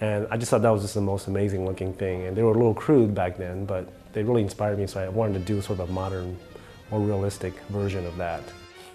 And 0.00 0.26
I 0.30 0.36
just 0.36 0.50
thought 0.50 0.60
that 0.60 0.70
was 0.70 0.82
just 0.82 0.94
the 0.94 1.00
most 1.00 1.28
amazing 1.28 1.64
looking 1.64 1.94
thing. 1.94 2.26
And 2.26 2.36
they 2.36 2.42
were 2.42 2.50
a 2.50 2.58
little 2.58 2.74
crude 2.74 3.14
back 3.14 3.38
then, 3.38 3.64
but 3.64 3.88
they 4.12 4.22
really 4.22 4.42
inspired 4.42 4.78
me, 4.78 4.86
so 4.86 5.00
I 5.00 5.08
wanted 5.08 5.34
to 5.34 5.40
do 5.40 5.60
sort 5.60 5.80
of 5.80 5.88
a 5.90 5.92
modern, 5.92 6.36
more 6.90 7.00
realistic 7.00 7.54
version 7.70 8.06
of 8.06 8.16
that. 8.16 8.42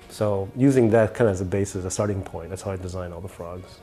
So 0.09 0.49
using 0.55 0.89
that 0.91 1.13
kind 1.13 1.29
of 1.29 1.33
as 1.33 1.41
a 1.41 1.45
basis, 1.45 1.85
a 1.85 1.91
starting 1.91 2.21
point, 2.21 2.49
that's 2.49 2.61
how 2.61 2.71
I 2.71 2.77
designed 2.77 3.13
all 3.13 3.21
the 3.21 3.27
frogs. 3.27 3.79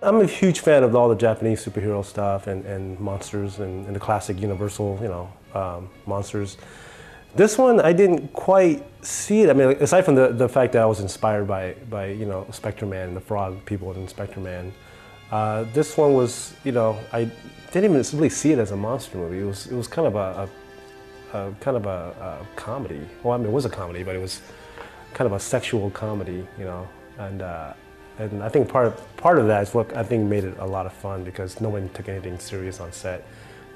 I'm 0.00 0.20
a 0.20 0.26
huge 0.26 0.60
fan 0.60 0.84
of 0.84 0.94
all 0.94 1.08
the 1.08 1.16
Japanese 1.16 1.64
superhero 1.64 2.04
stuff 2.04 2.46
and, 2.46 2.64
and 2.64 2.98
monsters 3.00 3.58
and, 3.58 3.86
and 3.86 3.96
the 3.96 4.00
classic 4.00 4.40
Universal, 4.40 4.98
you 5.02 5.08
know, 5.08 5.32
um, 5.54 5.90
monsters. 6.06 6.56
This 7.34 7.58
one, 7.58 7.80
I 7.80 7.92
didn't 7.92 8.32
quite 8.32 8.84
see 9.04 9.42
it. 9.42 9.50
I 9.50 9.52
mean, 9.52 9.70
aside 9.80 10.04
from 10.04 10.14
the, 10.14 10.28
the 10.28 10.48
fact 10.48 10.72
that 10.72 10.82
I 10.82 10.86
was 10.86 11.00
inspired 11.00 11.46
by, 11.46 11.74
by 11.90 12.06
you 12.06 12.26
know, 12.26 12.46
Spectreman 12.50 13.08
and 13.08 13.16
the 13.16 13.20
frog 13.20 13.64
people 13.64 13.92
in 13.92 14.06
Spectreman, 14.08 14.72
uh, 15.30 15.64
this 15.74 15.96
one 15.96 16.14
was, 16.14 16.54
you 16.64 16.72
know, 16.72 16.98
I 17.12 17.24
didn't 17.72 17.90
even 17.90 18.18
really 18.18 18.30
see 18.30 18.52
it 18.52 18.58
as 18.58 18.70
a 18.70 18.76
monster 18.76 19.18
movie. 19.18 19.40
It 19.40 19.44
was, 19.44 19.66
it 19.66 19.74
was 19.74 19.88
kind 19.88 20.06
of 20.06 20.14
a, 20.14 20.18
a, 20.18 20.48
a 21.32 21.52
kind 21.60 21.76
of 21.76 21.86
a, 21.86 22.40
a, 22.42 22.56
comedy. 22.56 23.06
Well, 23.22 23.34
I 23.34 23.38
mean, 23.38 23.46
it 23.46 23.52
was 23.52 23.64
a 23.64 23.70
comedy, 23.70 24.02
but 24.02 24.14
it 24.14 24.20
was 24.20 24.40
kind 25.14 25.26
of 25.26 25.32
a 25.32 25.40
sexual 25.40 25.90
comedy, 25.90 26.46
you 26.58 26.64
know. 26.64 26.88
And 27.18 27.42
uh, 27.42 27.72
and 28.18 28.42
I 28.42 28.48
think 28.48 28.68
part 28.68 28.86
of, 28.86 29.16
part 29.16 29.38
of 29.38 29.46
that 29.46 29.62
is 29.62 29.74
what 29.74 29.96
I 29.96 30.02
think 30.02 30.28
made 30.28 30.44
it 30.44 30.56
a 30.58 30.66
lot 30.66 30.86
of 30.86 30.92
fun 30.92 31.24
because 31.24 31.60
no 31.60 31.68
one 31.68 31.88
took 31.90 32.08
anything 32.08 32.38
serious 32.38 32.80
on 32.80 32.92
set. 32.92 33.24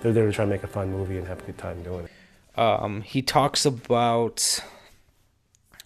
They're 0.01 0.13
there 0.13 0.27
to 0.27 0.33
try 0.33 0.45
to 0.45 0.51
make 0.51 0.65
a 0.65 0.69
fun 0.69 0.91
movie 0.91 1.19
and 1.19 1.27
have 1.29 1.41
a 1.41 1.43
good 1.43 1.59
time 1.59 1.83
doing 1.83 2.07
it. 2.07 2.59
Um, 2.59 3.03
he 3.03 3.23
talks 3.23 3.65
about 3.65 4.61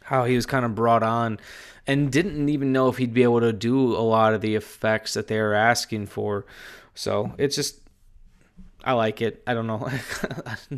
how 0.03 0.25
he 0.25 0.35
was 0.35 0.47
kind 0.47 0.65
of 0.65 0.75
brought 0.75 1.03
on 1.03 1.39
and 1.87 2.11
didn't 2.11 2.49
even 2.49 2.73
know 2.73 2.89
if 2.89 2.97
he'd 2.97 3.13
be 3.13 3.23
able 3.23 3.41
to 3.41 3.53
do 3.53 3.95
a 3.95 4.01
lot 4.01 4.35
of 4.35 4.41
the 4.41 4.55
effects 4.55 5.15
that 5.15 5.29
they 5.29 5.39
were 5.39 5.55
asking 5.55 6.07
for. 6.07 6.47
So 6.95 7.33
it's 7.39 7.55
just 7.55 7.81
I 8.87 8.93
like 8.93 9.21
it. 9.21 9.43
I 9.49 9.53
don't 9.53 9.67
know. 9.67 9.85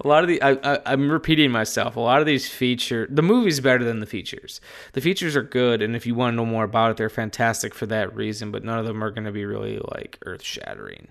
a 0.00 0.08
lot 0.08 0.24
of 0.24 0.28
the 0.28 0.42
I, 0.42 0.52
I 0.52 0.94
am 0.94 1.12
repeating 1.12 1.50
myself. 1.50 1.94
A 1.94 2.00
lot 2.00 2.20
of 2.20 2.26
these 2.26 2.48
feature 2.48 3.06
the 3.10 3.20
movie's 3.20 3.60
better 3.60 3.84
than 3.84 4.00
the 4.00 4.06
features. 4.06 4.62
The 4.94 5.02
features 5.02 5.36
are 5.36 5.42
good, 5.42 5.82
and 5.82 5.94
if 5.94 6.06
you 6.06 6.14
want 6.14 6.32
to 6.32 6.36
know 6.36 6.46
more 6.46 6.64
about 6.64 6.92
it, 6.92 6.96
they're 6.96 7.10
fantastic 7.10 7.74
for 7.74 7.84
that 7.86 8.16
reason. 8.16 8.50
But 8.50 8.64
none 8.64 8.78
of 8.78 8.86
them 8.86 9.04
are 9.04 9.10
going 9.10 9.26
to 9.26 9.32
be 9.32 9.44
really 9.44 9.78
like 9.92 10.18
earth 10.24 10.42
shattering. 10.42 11.08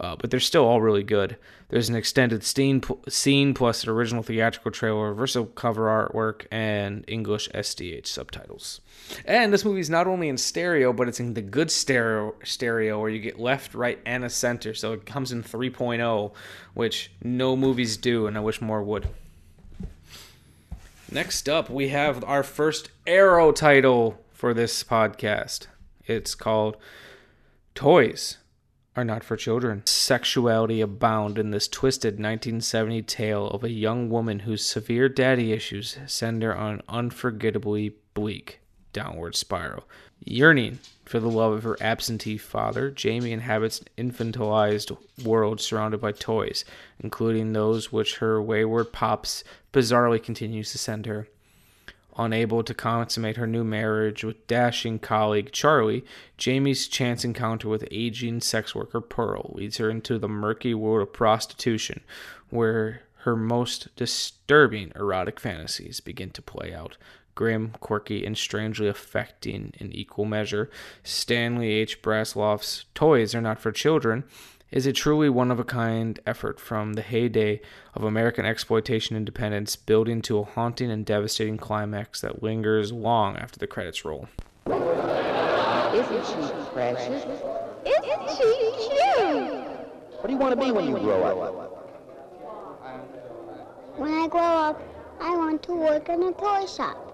Uh, 0.00 0.16
but 0.16 0.30
they're 0.30 0.40
still 0.40 0.64
all 0.64 0.80
really 0.80 1.02
good. 1.02 1.36
There's 1.68 1.90
an 1.90 1.94
extended 1.94 2.42
scene, 2.42 2.82
scene 3.06 3.52
plus 3.52 3.84
an 3.84 3.90
original 3.90 4.22
theatrical 4.22 4.70
trailer, 4.70 5.12
versatile 5.12 5.46
cover 5.46 5.82
artwork, 5.82 6.46
and 6.50 7.04
English 7.06 7.50
SDH 7.50 8.06
subtitles. 8.06 8.80
And 9.26 9.52
this 9.52 9.62
movie 9.62 9.80
is 9.80 9.90
not 9.90 10.06
only 10.06 10.30
in 10.30 10.38
stereo, 10.38 10.94
but 10.94 11.06
it's 11.06 11.20
in 11.20 11.34
the 11.34 11.42
good 11.42 11.70
stereo, 11.70 12.34
stereo 12.42 12.98
where 12.98 13.10
you 13.10 13.20
get 13.20 13.38
left, 13.38 13.74
right, 13.74 14.00
and 14.06 14.24
a 14.24 14.30
center. 14.30 14.72
So 14.72 14.94
it 14.94 15.04
comes 15.04 15.32
in 15.32 15.42
3.0, 15.42 16.32
which 16.72 17.12
no 17.22 17.54
movies 17.54 17.98
do, 17.98 18.26
and 18.26 18.38
I 18.38 18.40
wish 18.40 18.62
more 18.62 18.82
would. 18.82 19.06
Next 21.12 21.46
up, 21.46 21.68
we 21.68 21.90
have 21.90 22.24
our 22.24 22.42
first 22.42 22.90
Arrow 23.06 23.52
title 23.52 24.18
for 24.32 24.54
this 24.54 24.82
podcast. 24.82 25.66
It's 26.06 26.34
called 26.34 26.78
Toys 27.74 28.38
are 29.00 29.04
not 29.04 29.24
for 29.24 29.36
children. 29.36 29.82
Sexuality 29.86 30.80
abound 30.80 31.38
in 31.38 31.50
this 31.50 31.68
twisted 31.68 32.14
1970 32.14 33.02
tale 33.02 33.48
of 33.48 33.64
a 33.64 33.70
young 33.70 34.10
woman 34.10 34.40
whose 34.40 34.64
severe 34.64 35.08
daddy 35.08 35.52
issues 35.52 35.96
send 36.06 36.42
her 36.42 36.54
on 36.54 36.74
an 36.74 36.82
unforgettably 36.88 37.94
bleak 38.12 38.60
downward 38.92 39.34
spiral. 39.34 39.84
Yearning 40.22 40.80
for 41.06 41.18
the 41.18 41.30
love 41.30 41.52
of 41.52 41.62
her 41.62 41.78
absentee 41.80 42.36
father, 42.36 42.90
Jamie 42.90 43.32
inhabits 43.32 43.80
an 43.80 43.86
infantilized 44.10 44.96
world 45.24 45.60
surrounded 45.60 46.00
by 46.00 46.12
toys, 46.12 46.64
including 47.00 47.52
those 47.52 47.90
which 47.90 48.18
her 48.18 48.42
wayward 48.42 48.92
pops 48.92 49.42
bizarrely 49.72 50.22
continues 50.22 50.72
to 50.72 50.78
send 50.78 51.06
her. 51.06 51.26
Unable 52.20 52.62
to 52.62 52.74
consummate 52.74 53.38
her 53.38 53.46
new 53.46 53.64
marriage 53.64 54.24
with 54.24 54.46
dashing 54.46 54.98
colleague 54.98 55.52
Charlie, 55.52 56.04
Jamie's 56.36 56.86
chance 56.86 57.24
encounter 57.24 57.66
with 57.66 57.88
aging 57.90 58.42
sex 58.42 58.74
worker 58.74 59.00
Pearl 59.00 59.52
leads 59.54 59.78
her 59.78 59.88
into 59.88 60.18
the 60.18 60.28
murky 60.28 60.74
world 60.74 61.08
of 61.08 61.14
prostitution, 61.14 62.02
where 62.50 63.04
her 63.20 63.34
most 63.34 63.88
disturbing 63.96 64.92
erotic 64.94 65.40
fantasies 65.40 66.00
begin 66.00 66.28
to 66.32 66.42
play 66.42 66.74
out. 66.74 66.98
Grim, 67.34 67.72
quirky, 67.80 68.26
and 68.26 68.36
strangely 68.36 68.86
affecting 68.86 69.72
in 69.78 69.90
equal 69.90 70.26
measure, 70.26 70.68
Stanley 71.02 71.70
H. 71.70 72.02
Brassloff's 72.02 72.84
Toys 72.94 73.34
Are 73.34 73.40
Not 73.40 73.58
for 73.58 73.72
Children 73.72 74.24
is 74.70 74.86
a 74.86 74.92
truly 74.92 75.28
one 75.28 75.50
of 75.50 75.58
a 75.58 75.64
kind 75.64 76.20
effort 76.26 76.60
from 76.60 76.92
the 76.92 77.02
heyday 77.02 77.60
of 77.94 78.04
American 78.04 78.44
exploitation 78.44 79.16
independence, 79.16 79.74
building 79.74 80.22
to 80.22 80.38
a 80.38 80.44
haunting 80.44 80.90
and 80.90 81.04
devastating 81.04 81.56
climax 81.58 82.20
that 82.20 82.42
lingers 82.42 82.92
long 82.92 83.36
after 83.36 83.58
the 83.58 83.66
credits 83.66 84.04
roll. 84.04 84.28
Isn't 84.66 86.24
she 86.24 86.34
precious? 86.72 87.24
Isn't 87.84 88.30
she 88.36 88.70
cute? 88.88 89.66
What 90.20 90.26
do 90.26 90.32
you 90.32 90.38
want 90.38 90.58
to 90.58 90.64
be 90.64 90.70
when 90.70 90.86
you 90.86 90.98
grow 90.98 91.24
up? 91.24 91.76
When 93.96 94.12
I 94.12 94.28
grow 94.28 94.40
up, 94.40 94.80
I 95.20 95.36
want 95.36 95.64
to 95.64 95.74
work 95.74 96.08
in 96.08 96.22
a 96.22 96.32
toy 96.32 96.66
shop. 96.66 97.08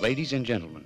Ladies 0.00 0.32
and 0.32 0.46
gentlemen, 0.46 0.85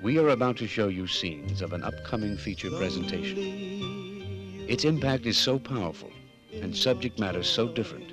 we 0.00 0.18
are 0.18 0.28
about 0.28 0.56
to 0.56 0.66
show 0.68 0.88
you 0.88 1.06
scenes 1.06 1.60
of 1.60 1.72
an 1.72 1.82
upcoming 1.82 2.36
feature 2.36 2.70
presentation. 2.70 4.64
Its 4.68 4.84
impact 4.84 5.26
is 5.26 5.36
so 5.36 5.58
powerful 5.58 6.10
and 6.52 6.76
subject 6.76 7.18
matter 7.18 7.42
so 7.42 7.66
different 7.66 8.12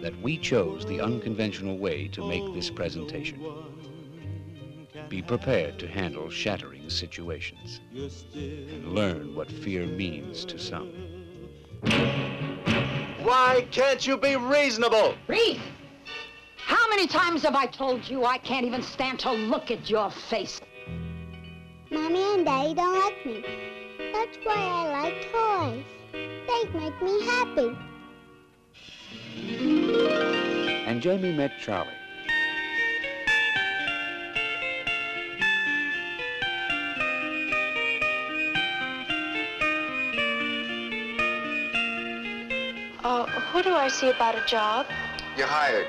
that 0.00 0.20
we 0.22 0.38
chose 0.38 0.86
the 0.86 1.00
unconventional 1.00 1.76
way 1.76 2.06
to 2.08 2.26
make 2.28 2.54
this 2.54 2.70
presentation. 2.70 3.44
Be 5.08 5.22
prepared 5.22 5.78
to 5.80 5.88
handle 5.88 6.30
shattering 6.30 6.88
situations 6.88 7.80
and 8.34 8.94
learn 8.94 9.34
what 9.34 9.50
fear 9.50 9.86
means 9.86 10.44
to 10.44 10.58
some. 10.58 10.92
Why 13.22 13.66
can't 13.72 14.06
you 14.06 14.16
be 14.16 14.36
reasonable? 14.36 15.14
Reed! 15.26 15.60
How 16.56 16.88
many 16.90 17.06
times 17.06 17.42
have 17.42 17.56
I 17.56 17.66
told 17.66 18.08
you 18.08 18.24
I 18.24 18.38
can't 18.38 18.66
even 18.66 18.82
stand 18.82 19.18
to 19.20 19.32
look 19.32 19.70
at 19.70 19.90
your 19.90 20.10
face? 20.10 20.60
Mommy 22.08 22.36
and 22.36 22.46
Daddy 22.46 22.72
don't 22.72 22.98
like 22.98 23.26
me. 23.26 23.44
That's 24.14 24.38
why 24.42 24.54
I 24.56 24.88
like 25.02 25.30
toys. 25.30 25.84
They 26.12 26.78
make 26.78 27.02
me 27.02 27.22
happy. 27.26 27.76
And 30.86 31.02
Jamie 31.02 31.36
met 31.36 31.58
Charlie. 31.60 31.90
Uh, 43.04 43.26
who 43.26 43.62
do 43.62 43.74
I 43.74 43.88
see 43.88 44.08
about 44.08 44.34
a 44.34 44.46
job? 44.46 44.86
You're 45.36 45.46
hired. 45.46 45.88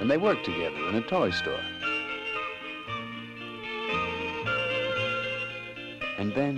And 0.00 0.10
they 0.10 0.18
worked 0.18 0.44
together 0.44 0.86
in 0.90 0.96
a 0.96 1.00
toy 1.00 1.30
store. 1.30 1.60
And 6.20 6.34
then 6.34 6.56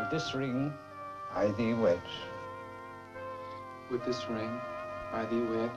With 0.00 0.10
this 0.10 0.34
ring, 0.34 0.74
I 1.32 1.52
thee 1.52 1.72
wed. 1.72 2.02
With 3.92 4.04
this 4.04 4.28
ring, 4.28 4.60
I 5.12 5.24
thee 5.26 5.40
wed. 5.40 5.70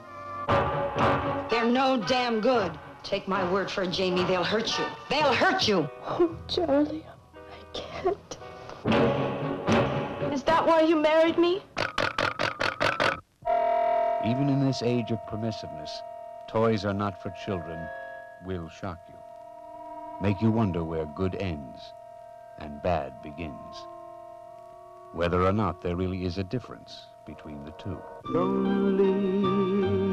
They're 1.50 1.70
no 1.70 2.02
damn 2.08 2.40
good. 2.40 2.76
Take 3.04 3.28
my 3.28 3.48
word 3.52 3.70
for 3.70 3.84
it, 3.84 3.92
Jamie. 3.92 4.24
They'll 4.24 4.42
hurt 4.42 4.76
you. 4.76 4.84
They'll 5.08 5.32
hurt 5.32 5.68
you. 5.68 5.88
Oh, 6.04 6.36
Charlie, 6.48 7.06
I 7.36 7.78
can't. 7.78 8.38
Is 10.32 10.42
that 10.42 10.66
why 10.66 10.80
you 10.80 10.96
married 10.96 11.38
me? 11.38 11.62
Even 14.26 14.48
in 14.48 14.66
this 14.66 14.82
age 14.82 15.12
of 15.12 15.20
permissiveness, 15.30 15.90
toys 16.48 16.84
are 16.84 16.92
not 16.92 17.22
for 17.22 17.32
children 17.46 17.78
will 18.44 18.68
shock 18.68 18.98
you. 19.08 19.17
Make 20.20 20.42
you 20.42 20.50
wonder 20.50 20.82
where 20.82 21.06
good 21.06 21.36
ends 21.36 21.92
and 22.58 22.82
bad 22.82 23.22
begins. 23.22 23.86
Whether 25.12 25.42
or 25.42 25.52
not 25.52 25.80
there 25.80 25.94
really 25.94 26.24
is 26.24 26.38
a 26.38 26.44
difference 26.44 27.06
between 27.24 27.64
the 27.64 27.70
two. 27.72 28.00
Lonely 28.24 29.06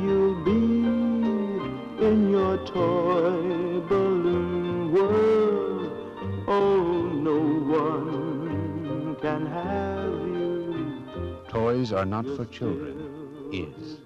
you'll 0.06 0.46
be 0.46 2.06
in 2.06 2.30
your 2.30 2.58
toy 2.66 3.82
balloon 3.88 4.94
world. 4.94 6.46
Oh, 6.48 7.02
no 7.12 7.40
one 7.80 9.16
can 9.22 9.46
have 9.48 10.12
you. 10.12 11.44
Toys 11.48 11.92
are 11.92 12.06
not 12.06 12.26
for 12.36 12.46
children 12.46 13.16
is. 13.52 13.98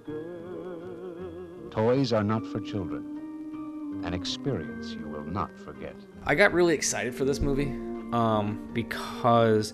Toys 1.72 2.14
are 2.14 2.24
not 2.24 2.46
for 2.48 2.60
children. 2.62 3.19
An 4.04 4.14
experience 4.14 4.92
you 4.92 5.08
will 5.08 5.26
not 5.26 5.58
forget. 5.60 5.96
I 6.26 6.36
got 6.36 6.54
really 6.54 6.74
excited 6.74 7.14
for 7.14 7.26
this 7.26 7.40
movie 7.40 7.72
um, 8.14 8.70
because 8.74 9.74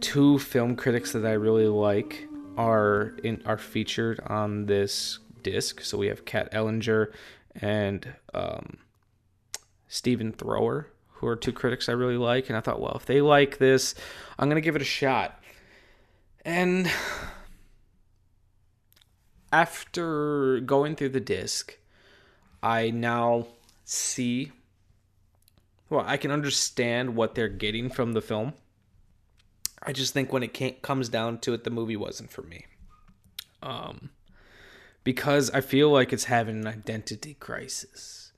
two 0.00 0.38
film 0.38 0.76
critics 0.76 1.12
that 1.12 1.26
I 1.26 1.32
really 1.32 1.66
like 1.66 2.26
are 2.56 3.16
in 3.22 3.42
are 3.44 3.58
featured 3.58 4.20
on 4.26 4.66
this 4.66 5.18
disc. 5.42 5.82
So 5.82 5.98
we 5.98 6.08
have 6.08 6.24
Kat 6.24 6.52
Ellinger 6.52 7.12
and 7.60 8.14
um, 8.34 8.78
Stephen 9.86 10.32
Thrower, 10.32 10.88
who 11.08 11.26
are 11.26 11.36
two 11.36 11.52
critics 11.52 11.88
I 11.88 11.92
really 11.92 12.16
like. 12.16 12.48
And 12.48 12.56
I 12.56 12.60
thought, 12.60 12.80
well, 12.80 12.96
if 12.96 13.06
they 13.06 13.20
like 13.20 13.58
this, 13.58 13.94
I'm 14.38 14.48
gonna 14.48 14.60
give 14.60 14.76
it 14.76 14.82
a 14.82 14.86
shot. 14.86 15.40
And 16.44 16.90
after 19.52 20.60
going 20.60 20.96
through 20.96 21.10
the 21.10 21.20
disc, 21.20 21.78
I 22.62 22.90
now 22.90 23.46
see 23.84 24.52
well, 25.90 26.04
I 26.06 26.16
can 26.16 26.30
understand 26.30 27.16
what 27.16 27.34
they're 27.34 27.48
getting 27.48 27.88
from 27.88 28.12
the 28.12 28.20
film. 28.20 28.52
I 29.82 29.92
just 29.92 30.12
think 30.12 30.32
when 30.32 30.42
it 30.42 30.82
comes 30.82 31.08
down 31.08 31.38
to 31.38 31.54
it, 31.54 31.64
the 31.64 31.70
movie 31.70 31.96
wasn't 31.96 32.30
for 32.30 32.42
me. 32.42 32.66
Um, 33.62 34.10
because 35.02 35.50
I 35.50 35.60
feel 35.60 35.90
like 35.90 36.12
it's 36.12 36.24
having 36.24 36.58
an 36.58 36.66
identity 36.66 37.34
crisis. 37.34 38.32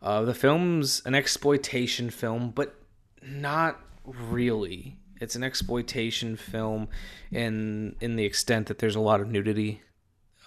Uh, 0.00 0.22
the 0.22 0.34
film's 0.34 1.02
an 1.04 1.14
exploitation 1.14 2.10
film, 2.10 2.50
but 2.50 2.74
not 3.22 3.80
really. 4.04 4.96
It's 5.20 5.36
an 5.36 5.44
exploitation 5.44 6.36
film 6.36 6.88
in 7.30 7.96
in 8.00 8.16
the 8.16 8.24
extent 8.24 8.66
that 8.66 8.78
there's 8.78 8.96
a 8.96 9.00
lot 9.00 9.20
of 9.20 9.28
nudity, 9.28 9.80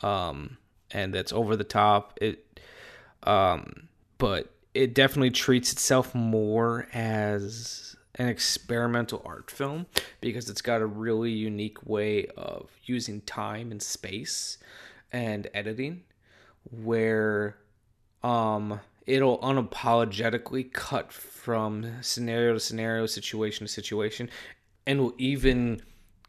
um, 0.02 0.58
and 0.92 1.14
that's 1.14 1.34
over 1.34 1.56
the 1.56 1.64
top. 1.64 2.18
It, 2.22 2.47
um, 3.28 3.90
but 4.18 4.54
it 4.74 4.96
definitely 4.96 5.32
treats 5.32 5.74
itself 5.74 6.16
more 6.16 6.88
as 6.94 7.96
an 8.16 8.30
experimental 8.30 9.22
art 9.26 9.52
film 9.52 9.86
because 10.22 10.50
it's 10.50 10.62
got 10.62 10.82
a 10.82 10.86
really 10.86 11.32
unique 11.32 11.86
way 11.86 12.26
of 12.38 12.70
using 12.86 13.22
time 13.22 13.70
and 13.70 13.82
space 13.82 14.58
and 15.12 15.48
editing 15.54 16.04
where 16.72 17.58
um 18.24 18.80
it'll 19.06 19.38
unapologetically 19.40 20.72
cut 20.74 21.12
from 21.14 21.86
scenario 22.02 22.54
to 22.54 22.60
scenario 22.60 23.06
situation 23.06 23.68
to 23.68 23.72
situation 23.72 24.30
and 24.86 25.00
will 25.00 25.14
even 25.18 25.82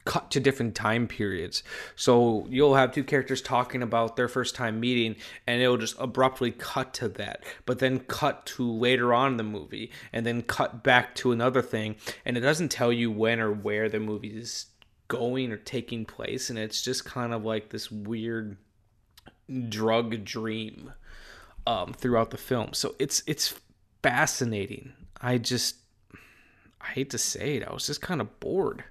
cut 0.09 0.31
to 0.31 0.41
different 0.41 0.75
time 0.75 1.07
periods. 1.07 1.63
So 1.95 2.47
you'll 2.49 2.77
have 2.77 2.93
two 2.93 3.05
characters 3.05 3.43
talking 3.43 3.83
about 3.83 4.17
their 4.17 4.27
first 4.27 4.55
time 4.55 4.81
meeting 4.81 5.17
and 5.47 5.61
it'll 5.61 5.77
just 5.77 5.97
abruptly 5.99 6.51
cut 6.51 6.95
to 6.95 7.09
that, 7.11 7.45
but 7.67 7.79
then 7.79 8.01
cut 8.01 8.47
to 8.47 8.73
later 8.73 9.13
on 9.13 9.33
in 9.33 9.37
the 9.37 9.43
movie 9.43 9.93
and 10.11 10.25
then 10.25 10.41
cut 10.41 10.83
back 10.83 11.15
to 11.17 11.31
another 11.31 11.61
thing 11.61 11.95
and 12.25 12.39
it 12.39 12.41
doesn't 12.41 12.71
tell 12.71 12.91
you 12.91 13.11
when 13.11 13.39
or 13.39 13.53
where 13.53 13.91
the 13.91 14.01
movie 14.01 14.29
is 14.29 14.69
going 15.09 15.53
or 15.53 15.59
taking 15.59 16.07
place 16.07 16.49
and 16.49 16.59
it's 16.59 16.81
just 16.81 17.05
kind 17.05 17.35
of 17.35 17.45
like 17.45 17.69
this 17.69 17.91
weird 17.91 18.57
drug 19.69 20.25
dream 20.25 20.91
um, 21.67 21.93
throughout 21.93 22.31
the 22.31 22.39
film. 22.39 22.73
So 22.73 22.95
it's 22.99 23.23
it's 23.27 23.55
fascinating. 24.03 24.95
I 25.21 25.37
just 25.37 25.77
I 26.81 26.87
hate 26.87 27.11
to 27.11 27.19
say 27.19 27.57
it, 27.57 27.69
I 27.69 27.75
was 27.75 27.87
just 27.87 28.01
kind 28.01 28.23
of 28.23 28.41
bored. 28.41 28.85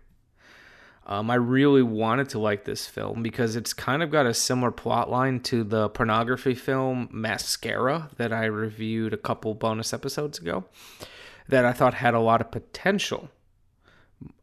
Um, 1.10 1.32
I 1.32 1.36
really 1.36 1.84
wanted 1.84 2.28
to 2.30 2.40
like 2.40 2.66
this 2.66 2.86
film 2.86 3.24
because 3.24 3.56
it's 3.56 3.74
kind 3.74 4.04
of 4.04 4.12
got 4.12 4.26
a 4.26 4.34
similar 4.34 4.72
plot 4.72 5.10
line 5.10 5.40
to 5.42 5.64
the 5.64 5.88
pornography 5.88 6.54
film 6.54 7.08
Mascara 7.12 8.10
that 8.18 8.34
I 8.34 8.46
reviewed 8.46 9.14
a 9.14 9.18
couple 9.18 9.54
bonus 9.54 9.94
episodes 9.94 10.38
ago 10.38 10.66
that 11.48 11.64
I 11.64 11.72
thought 11.72 11.94
had 11.94 12.14
a 12.14 12.20
lot 12.20 12.42
of 12.42 12.52
potential. 12.52 13.30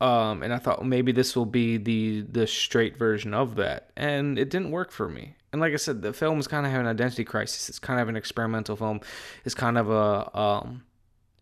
Um, 0.01 0.43
and 0.43 0.55
I 0.55 0.59
thought 0.59 0.87
maybe 0.87 1.13
this 1.13 1.37
will 1.37 1.47
be 1.47 1.77
the 1.77 2.23
the 2.23 2.47
straight 2.47 2.97
version 2.97 3.35
of 3.35 3.57
that, 3.57 3.91
and 3.97 4.39
it 4.39 4.49
didn't 4.49 4.71
work 4.71 4.93
for 4.93 5.09
me. 5.09 5.35
And 5.53 5.61
like 5.61 5.73
I 5.73 5.77
said, 5.77 6.01
the 6.01 6.13
film 6.13 6.39
is 6.39 6.47
kind 6.47 6.65
of 6.65 6.73
having 6.73 6.87
an 6.87 6.93
identity 6.93 7.25
crisis. 7.25 7.69
It's 7.69 7.81
kind 7.81 8.01
of 8.01 8.09
an 8.09 8.17
experimental 8.17 8.77
film. 8.77 9.01
It's 9.45 9.55
kind 9.55 9.77
of 9.77 9.91
a 9.91 10.39
um, 10.39 10.85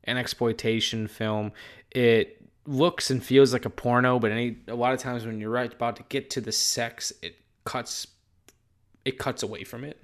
an 0.04 0.16
exploitation 0.16 1.08
film. 1.08 1.52
It 1.90 2.41
looks 2.66 3.10
and 3.10 3.22
feels 3.22 3.52
like 3.52 3.64
a 3.64 3.70
porno, 3.70 4.18
but 4.18 4.30
any 4.30 4.56
a 4.68 4.74
lot 4.74 4.92
of 4.92 5.00
times 5.00 5.26
when 5.26 5.40
you're 5.40 5.50
right 5.50 5.72
about 5.72 5.96
to 5.96 6.04
get 6.08 6.30
to 6.30 6.40
the 6.40 6.52
sex, 6.52 7.12
it 7.22 7.36
cuts 7.64 8.06
it 9.04 9.18
cuts 9.18 9.42
away 9.42 9.64
from 9.64 9.84
it. 9.84 10.00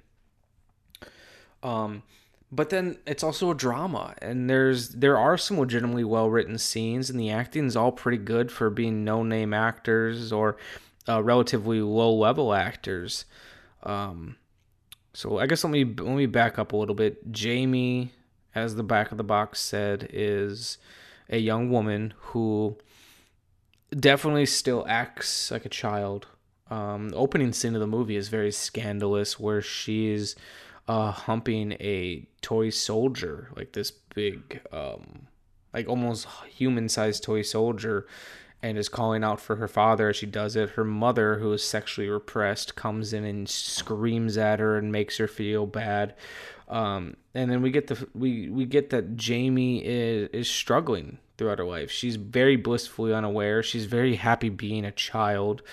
Um, 1.63 2.03
but 2.51 2.69
then 2.69 2.97
it's 3.05 3.23
also 3.23 3.51
a 3.51 3.55
drama, 3.55 4.15
and 4.21 4.49
there's 4.49 4.89
there 4.89 5.17
are 5.17 5.37
some 5.37 5.59
legitimately 5.59 6.03
well 6.03 6.29
written 6.29 6.57
scenes, 6.57 7.09
and 7.09 7.19
the 7.19 7.29
acting 7.29 7.65
is 7.65 7.75
all 7.75 7.91
pretty 7.91 8.17
good 8.17 8.51
for 8.51 8.69
being 8.69 9.03
no 9.03 9.23
name 9.23 9.53
actors 9.53 10.31
or 10.31 10.57
uh, 11.07 11.21
relatively 11.21 11.81
low 11.81 12.13
level 12.13 12.53
actors. 12.53 13.25
Um, 13.83 14.35
so 15.13 15.37
I 15.39 15.47
guess 15.47 15.63
let 15.63 15.71
me 15.71 15.83
let 15.83 16.15
me 16.15 16.25
back 16.25 16.57
up 16.57 16.73
a 16.73 16.77
little 16.77 16.95
bit. 16.95 17.31
Jamie, 17.31 18.11
as 18.55 18.75
the 18.75 18.83
back 18.83 19.11
of 19.11 19.17
the 19.17 19.23
box 19.23 19.59
said, 19.59 20.09
is 20.11 20.77
a 21.29 21.37
young 21.37 21.69
woman 21.69 22.13
who 22.17 22.77
definitely 23.91 24.45
still 24.45 24.85
acts 24.87 25.51
like 25.51 25.65
a 25.65 25.69
child. 25.69 26.27
Um, 26.69 27.11
opening 27.15 27.53
scene 27.53 27.75
of 27.75 27.81
the 27.81 27.87
movie 27.87 28.15
is 28.15 28.29
very 28.29 28.51
scandalous, 28.51 29.39
where 29.39 29.61
she's 29.61 30.35
uh, 30.87 31.11
humping 31.11 31.73
a 31.73 32.27
toy 32.41 32.69
soldier, 32.69 33.49
like 33.55 33.73
this 33.73 33.91
big, 33.91 34.61
um, 34.71 35.27
like 35.73 35.87
almost 35.87 36.27
human-sized 36.47 37.23
toy 37.23 37.41
soldier, 37.41 38.05
and 38.61 38.77
is 38.77 38.89
calling 38.89 39.23
out 39.23 39.39
for 39.39 39.55
her 39.55 39.67
father 39.67 40.09
as 40.09 40.17
she 40.17 40.25
does 40.25 40.55
it. 40.55 40.71
Her 40.71 40.83
mother, 40.83 41.39
who 41.39 41.53
is 41.53 41.63
sexually 41.63 42.09
repressed, 42.09 42.75
comes 42.75 43.13
in 43.13 43.23
and 43.23 43.47
screams 43.47 44.37
at 44.37 44.59
her 44.59 44.77
and 44.77 44.91
makes 44.91 45.17
her 45.17 45.27
feel 45.27 45.65
bad. 45.65 46.13
Um, 46.69 47.17
and 47.33 47.49
then 47.49 47.61
we 47.61 47.71
get 47.71 47.87
the 47.87 48.07
we 48.13 48.49
we 48.49 48.65
get 48.65 48.91
that 48.91 49.15
Jamie 49.15 49.83
is 49.83 50.29
is 50.31 50.49
struggling 50.49 51.17
throughout 51.37 51.57
her 51.57 51.65
life. 51.65 51.89
She's 51.89 52.15
very 52.15 52.57
blissfully 52.57 53.13
unaware. 53.13 53.63
She's 53.63 53.85
very 53.85 54.15
happy 54.15 54.49
being 54.49 54.85
a 54.85 54.91
child. 54.91 55.63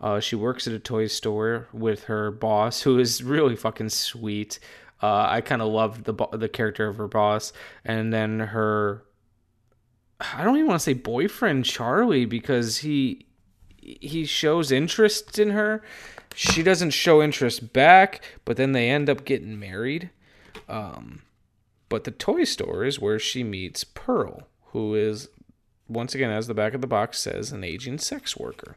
Uh, 0.00 0.20
she 0.20 0.36
works 0.36 0.66
at 0.66 0.74
a 0.74 0.78
toy 0.78 1.06
store 1.06 1.66
with 1.72 2.04
her 2.04 2.30
boss, 2.30 2.82
who 2.82 2.98
is 2.98 3.22
really 3.22 3.56
fucking 3.56 3.88
sweet. 3.88 4.58
Uh, 5.02 5.26
I 5.28 5.40
kind 5.40 5.62
of 5.62 5.68
love 5.68 6.04
the 6.04 6.12
bo- 6.12 6.30
the 6.32 6.48
character 6.48 6.86
of 6.86 6.98
her 6.98 7.08
boss, 7.08 7.52
and 7.84 8.12
then 8.12 8.38
her. 8.38 9.02
I 10.20 10.44
don't 10.44 10.56
even 10.56 10.68
want 10.68 10.80
to 10.80 10.84
say 10.84 10.92
boyfriend 10.92 11.64
Charlie 11.64 12.26
because 12.26 12.78
he 12.78 13.26
he 13.80 14.24
shows 14.24 14.70
interest 14.70 15.38
in 15.38 15.50
her. 15.50 15.82
She 16.34 16.62
doesn't 16.62 16.90
show 16.90 17.22
interest 17.22 17.72
back, 17.72 18.22
but 18.44 18.56
then 18.56 18.72
they 18.72 18.88
end 18.88 19.08
up 19.08 19.24
getting 19.24 19.58
married. 19.58 20.10
Um, 20.68 21.22
but 21.88 22.04
the 22.04 22.10
toy 22.10 22.44
store 22.44 22.84
is 22.84 22.98
where 22.98 23.18
she 23.18 23.44
meets 23.44 23.84
Pearl, 23.84 24.48
who 24.72 24.94
is 24.94 25.28
once 25.88 26.14
again, 26.14 26.30
as 26.30 26.46
the 26.46 26.54
back 26.54 26.74
of 26.74 26.80
the 26.80 26.86
box 26.86 27.18
says, 27.18 27.52
an 27.52 27.62
aging 27.62 27.98
sex 27.98 28.36
worker 28.36 28.76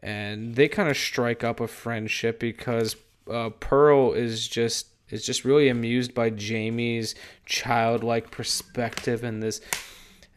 and 0.00 0.54
they 0.54 0.68
kind 0.68 0.88
of 0.88 0.96
strike 0.96 1.42
up 1.42 1.60
a 1.60 1.66
friendship 1.66 2.38
because 2.38 2.96
uh, 3.30 3.50
Pearl 3.60 4.12
is 4.12 4.46
just 4.46 4.88
is 5.10 5.24
just 5.24 5.44
really 5.44 5.68
amused 5.68 6.14
by 6.14 6.30
Jamie's 6.30 7.14
childlike 7.46 8.30
perspective 8.30 9.24
and 9.24 9.42
this 9.42 9.60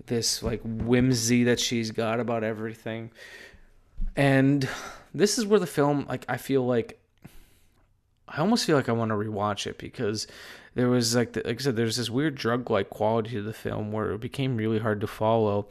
this 0.08 0.42
like 0.42 0.62
whimsy 0.64 1.44
that 1.44 1.60
she's 1.60 1.92
got 1.92 2.20
about 2.20 2.44
everything. 2.44 3.12
And 4.16 4.68
this 5.14 5.38
is 5.38 5.46
where 5.46 5.60
the 5.60 5.68
film 5.68 6.06
like 6.10 6.26
I 6.28 6.38
feel 6.38 6.66
like 6.66 7.00
I 8.28 8.40
almost 8.40 8.66
feel 8.66 8.78
like 8.78 8.90
I 8.90 8.94
want 8.94 9.10
to 9.10 9.16
rewatch 9.16 9.68
it 9.68 9.78
because 9.78 10.26
there 10.74 10.90
was 10.90 11.16
like 11.16 11.34
the, 11.34 11.42
like 11.46 11.60
I 11.60 11.64
said 11.64 11.76
there's 11.76 11.98
this 11.98 12.10
weird 12.10 12.36
drug 12.36 12.70
like 12.70 12.90
quality 12.90 13.32
to 13.32 13.42
the 13.42 13.54
film 13.54 13.92
where 13.92 14.12
it 14.12 14.22
became 14.22 14.58
really 14.58 14.80
hard 14.80 15.02
to 15.02 15.08
follow 15.08 15.68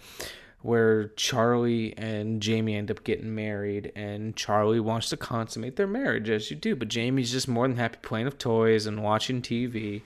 where 0.63 1.09
Charlie 1.09 1.97
and 1.97 2.43
Jamie 2.43 2.77
end 2.77 2.91
up 2.91 3.03
getting 3.03 3.35
married, 3.35 3.93
and 3.95 4.37
Charlie 4.37 4.81
wants 4.81 5.09
to 5.09 5.17
consummate 5.17 5.77
their 5.77 5.87
marriage, 5.87 6.29
as 6.29 6.51
you 6.51 6.57
do, 6.57 6.77
but 6.77 6.89
Jamie's 6.89 7.33
just 7.33 7.49
more 7.49 7.67
than 7.67 7.79
happy 7.79 7.99
playing 8.03 8.27
with 8.27 8.39
toys 8.39 8.87
and 8.87 9.03
watching 9.03 9.41
TV 9.41 10.03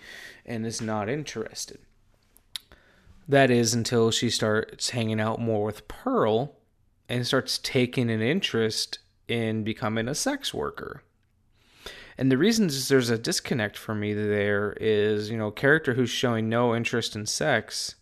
and 0.46 0.64
is 0.64 0.80
not 0.80 1.08
interested. 1.08 1.78
That 3.26 3.50
is 3.50 3.74
until 3.74 4.10
she 4.10 4.30
starts 4.30 4.90
hanging 4.90 5.20
out 5.20 5.40
more 5.40 5.64
with 5.64 5.88
Pearl 5.88 6.54
and 7.08 7.26
starts 7.26 7.58
taking 7.58 8.10
an 8.10 8.22
interest 8.22 8.98
in 9.26 9.64
becoming 9.64 10.06
a 10.06 10.14
sex 10.14 10.54
worker. 10.54 11.02
And 12.16 12.30
the 12.30 12.38
reasons 12.38 12.88
there's 12.88 13.10
a 13.10 13.18
disconnect 13.18 13.76
for 13.76 13.94
me 13.94 14.14
there 14.14 14.76
is, 14.80 15.30
you 15.30 15.36
know, 15.36 15.48
a 15.48 15.52
character 15.52 15.94
who's 15.94 16.10
showing 16.10 16.48
no 16.48 16.74
interest 16.74 17.16
in 17.16 17.26
sex 17.26 17.96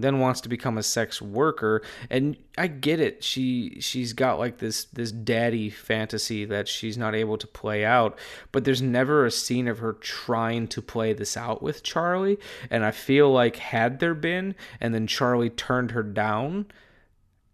then 0.00 0.20
wants 0.20 0.40
to 0.40 0.48
become 0.48 0.78
a 0.78 0.82
sex 0.82 1.20
worker. 1.20 1.82
And 2.08 2.36
i 2.56 2.66
get 2.66 3.00
it. 3.00 3.22
She 3.22 3.78
she's 3.80 4.12
got 4.12 4.38
like 4.38 4.58
this 4.58 4.84
this 4.84 5.12
daddy 5.12 5.70
fantasy 5.70 6.44
that 6.46 6.68
she's 6.68 6.96
not 6.96 7.14
able 7.14 7.36
to 7.38 7.46
play 7.46 7.84
out 7.84 8.18
but 8.52 8.64
there's 8.64 8.82
never 8.82 9.26
a 9.26 9.30
scene 9.30 9.68
of 9.68 9.78
her 9.78 9.92
trying 9.94 10.68
to 10.68 10.82
play 10.82 11.12
this 11.12 11.36
out 11.36 11.62
with 11.62 11.82
charlie. 11.82 12.38
And 12.70 12.84
i 12.84 12.90
feel 12.90 13.30
like 13.30 13.56
had 13.56 14.00
there 14.00 14.14
been 14.14 14.54
and 14.80 14.94
then 14.94 15.06
charlie 15.06 15.50
turned 15.50 15.90
her 15.92 16.02
down 16.02 16.66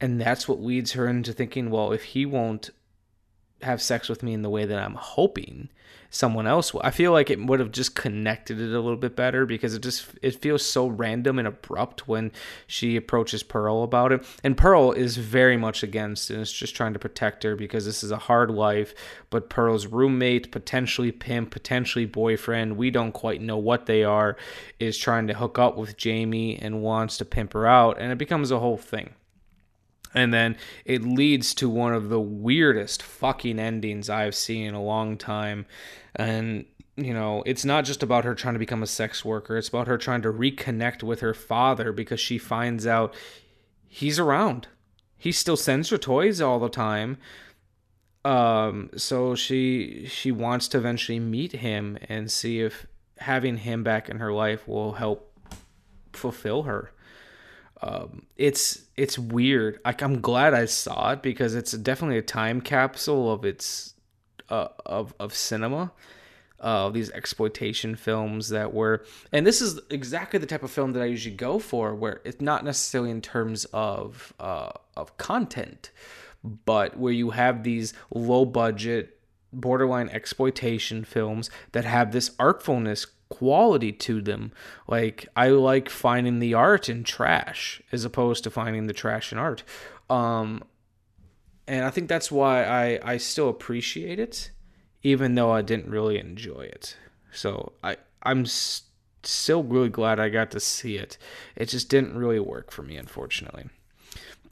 and 0.00 0.20
that's 0.20 0.46
what 0.48 0.62
leads 0.62 0.92
her 0.92 1.08
into 1.08 1.32
thinking 1.32 1.70
well 1.70 1.92
if 1.92 2.04
he 2.04 2.24
won't 2.24 2.70
have 3.62 3.82
sex 3.82 4.08
with 4.08 4.22
me 4.22 4.32
in 4.32 4.42
the 4.42 4.50
way 4.50 4.64
that 4.64 4.78
i'm 4.78 4.94
hoping 4.94 5.68
someone 6.10 6.46
else 6.46 6.72
I 6.82 6.90
feel 6.90 7.12
like 7.12 7.30
it 7.30 7.44
would 7.44 7.60
have 7.60 7.72
just 7.72 7.94
connected 7.94 8.60
it 8.60 8.72
a 8.72 8.80
little 8.80 8.96
bit 8.96 9.14
better 9.14 9.44
because 9.46 9.74
it 9.74 9.82
just 9.82 10.06
it 10.22 10.40
feels 10.40 10.64
so 10.64 10.86
random 10.86 11.38
and 11.38 11.48
abrupt 11.48 12.08
when 12.08 12.32
she 12.66 12.96
approaches 12.96 13.42
Pearl 13.42 13.82
about 13.82 14.12
it. 14.12 14.24
And 14.42 14.56
Pearl 14.56 14.92
is 14.92 15.16
very 15.16 15.56
much 15.56 15.82
against 15.82 16.30
and 16.30 16.40
is 16.40 16.52
just 16.52 16.74
trying 16.74 16.92
to 16.92 16.98
protect 16.98 17.42
her 17.42 17.56
because 17.56 17.84
this 17.84 18.02
is 18.02 18.10
a 18.10 18.16
hard 18.16 18.50
life. 18.50 18.94
But 19.30 19.50
Pearl's 19.50 19.86
roommate, 19.86 20.50
potentially 20.50 21.12
pimp, 21.12 21.50
potentially 21.50 22.06
boyfriend, 22.06 22.76
we 22.76 22.90
don't 22.90 23.12
quite 23.12 23.40
know 23.40 23.58
what 23.58 23.86
they 23.86 24.04
are, 24.04 24.36
is 24.78 24.96
trying 24.98 25.26
to 25.26 25.34
hook 25.34 25.58
up 25.58 25.76
with 25.76 25.96
Jamie 25.96 26.58
and 26.58 26.82
wants 26.82 27.18
to 27.18 27.24
pimp 27.24 27.52
her 27.52 27.66
out, 27.66 27.98
and 28.00 28.12
it 28.12 28.18
becomes 28.18 28.50
a 28.50 28.58
whole 28.58 28.78
thing. 28.78 29.10
And 30.14 30.32
then 30.32 30.56
it 30.84 31.02
leads 31.02 31.54
to 31.54 31.68
one 31.68 31.92
of 31.92 32.08
the 32.08 32.20
weirdest 32.20 33.02
fucking 33.02 33.58
endings 33.58 34.08
I've 34.08 34.34
seen 34.34 34.66
in 34.66 34.74
a 34.74 34.82
long 34.82 35.16
time. 35.16 35.66
And, 36.16 36.64
you 36.96 37.12
know, 37.12 37.42
it's 37.46 37.64
not 37.64 37.84
just 37.84 38.02
about 38.02 38.24
her 38.24 38.34
trying 38.34 38.54
to 38.54 38.58
become 38.58 38.82
a 38.82 38.86
sex 38.86 39.24
worker, 39.24 39.56
it's 39.56 39.68
about 39.68 39.86
her 39.86 39.98
trying 39.98 40.22
to 40.22 40.32
reconnect 40.32 41.02
with 41.02 41.20
her 41.20 41.34
father 41.34 41.92
because 41.92 42.20
she 42.20 42.38
finds 42.38 42.86
out 42.86 43.14
he's 43.86 44.18
around. 44.18 44.68
He 45.16 45.32
still 45.32 45.56
sends 45.56 45.90
her 45.90 45.98
toys 45.98 46.40
all 46.40 46.58
the 46.58 46.68
time. 46.68 47.18
Um, 48.24 48.90
so 48.96 49.34
she 49.34 50.06
she 50.06 50.32
wants 50.32 50.68
to 50.68 50.78
eventually 50.78 51.18
meet 51.18 51.52
him 51.52 51.98
and 52.08 52.30
see 52.30 52.60
if 52.60 52.86
having 53.18 53.58
him 53.58 53.82
back 53.82 54.08
in 54.08 54.18
her 54.18 54.32
life 54.32 54.66
will 54.66 54.94
help 54.94 55.32
fulfill 56.12 56.64
her 56.64 56.92
um, 57.82 58.26
it's 58.36 58.82
it's 58.96 59.18
weird. 59.18 59.78
Like 59.84 60.02
I'm 60.02 60.20
glad 60.20 60.54
I 60.54 60.64
saw 60.64 61.12
it 61.12 61.22
because 61.22 61.54
it's 61.54 61.72
definitely 61.72 62.18
a 62.18 62.22
time 62.22 62.60
capsule 62.60 63.32
of 63.32 63.44
its 63.44 63.94
uh, 64.48 64.68
of 64.84 65.14
of 65.18 65.34
cinema. 65.34 65.92
Uh, 66.60 66.88
these 66.88 67.08
exploitation 67.12 67.94
films 67.94 68.48
that 68.48 68.74
were, 68.74 69.04
and 69.30 69.46
this 69.46 69.60
is 69.60 69.78
exactly 69.90 70.40
the 70.40 70.46
type 70.46 70.64
of 70.64 70.70
film 70.72 70.92
that 70.92 71.00
I 71.00 71.06
usually 71.06 71.36
go 71.36 71.60
for, 71.60 71.94
where 71.94 72.20
it's 72.24 72.40
not 72.40 72.64
necessarily 72.64 73.12
in 73.12 73.20
terms 73.20 73.64
of 73.66 74.34
uh, 74.40 74.70
of 74.96 75.16
content, 75.18 75.92
but 76.42 76.98
where 76.98 77.12
you 77.12 77.30
have 77.30 77.62
these 77.62 77.94
low 78.12 78.44
budget, 78.44 79.20
borderline 79.52 80.08
exploitation 80.08 81.04
films 81.04 81.48
that 81.70 81.84
have 81.84 82.10
this 82.10 82.30
artfulness 82.40 83.06
quality 83.28 83.92
to 83.92 84.20
them. 84.20 84.52
Like 84.86 85.28
I 85.36 85.48
like 85.48 85.88
finding 85.88 86.38
the 86.38 86.54
art 86.54 86.88
in 86.88 87.04
trash 87.04 87.82
as 87.92 88.04
opposed 88.04 88.44
to 88.44 88.50
finding 88.50 88.86
the 88.86 88.92
trash 88.92 89.32
in 89.32 89.38
art. 89.38 89.62
Um, 90.10 90.64
and 91.66 91.84
I 91.84 91.90
think 91.90 92.08
that's 92.08 92.32
why 92.32 92.64
I 92.64 93.00
I 93.02 93.16
still 93.18 93.48
appreciate 93.48 94.18
it, 94.18 94.50
even 95.02 95.34
though 95.34 95.52
I 95.52 95.62
didn't 95.62 95.90
really 95.90 96.18
enjoy 96.18 96.62
it. 96.62 96.96
So 97.32 97.72
I 97.82 97.96
I'm 98.22 98.46
st- 98.46 98.86
still 99.22 99.62
really 99.62 99.90
glad 99.90 100.18
I 100.18 100.28
got 100.28 100.50
to 100.52 100.60
see 100.60 100.96
it. 100.96 101.18
It 101.56 101.66
just 101.66 101.88
didn't 101.88 102.16
really 102.16 102.40
work 102.40 102.70
for 102.70 102.82
me, 102.82 102.96
unfortunately. 102.96 103.68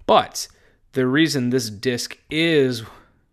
But 0.07 0.49
the 0.93 1.07
reason 1.07 1.51
this 1.51 1.71
disc 1.71 2.19
is, 2.31 2.83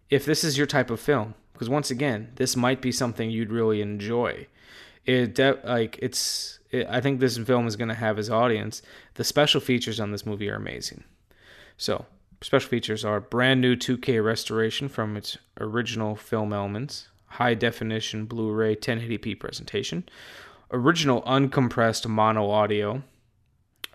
if 0.09 0.25
this 0.25 0.43
is 0.43 0.57
your 0.57 0.67
type 0.67 0.89
of 0.89 0.99
film, 0.99 1.35
because 1.51 1.69
once 1.69 1.91
again, 1.91 2.31
this 2.35 2.55
might 2.55 2.81
be 2.81 2.91
something 2.91 3.29
you'd 3.29 3.51
really 3.51 3.81
enjoy 3.81 4.47
it 5.05 5.35
de- 5.35 5.59
like 5.63 5.99
it's 6.01 6.59
it, 6.71 6.87
I 6.89 7.01
think 7.01 7.19
this 7.19 7.37
film 7.37 7.67
is 7.67 7.75
going 7.75 7.89
to 7.89 7.95
have 7.95 8.17
his 8.17 8.29
audience. 8.29 8.81
The 9.15 9.23
special 9.23 9.61
features 9.61 9.99
on 9.99 10.11
this 10.11 10.25
movie 10.25 10.49
are 10.49 10.55
amazing. 10.55 11.03
So, 11.77 12.05
special 12.41 12.69
features 12.69 13.05
are 13.05 13.19
brand 13.19 13.61
new 13.61 13.75
2K 13.75 14.23
restoration 14.23 14.89
from 14.89 15.17
its 15.17 15.37
original 15.59 16.15
film 16.15 16.53
elements, 16.53 17.07
high 17.25 17.53
definition 17.53 18.25
Blu-ray 18.25 18.75
1080p 18.75 19.39
presentation, 19.39 20.07
original 20.71 21.21
uncompressed 21.23 22.07
mono 22.07 22.49
audio, 22.49 23.03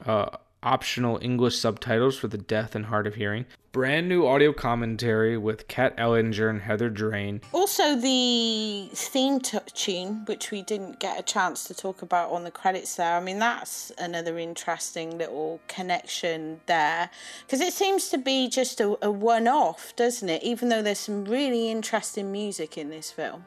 uh, 0.04 0.30
optional 0.62 1.18
English 1.22 1.56
subtitles 1.56 2.18
for 2.18 2.28
the 2.28 2.38
deaf 2.38 2.74
and 2.74 2.86
hard 2.86 3.06
of 3.06 3.14
hearing, 3.14 3.46
brand 3.72 4.08
new 4.08 4.26
audio 4.26 4.52
commentary 4.52 5.36
with 5.36 5.68
Kat 5.68 5.96
Ellinger 5.96 6.48
and 6.48 6.62
Heather 6.62 6.88
Drain. 6.88 7.40
Also, 7.52 7.96
the 7.96 8.88
theme 8.94 9.40
t- 9.40 9.58
tune, 9.74 10.24
which 10.26 10.50
we 10.50 10.62
didn't 10.62 11.00
get 11.00 11.18
a 11.18 11.22
chance 11.22 11.64
to 11.64 11.74
talk 11.74 12.02
about 12.02 12.30
on 12.30 12.44
the 12.44 12.50
credits 12.50 12.96
there. 12.96 13.16
I 13.16 13.20
mean, 13.20 13.38
that's 13.38 13.92
another 13.98 14.38
interesting 14.38 15.18
little 15.18 15.60
connection 15.68 16.60
there 16.66 17.10
because 17.46 17.60
it 17.60 17.72
seems 17.72 18.08
to 18.08 18.18
be 18.18 18.48
just 18.48 18.80
a, 18.80 18.98
a 19.02 19.10
one 19.10 19.46
off, 19.46 19.94
doesn't 19.96 20.28
it? 20.28 20.42
Even 20.42 20.68
though 20.68 20.82
there's 20.82 20.98
some 20.98 21.24
really 21.24 21.70
interesting 21.70 22.32
music 22.32 22.78
in 22.78 22.90
this 22.90 23.10
film. 23.10 23.44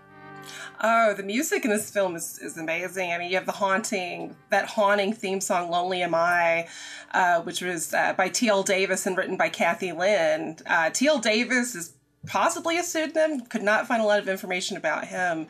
Oh, 0.82 1.14
the 1.14 1.24
music 1.24 1.66
in 1.66 1.72
this 1.72 1.90
film 1.90 2.16
is, 2.16 2.40
is 2.40 2.58
amazing. 2.58 3.12
I 3.12 3.18
mean, 3.18 3.30
you 3.30 3.36
have 3.36 3.46
the 3.46 3.52
haunting, 3.52 4.36
that 4.50 4.66
haunting 4.66 5.14
theme 5.14 5.42
song, 5.42 5.70
Lonely 5.70 6.02
Am 6.02 6.16
I, 6.16 6.68
uh, 7.14 7.42
which 7.42 7.62
was 7.62 7.94
uh, 7.94 8.14
by 8.14 8.30
T.L. 8.30 8.64
Davis 8.64 9.06
and 9.06 9.18
written 9.18 9.38
by 9.38 9.50
Kathy 9.50 9.92
Lynn. 9.92 10.58
Uh, 10.66 10.90
T.L. 10.90 11.20
Davis 11.20 11.76
is 11.76 11.94
possibly 12.26 12.78
a 12.78 12.84
pseudonym, 12.84 13.42
could 13.42 13.64
not 13.64 13.88
find 13.88 14.02
a 14.02 14.06
lot 14.06 14.20
of 14.20 14.28
information 14.28 14.78
about 14.78 15.06
him. 15.08 15.48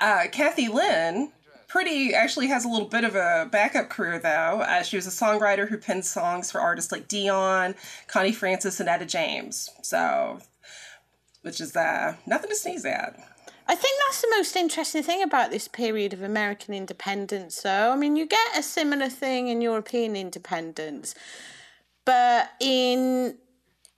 Uh, 0.00 0.24
Kathy 0.30 0.68
Lynn, 0.68 1.32
pretty 1.74 2.14
actually 2.14 2.46
has 2.46 2.64
a 2.64 2.68
little 2.68 2.86
bit 2.86 3.02
of 3.02 3.16
a 3.16 3.48
backup 3.50 3.90
career 3.90 4.20
though. 4.20 4.60
Uh, 4.60 4.80
she 4.84 4.94
was 4.94 5.08
a 5.08 5.10
songwriter 5.10 5.68
who 5.68 5.76
penned 5.76 6.04
songs 6.04 6.48
for 6.52 6.60
artists 6.60 6.92
like 6.92 7.08
Dion, 7.08 7.74
Connie 8.06 8.30
Francis, 8.30 8.78
and 8.78 8.88
Etta 8.88 9.06
James. 9.06 9.70
So, 9.82 10.38
which 11.42 11.60
is 11.60 11.74
uh, 11.74 12.14
nothing 12.26 12.50
to 12.50 12.54
sneeze 12.54 12.84
at. 12.84 13.18
I 13.66 13.74
think 13.74 13.98
that's 14.06 14.20
the 14.20 14.30
most 14.30 14.56
interesting 14.56 15.02
thing 15.02 15.22
about 15.22 15.50
this 15.50 15.68
period 15.68 16.12
of 16.12 16.22
American 16.22 16.74
independence, 16.74 17.62
though. 17.62 17.92
I 17.92 17.96
mean, 17.96 18.14
you 18.16 18.26
get 18.26 18.58
a 18.58 18.62
similar 18.62 19.08
thing 19.08 19.48
in 19.48 19.62
European 19.62 20.16
independence. 20.16 21.14
But 22.04 22.50
in 22.60 23.38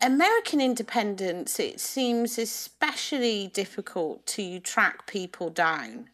American 0.00 0.60
independence, 0.60 1.58
it 1.58 1.80
seems 1.80 2.38
especially 2.38 3.48
difficult 3.48 4.24
to 4.26 4.60
track 4.60 5.06
people 5.08 5.50
down. 5.50 6.10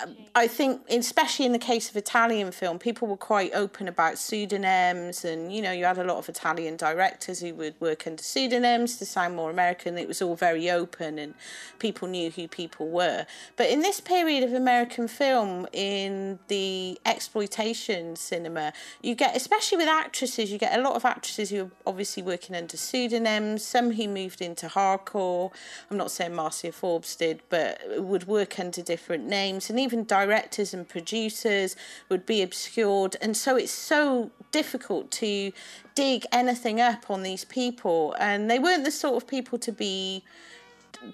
Um, 0.00 0.16
I 0.34 0.46
think, 0.46 0.82
especially 0.90 1.46
in 1.46 1.52
the 1.52 1.58
case 1.58 1.90
of 1.90 1.96
Italian 1.96 2.52
film, 2.52 2.78
people 2.78 3.06
were 3.08 3.16
quite 3.16 3.52
open 3.54 3.88
about 3.88 4.18
pseudonyms, 4.18 5.24
and 5.24 5.52
you 5.52 5.62
know, 5.62 5.72
you 5.72 5.84
had 5.84 5.98
a 5.98 6.04
lot 6.04 6.18
of 6.18 6.28
Italian 6.28 6.76
directors 6.76 7.40
who 7.40 7.54
would 7.54 7.74
work 7.80 8.06
under 8.06 8.22
pseudonyms 8.22 8.96
to 8.96 9.06
sound 9.06 9.36
more 9.36 9.50
American. 9.50 9.98
It 9.98 10.08
was 10.08 10.22
all 10.22 10.36
very 10.36 10.70
open, 10.70 11.18
and 11.18 11.34
people 11.78 12.08
knew 12.08 12.30
who 12.30 12.48
people 12.48 12.88
were. 12.88 13.26
But 13.56 13.70
in 13.70 13.80
this 13.80 14.00
period 14.00 14.42
of 14.42 14.52
American 14.52 15.08
film, 15.08 15.66
in 15.72 16.38
the 16.48 16.98
exploitation 17.04 18.16
cinema, 18.16 18.72
you 19.02 19.14
get, 19.14 19.36
especially 19.36 19.78
with 19.78 19.88
actresses, 19.88 20.50
you 20.50 20.58
get 20.58 20.78
a 20.78 20.82
lot 20.82 20.96
of 20.96 21.04
actresses 21.04 21.50
who 21.50 21.64
are 21.64 21.70
obviously 21.86 22.22
working 22.22 22.56
under 22.56 22.76
pseudonyms. 22.76 23.62
Some 23.64 23.92
who 23.92 24.08
moved 24.08 24.40
into 24.40 24.66
hardcore. 24.68 25.52
I'm 25.90 25.96
not 25.96 26.10
saying 26.10 26.34
Marcia 26.34 26.72
Forbes 26.72 27.16
did, 27.16 27.42
but 27.48 27.80
would 27.98 28.26
work 28.26 28.58
under 28.58 28.82
different 28.82 29.24
names 29.24 29.63
and 29.70 29.78
even 29.78 30.04
directors 30.04 30.74
and 30.74 30.88
producers 30.88 31.76
would 32.08 32.26
be 32.26 32.42
obscured. 32.42 33.16
And 33.20 33.36
so 33.36 33.56
it's 33.56 33.72
so 33.72 34.30
difficult 34.52 35.10
to 35.12 35.52
dig 35.94 36.24
anything 36.32 36.80
up 36.80 37.10
on 37.10 37.22
these 37.22 37.44
people. 37.44 38.14
And 38.18 38.50
they 38.50 38.58
weren't 38.58 38.84
the 38.84 38.90
sort 38.90 39.22
of 39.22 39.28
people 39.28 39.58
to 39.58 39.72
be 39.72 40.24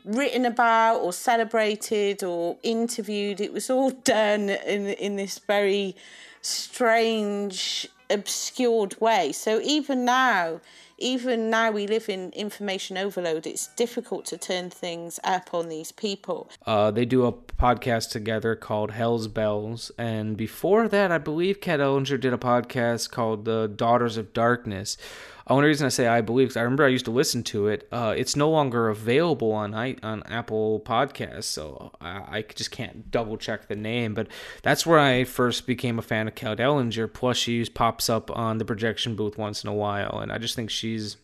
written 0.04 0.44
about 0.44 0.98
or 0.98 1.12
celebrated 1.12 2.22
or 2.22 2.56
interviewed. 2.62 3.40
It 3.40 3.52
was 3.52 3.70
all 3.70 3.90
done 4.04 4.48
in 4.50 4.86
in 4.86 5.16
this 5.16 5.38
very 5.38 5.96
strange, 6.42 7.88
obscured 8.08 9.00
way. 9.00 9.32
So 9.32 9.60
even 9.62 10.04
now, 10.04 10.60
even 11.00 11.50
now 11.50 11.70
we 11.70 11.86
live 11.86 12.08
in 12.08 12.30
information 12.32 12.96
overload. 12.96 13.46
It's 13.46 13.68
difficult 13.68 14.26
to 14.26 14.38
turn 14.38 14.70
things 14.70 15.18
up 15.24 15.52
on 15.52 15.68
these 15.68 15.90
people. 15.92 16.50
Uh, 16.66 16.90
they 16.90 17.04
do 17.04 17.26
a 17.26 17.32
podcast 17.32 18.10
together 18.10 18.54
called 18.54 18.92
Hell's 18.92 19.26
Bells, 19.26 19.90
and 19.98 20.36
before 20.36 20.88
that, 20.88 21.10
I 21.10 21.18
believe 21.18 21.60
Kat 21.60 21.80
Ellinger 21.80 22.20
did 22.20 22.32
a 22.32 22.38
podcast 22.38 23.10
called 23.10 23.44
The 23.44 23.66
Daughters 23.68 24.16
of 24.16 24.32
Darkness. 24.32 24.96
The 25.46 25.52
only 25.52 25.66
reason 25.66 25.86
I 25.86 25.90
say 25.90 26.06
I 26.06 26.20
believe, 26.20 26.48
because 26.48 26.56
I 26.56 26.62
remember 26.62 26.84
I 26.84 26.88
used 26.88 27.06
to 27.06 27.10
listen 27.10 27.42
to 27.44 27.68
it. 27.68 27.88
Uh, 27.90 28.14
it's 28.16 28.36
no 28.36 28.50
longer 28.50 28.88
available 28.88 29.52
on 29.52 29.74
I, 29.74 29.96
on 30.02 30.22
Apple 30.24 30.80
Podcasts, 30.80 31.44
so 31.44 31.92
I, 32.00 32.38
I 32.38 32.44
just 32.54 32.70
can't 32.70 33.10
double 33.10 33.36
check 33.36 33.68
the 33.68 33.76
name. 33.76 34.14
But 34.14 34.28
that's 34.62 34.86
where 34.86 34.98
I 34.98 35.24
first 35.24 35.66
became 35.66 35.98
a 35.98 36.02
fan 36.02 36.28
of 36.28 36.34
Kat 36.34 36.58
Ellinger. 36.58 37.12
Plus, 37.12 37.36
she 37.36 37.64
pops 37.64 38.08
up 38.08 38.30
on 38.36 38.58
the 38.58 38.64
projection 38.64 39.16
booth 39.16 39.38
once 39.38 39.64
in 39.64 39.70
a 39.70 39.74
while, 39.74 40.18
and 40.20 40.30
I 40.32 40.38
just 40.38 40.54
think 40.54 40.70
she's 40.70 41.16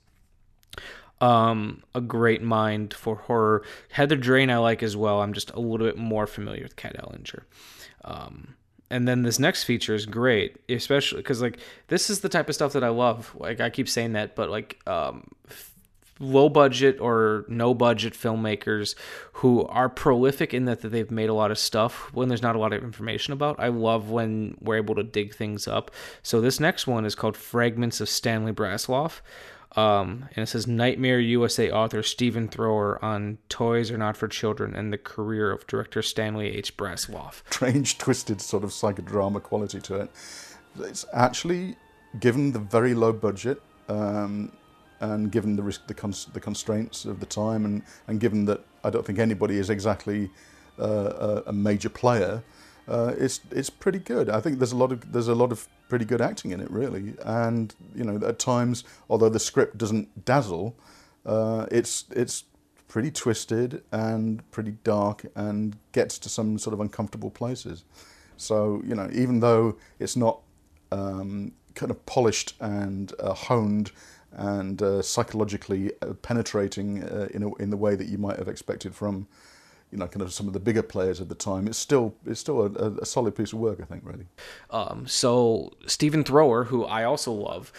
um, 1.20 1.82
a 1.94 2.00
great 2.00 2.42
mind 2.42 2.94
for 2.94 3.16
horror. 3.16 3.62
Heather 3.90 4.16
Drain 4.16 4.50
I 4.50 4.58
like 4.58 4.82
as 4.82 4.96
well. 4.96 5.22
I'm 5.22 5.32
just 5.32 5.50
a 5.52 5.60
little 5.60 5.86
bit 5.86 5.96
more 5.96 6.26
familiar 6.26 6.62
with 6.62 6.76
Kat 6.76 6.96
Ellinger. 6.98 7.42
Um, 8.04 8.54
and 8.90 9.08
then 9.08 9.22
this 9.22 9.38
next 9.38 9.64
feature 9.64 9.94
is 9.94 10.06
great, 10.06 10.56
especially 10.68 11.18
because 11.18 11.42
like 11.42 11.58
this 11.88 12.08
is 12.10 12.20
the 12.20 12.28
type 12.28 12.48
of 12.48 12.54
stuff 12.54 12.72
that 12.72 12.84
I 12.84 12.88
love. 12.88 13.34
Like 13.38 13.60
I 13.60 13.70
keep 13.70 13.88
saying 13.88 14.12
that, 14.12 14.36
but 14.36 14.50
like 14.50 14.78
um, 14.86 15.28
low 16.18 16.48
budget 16.48 17.00
or 17.00 17.44
no 17.48 17.74
budget 17.74 18.14
filmmakers 18.14 18.94
who 19.34 19.66
are 19.66 19.88
prolific 19.88 20.54
in 20.54 20.64
that, 20.66 20.80
that 20.80 20.88
they've 20.88 21.10
made 21.10 21.28
a 21.28 21.34
lot 21.34 21.50
of 21.50 21.58
stuff 21.58 22.10
when 22.14 22.28
there's 22.28 22.42
not 22.42 22.56
a 22.56 22.58
lot 22.58 22.72
of 22.72 22.82
information 22.82 23.32
about. 23.32 23.56
I 23.58 23.68
love 23.68 24.10
when 24.10 24.56
we're 24.60 24.76
able 24.76 24.94
to 24.94 25.02
dig 25.02 25.34
things 25.34 25.66
up. 25.68 25.90
So 26.22 26.40
this 26.40 26.60
next 26.60 26.86
one 26.86 27.04
is 27.04 27.14
called 27.14 27.36
Fragments 27.36 28.00
of 28.00 28.08
Stanley 28.08 28.52
Brassloff. 28.52 29.20
Um, 29.76 30.28
and 30.34 30.42
it 30.42 30.46
says 30.46 30.66
Nightmare 30.66 31.20
USA 31.20 31.70
author 31.70 32.02
Stephen 32.02 32.48
Thrower 32.48 33.02
on 33.04 33.36
Toys 33.50 33.90
Are 33.90 33.98
Not 33.98 34.16
for 34.16 34.26
Children 34.26 34.74
and 34.74 34.90
the 34.92 34.98
career 34.98 35.52
of 35.52 35.66
director 35.66 36.00
Stanley 36.00 36.56
H. 36.56 36.76
Brassloff. 36.76 37.42
Strange, 37.50 37.98
twisted 37.98 38.40
sort 38.40 38.64
of 38.64 38.70
psychodrama 38.70 39.42
quality 39.42 39.80
to 39.80 39.96
it. 39.96 40.10
It's 40.80 41.04
actually, 41.12 41.76
given 42.20 42.52
the 42.52 42.58
very 42.58 42.94
low 42.94 43.12
budget 43.12 43.60
um, 43.88 44.50
and 45.00 45.30
given 45.30 45.56
the, 45.56 45.62
risk, 45.62 45.86
the, 45.86 45.94
cons- 45.94 46.26
the, 46.32 46.40
constraints 46.40 47.04
of 47.04 47.20
the 47.20 47.26
time, 47.26 47.66
and, 47.66 47.82
and 48.06 48.18
given 48.18 48.46
that 48.46 48.64
I 48.82 48.88
don't 48.88 49.04
think 49.04 49.18
anybody 49.18 49.58
is 49.58 49.68
exactly 49.68 50.30
uh, 50.78 51.42
a, 51.46 51.50
a 51.50 51.52
major 51.52 51.90
player, 51.90 52.42
uh, 52.88 53.14
it's 53.18 53.40
it's 53.50 53.68
pretty 53.68 53.98
good. 53.98 54.30
I 54.30 54.40
think 54.40 54.58
there's 54.58 54.72
a 54.72 54.76
lot 54.76 54.92
of 54.92 55.12
there's 55.12 55.28
a 55.28 55.34
lot 55.34 55.50
of 55.50 55.68
pretty 55.88 56.04
good 56.04 56.20
acting 56.20 56.50
in 56.50 56.60
it, 56.60 56.70
really. 56.70 57.14
And 57.24 57.74
you 57.94 58.04
know, 58.04 58.26
at 58.26 58.38
times, 58.38 58.84
although 59.08 59.28
the 59.28 59.40
script 59.40 59.78
doesn't 59.78 60.24
dazzle, 60.24 60.76
uh, 61.24 61.66
it's 61.70 62.04
it's 62.10 62.44
pretty 62.88 63.10
twisted 63.10 63.82
and 63.92 64.48
pretty 64.50 64.76
dark 64.84 65.26
and 65.34 65.76
gets 65.92 66.18
to 66.18 66.28
some 66.28 66.58
sort 66.58 66.72
of 66.72 66.80
uncomfortable 66.80 67.30
places. 67.30 67.84
So 68.36 68.82
you 68.84 68.94
know, 68.94 69.08
even 69.12 69.40
though 69.40 69.76
it's 69.98 70.16
not 70.16 70.40
um, 70.92 71.52
kind 71.74 71.90
of 71.90 72.04
polished 72.06 72.54
and 72.60 73.12
uh, 73.20 73.34
honed 73.34 73.92
and 74.32 74.82
uh, 74.82 75.02
psychologically 75.02 75.92
uh, 76.02 76.12
penetrating 76.14 77.02
uh, 77.02 77.28
in 77.32 77.42
a, 77.42 77.54
in 77.56 77.70
the 77.70 77.76
way 77.76 77.94
that 77.94 78.08
you 78.08 78.18
might 78.18 78.38
have 78.38 78.48
expected 78.48 78.94
from 78.94 79.26
you 79.90 79.98
know, 79.98 80.06
kind 80.08 80.22
of 80.22 80.32
some 80.32 80.46
of 80.46 80.52
the 80.52 80.60
bigger 80.60 80.82
players 80.82 81.20
of 81.20 81.28
the 81.28 81.34
time. 81.34 81.66
It's 81.66 81.78
still 81.78 82.14
it's 82.26 82.40
still 82.40 82.62
a, 82.62 83.00
a 83.00 83.06
solid 83.06 83.36
piece 83.36 83.52
of 83.52 83.58
work, 83.58 83.78
I 83.80 83.84
think, 83.84 84.02
really. 84.04 84.26
Um, 84.70 85.06
so 85.06 85.72
Stephen 85.86 86.24
Thrower, 86.24 86.64
who 86.64 86.84
I 86.84 87.04
also 87.04 87.32
love, 87.32 87.72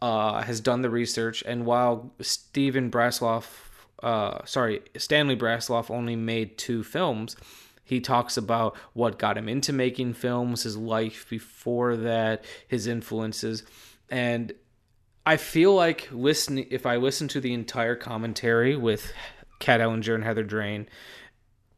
uh, 0.00 0.42
has 0.42 0.60
done 0.60 0.82
the 0.82 0.90
research, 0.90 1.42
and 1.46 1.66
while 1.66 2.12
Stephen 2.20 2.90
Brassloff, 2.90 3.44
uh, 4.02 4.44
sorry, 4.44 4.80
Stanley 4.96 5.36
Brassloff 5.36 5.90
only 5.90 6.16
made 6.16 6.56
two 6.56 6.82
films. 6.82 7.36
He 7.84 8.00
talks 8.00 8.36
about 8.36 8.76
what 8.92 9.18
got 9.18 9.36
him 9.36 9.48
into 9.48 9.72
making 9.72 10.14
films, 10.14 10.62
his 10.62 10.76
life 10.76 11.26
before 11.28 11.96
that, 11.96 12.44
his 12.68 12.86
influences, 12.86 13.64
and 14.08 14.52
I 15.26 15.36
feel 15.36 15.74
like 15.74 16.08
listening. 16.10 16.66
If 16.70 16.86
I 16.86 16.96
listen 16.96 17.28
to 17.28 17.40
the 17.40 17.52
entire 17.52 17.96
commentary 17.96 18.76
with 18.76 19.12
Kat 19.58 19.80
Ellinger 19.80 20.14
and 20.14 20.24
Heather 20.24 20.42
Drain, 20.42 20.88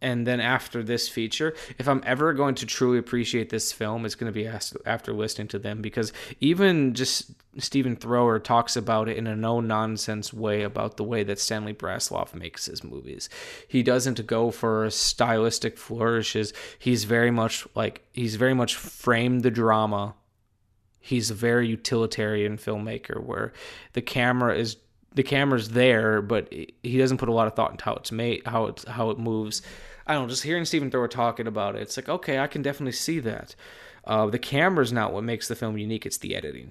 and 0.02 0.26
then 0.26 0.40
after 0.40 0.82
this 0.82 1.08
feature 1.08 1.54
if 1.78 1.88
i'm 1.88 2.02
ever 2.04 2.34
going 2.34 2.54
to 2.54 2.66
truly 2.66 2.98
appreciate 2.98 3.48
this 3.48 3.72
film 3.72 4.04
it's 4.04 4.14
going 4.14 4.30
to 4.30 4.34
be 4.34 4.46
after 4.84 5.12
listening 5.12 5.48
to 5.48 5.58
them 5.58 5.80
because 5.80 6.12
even 6.40 6.92
just 6.92 7.30
stephen 7.58 7.96
thrower 7.96 8.38
talks 8.38 8.76
about 8.76 9.08
it 9.08 9.16
in 9.16 9.26
a 9.26 9.36
no 9.36 9.60
nonsense 9.60 10.32
way 10.32 10.62
about 10.62 10.96
the 10.96 11.04
way 11.04 11.22
that 11.22 11.38
stanley 11.38 11.72
brassloff 11.72 12.34
makes 12.34 12.66
his 12.66 12.82
movies. 12.82 13.28
He 13.68 13.82
doesn't 13.82 14.26
go 14.26 14.50
for 14.50 14.90
stylistic 14.90 15.78
flourishes. 15.78 16.52
He's 16.78 17.04
very 17.04 17.30
much 17.30 17.66
like 17.74 18.02
he's 18.12 18.36
very 18.36 18.54
much 18.54 18.74
framed 18.76 19.42
the 19.42 19.50
drama. 19.50 20.14
He's 21.00 21.30
a 21.30 21.34
very 21.34 21.68
utilitarian 21.68 22.56
filmmaker 22.58 23.22
where 23.22 23.52
the 23.92 24.02
camera 24.02 24.56
is 24.56 24.76
the 25.14 25.22
camera's 25.22 25.70
there, 25.70 26.22
but 26.22 26.50
he 26.50 26.98
doesn't 26.98 27.18
put 27.18 27.28
a 27.28 27.32
lot 27.32 27.46
of 27.46 27.54
thought 27.54 27.72
into 27.72 27.84
how 27.84 27.94
it's 27.94 28.12
made, 28.12 28.42
how 28.46 28.66
it's 28.66 28.84
how 28.84 29.10
it 29.10 29.18
moves. 29.18 29.62
I 30.12 30.16
don't 30.16 30.24
know, 30.24 30.28
just 30.28 30.42
hearing 30.42 30.66
Stephen 30.66 30.90
Thrower 30.90 31.08
talking 31.08 31.46
about 31.46 31.74
it, 31.74 31.80
it's 31.80 31.96
like, 31.96 32.10
okay, 32.10 32.38
I 32.38 32.46
can 32.46 32.60
definitely 32.60 32.92
see 32.92 33.18
that. 33.20 33.54
Uh, 34.04 34.26
the 34.26 34.38
camera's 34.38 34.92
not 34.92 35.10
what 35.10 35.24
makes 35.24 35.48
the 35.48 35.56
film 35.56 35.78
unique; 35.78 36.04
it's 36.04 36.18
the 36.18 36.36
editing. 36.36 36.70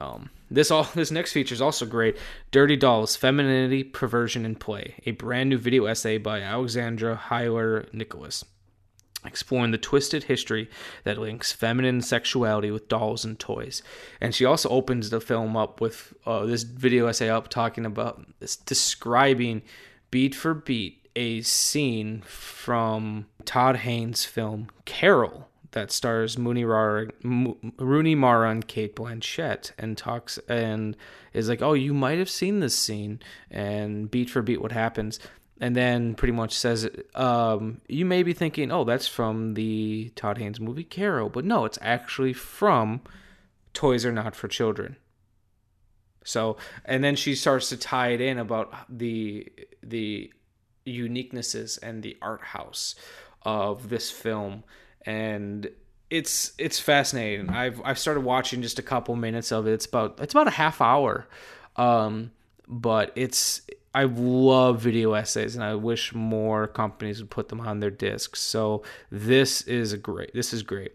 Um, 0.00 0.30
this 0.50 0.70
all 0.70 0.84
this 0.94 1.10
next 1.10 1.34
feature 1.34 1.52
is 1.52 1.60
also 1.60 1.84
great. 1.84 2.16
Dirty 2.52 2.76
Dolls: 2.76 3.16
Femininity, 3.16 3.84
Perversion, 3.84 4.46
and 4.46 4.58
Play, 4.58 4.94
a 5.04 5.10
brand 5.10 5.50
new 5.50 5.58
video 5.58 5.84
essay 5.84 6.16
by 6.16 6.40
Alexandra 6.40 7.16
Heller 7.16 7.86
Nicholas, 7.92 8.46
exploring 9.26 9.72
the 9.72 9.76
twisted 9.76 10.24
history 10.24 10.70
that 11.04 11.18
links 11.18 11.52
feminine 11.52 12.00
sexuality 12.00 12.70
with 12.70 12.88
dolls 12.88 13.26
and 13.26 13.38
toys. 13.38 13.82
And 14.22 14.34
she 14.34 14.46
also 14.46 14.70
opens 14.70 15.10
the 15.10 15.20
film 15.20 15.54
up 15.54 15.82
with 15.82 16.14
uh, 16.24 16.46
this 16.46 16.62
video 16.62 17.08
essay 17.08 17.28
up 17.28 17.48
talking 17.48 17.84
about 17.84 18.24
this, 18.38 18.56
describing 18.56 19.60
beat 20.10 20.34
for 20.34 20.54
beat 20.54 20.99
a 21.16 21.42
scene 21.42 22.22
from 22.22 23.26
Todd 23.44 23.76
Haynes' 23.76 24.24
film 24.24 24.68
Carol 24.84 25.48
that 25.72 25.92
stars 25.92 26.36
Mooney 26.36 26.64
Mara, 26.64 27.08
Rooney 27.22 28.14
Mara 28.14 28.50
and 28.50 28.66
Cate 28.66 28.96
Blanchett 28.96 29.72
and 29.78 29.96
talks 29.96 30.38
and 30.48 30.96
is 31.32 31.48
like, 31.48 31.62
oh, 31.62 31.74
you 31.74 31.94
might 31.94 32.18
have 32.18 32.30
seen 32.30 32.60
this 32.60 32.76
scene 32.76 33.20
and 33.50 34.10
beat 34.10 34.30
for 34.30 34.42
beat 34.42 34.60
what 34.60 34.72
happens. 34.72 35.20
And 35.60 35.76
then 35.76 36.14
pretty 36.14 36.32
much 36.32 36.54
says, 36.54 36.88
um, 37.14 37.82
you 37.86 38.06
may 38.06 38.22
be 38.22 38.32
thinking, 38.32 38.72
oh, 38.72 38.84
that's 38.84 39.06
from 39.06 39.54
the 39.54 40.10
Todd 40.16 40.38
Haynes 40.38 40.58
movie 40.58 40.84
Carol, 40.84 41.28
but 41.28 41.44
no, 41.44 41.66
it's 41.66 41.78
actually 41.82 42.32
from 42.32 43.02
Toys 43.74 44.04
Are 44.04 44.12
Not 44.12 44.34
for 44.34 44.48
Children. 44.48 44.96
So, 46.24 46.56
and 46.84 47.04
then 47.04 47.16
she 47.16 47.34
starts 47.34 47.68
to 47.68 47.76
tie 47.76 48.08
it 48.08 48.20
in 48.20 48.38
about 48.38 48.74
the 48.88 49.50
the 49.82 50.32
uniquenesses 50.86 51.78
and 51.82 52.02
the 52.02 52.16
art 52.20 52.42
house 52.42 52.94
of 53.42 53.88
this 53.88 54.10
film 54.10 54.64
and 55.06 55.70
it's 56.10 56.52
it's 56.58 56.78
fascinating. 56.80 57.50
I've 57.50 57.80
I've 57.84 57.98
started 57.98 58.22
watching 58.22 58.62
just 58.62 58.78
a 58.78 58.82
couple 58.82 59.14
minutes 59.14 59.52
of 59.52 59.66
it. 59.66 59.72
It's 59.72 59.86
about 59.86 60.18
it's 60.20 60.34
about 60.34 60.48
a 60.48 60.50
half 60.52 60.80
hour, 60.80 61.28
um, 61.76 62.32
but 62.66 63.12
it's 63.14 63.62
I 63.94 64.04
love 64.04 64.80
video 64.80 65.14
essays, 65.14 65.54
and 65.54 65.64
I 65.64 65.74
wish 65.76 66.14
more 66.14 66.66
companies 66.66 67.20
would 67.20 67.30
put 67.30 67.48
them 67.48 67.60
on 67.60 67.80
their 67.80 67.90
discs. 67.90 68.40
So 68.40 68.82
this 69.10 69.62
is 69.62 69.92
a 69.92 69.98
great. 69.98 70.34
This 70.34 70.52
is 70.52 70.62
great, 70.62 70.92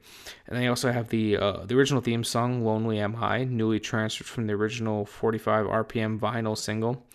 and 0.48 0.58
they 0.58 0.68
also 0.68 0.92
have 0.92 1.10
the 1.10 1.38
uh, 1.38 1.66
the 1.66 1.76
original 1.78 2.02
theme 2.02 2.26
song 2.26 2.66
"Lonely 2.66 3.00
Am 3.00 3.16
I," 3.16 3.46
newly 3.46 3.80
transferred 3.80 4.28
from 4.28 4.48
the 4.48 4.54
original 4.54 5.06
45 5.06 5.66
RPM 5.66 6.20
vinyl 6.20 6.58
single. 6.58 7.06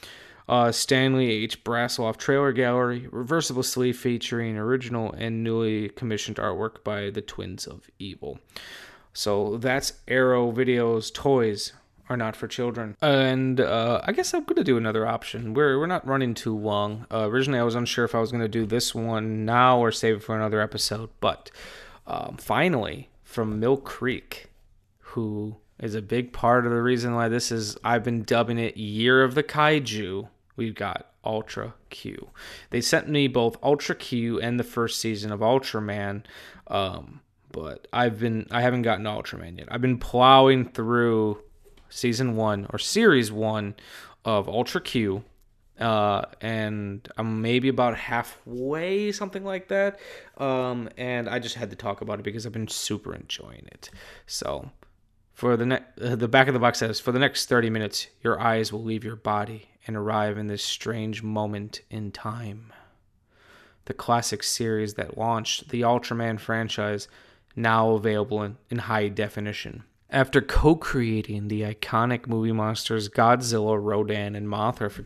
Uh, 0.50 0.72
Stanley 0.72 1.30
H. 1.30 1.62
Brassloff 1.62 2.16
trailer 2.16 2.50
gallery, 2.50 3.06
reversible 3.12 3.62
sleeve 3.62 3.96
featuring 3.96 4.58
original 4.58 5.12
and 5.12 5.44
newly 5.44 5.90
commissioned 5.90 6.38
artwork 6.38 6.82
by 6.82 7.08
the 7.08 7.20
Twins 7.20 7.68
of 7.68 7.88
Evil. 8.00 8.40
So 9.12 9.58
that's 9.58 9.92
Arrow 10.08 10.50
Videos 10.50 11.14
Toys 11.14 11.72
are 12.08 12.16
not 12.16 12.34
for 12.34 12.48
children. 12.48 12.96
And 13.00 13.60
uh, 13.60 14.00
I 14.02 14.10
guess 14.10 14.34
I'm 14.34 14.42
gonna 14.42 14.64
do 14.64 14.76
another 14.76 15.06
option. 15.06 15.54
We're 15.54 15.78
we're 15.78 15.86
not 15.86 16.04
running 16.04 16.34
too 16.34 16.58
long. 16.58 17.06
Uh, 17.12 17.28
originally, 17.30 17.60
I 17.60 17.62
was 17.62 17.76
unsure 17.76 18.04
if 18.04 18.16
I 18.16 18.20
was 18.20 18.32
gonna 18.32 18.48
do 18.48 18.66
this 18.66 18.92
one 18.92 19.44
now 19.44 19.78
or 19.78 19.92
save 19.92 20.16
it 20.16 20.22
for 20.24 20.34
another 20.34 20.60
episode, 20.60 21.10
but 21.20 21.52
um, 22.08 22.36
finally, 22.38 23.08
from 23.22 23.60
Mill 23.60 23.76
Creek, 23.76 24.48
who 24.98 25.58
is 25.78 25.94
a 25.94 26.02
big 26.02 26.32
part 26.32 26.66
of 26.66 26.72
the 26.72 26.82
reason 26.82 27.14
why 27.14 27.28
this 27.28 27.52
is 27.52 27.78
I've 27.84 28.02
been 28.02 28.24
dubbing 28.24 28.58
it 28.58 28.76
Year 28.76 29.22
of 29.22 29.36
the 29.36 29.44
Kaiju. 29.44 30.26
We've 30.60 30.74
got 30.74 31.06
Ultra 31.24 31.72
Q. 31.88 32.28
They 32.68 32.82
sent 32.82 33.08
me 33.08 33.28
both 33.28 33.56
Ultra 33.62 33.94
Q 33.94 34.38
and 34.42 34.60
the 34.60 34.62
first 34.62 35.00
season 35.00 35.32
of 35.32 35.40
Ultraman. 35.40 36.22
Um, 36.66 37.22
but 37.50 37.88
I've 37.94 38.20
been 38.20 38.46
I 38.50 38.60
haven't 38.60 38.82
gotten 38.82 39.06
Ultraman 39.06 39.56
yet. 39.56 39.68
I've 39.70 39.80
been 39.80 39.96
plowing 39.96 40.66
through 40.66 41.42
season 41.88 42.36
one 42.36 42.66
or 42.68 42.78
series 42.78 43.32
one 43.32 43.74
of 44.22 44.50
Ultra 44.50 44.82
Q. 44.82 45.24
Uh, 45.78 46.26
and 46.42 47.08
I'm 47.16 47.40
maybe 47.40 47.68
about 47.68 47.96
halfway, 47.96 49.12
something 49.12 49.44
like 49.44 49.68
that. 49.68 49.98
Um, 50.36 50.90
and 50.98 51.26
I 51.26 51.38
just 51.38 51.54
had 51.54 51.70
to 51.70 51.76
talk 51.76 52.02
about 52.02 52.18
it 52.18 52.22
because 52.22 52.44
I've 52.44 52.52
been 52.52 52.68
super 52.68 53.14
enjoying 53.14 53.66
it. 53.72 53.88
So, 54.26 54.72
for 55.32 55.56
the 55.56 55.64
ne- 55.64 55.84
uh, 56.02 56.16
the 56.16 56.28
back 56.28 56.48
of 56.48 56.52
the 56.52 56.60
box 56.60 56.80
says, 56.80 57.00
for 57.00 57.12
the 57.12 57.18
next 57.18 57.46
30 57.46 57.70
minutes, 57.70 58.08
your 58.22 58.38
eyes 58.38 58.74
will 58.74 58.84
leave 58.84 59.04
your 59.04 59.16
body 59.16 59.69
and 59.86 59.96
arrive 59.96 60.38
in 60.38 60.46
this 60.46 60.62
strange 60.62 61.22
moment 61.22 61.82
in 61.90 62.10
time. 62.12 62.72
The 63.86 63.94
classic 63.94 64.42
series 64.42 64.94
that 64.94 65.18
launched 65.18 65.70
the 65.70 65.82
Ultraman 65.82 66.38
franchise, 66.38 67.08
now 67.56 67.90
available 67.90 68.42
in, 68.42 68.56
in 68.68 68.78
high 68.78 69.08
definition. 69.08 69.84
After 70.10 70.40
co 70.40 70.74
creating 70.74 71.48
the 71.48 71.62
iconic 71.62 72.26
movie 72.26 72.52
monsters 72.52 73.08
Godzilla, 73.08 73.80
Rodan, 73.80 74.34
and 74.34 74.48
Mothra 74.48 74.90
for, 74.90 75.04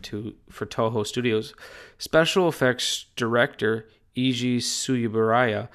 for 0.49 0.65
Toho 0.65 1.05
Studios, 1.05 1.53
special 1.99 2.47
effects 2.47 3.05
director 3.15 3.87
Eiji 4.15 4.57
Tsuburaya 4.57 5.69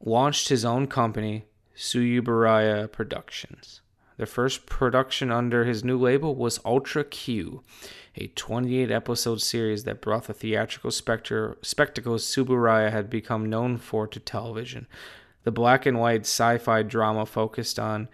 launched 0.00 0.48
his 0.48 0.64
own 0.64 0.86
company, 0.86 1.44
Tsuburaya 1.76 2.90
Productions. 2.90 3.82
The 4.16 4.26
first 4.26 4.64
production 4.64 5.30
under 5.30 5.64
his 5.64 5.84
new 5.84 5.98
label 5.98 6.34
was 6.34 6.60
Ultra 6.64 7.04
Q, 7.04 7.62
a 8.16 8.28
28 8.28 8.90
episode 8.90 9.42
series 9.42 9.84
that 9.84 10.00
brought 10.00 10.24
the 10.24 10.32
theatrical 10.32 10.90
spectre, 10.90 11.58
spectacles 11.60 12.24
Tsuburaya 12.24 12.90
had 12.90 13.10
become 13.10 13.50
known 13.50 13.76
for 13.76 14.06
to 14.06 14.18
television. 14.18 14.86
The 15.44 15.52
black 15.52 15.84
and 15.84 16.00
white 16.00 16.22
sci 16.22 16.56
fi 16.58 16.82
drama 16.82 17.26
focused 17.26 17.78
on 17.78 18.08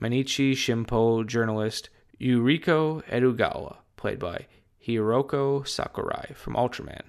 Mainichi 0.00 0.52
Shinpo 0.52 1.24
journalist 1.24 1.88
Yuriko 2.20 3.04
Edogawa, 3.04 3.76
played 3.96 4.18
by 4.18 4.46
Hiroko 4.84 5.66
Sakurai 5.66 6.34
from 6.34 6.54
Ultraman. 6.54 7.02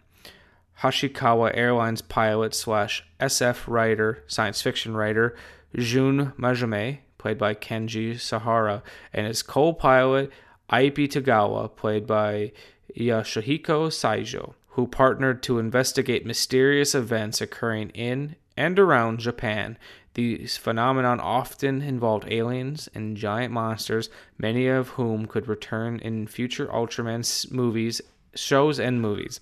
Hoshikawa 0.82 1.52
Airlines 1.56 2.02
pilot 2.02 2.54
slash 2.54 3.04
SF 3.20 3.68
writer, 3.68 4.24
science 4.28 4.62
fiction 4.62 4.96
writer 4.96 5.36
Jun 5.76 6.34
Manjome, 6.38 7.00
played 7.26 7.40
by 7.40 7.56
Kenji 7.56 8.20
Sahara, 8.20 8.84
and 9.12 9.26
his 9.26 9.42
co-pilot 9.42 10.32
Ippei 10.70 11.08
Togawa, 11.08 11.76
played 11.76 12.06
by 12.06 12.52
Yasuhiko 12.96 13.90
Saijo, 13.90 14.54
who 14.68 14.86
partnered 14.86 15.42
to 15.42 15.58
investigate 15.58 16.24
mysterious 16.24 16.94
events 16.94 17.42
occurring 17.42 17.90
in 17.96 18.36
and 18.56 18.78
around 18.78 19.22
Japan. 19.22 19.76
These 20.14 20.58
phenomenon 20.58 21.20
often 21.20 21.82
involved 21.82 22.28
aliens 22.32 22.90
and 22.94 23.18
giant 23.18 23.52
monsters, 23.52 24.12
many 24.38 24.68
of 24.68 24.90
whom 24.90 25.26
could 25.26 25.48
return 25.48 25.98
in 25.98 26.28
future 26.28 26.68
Ultraman 26.68 27.52
movies, 27.52 28.02
shows, 28.36 28.80
and 28.80 29.02
movies 29.02 29.40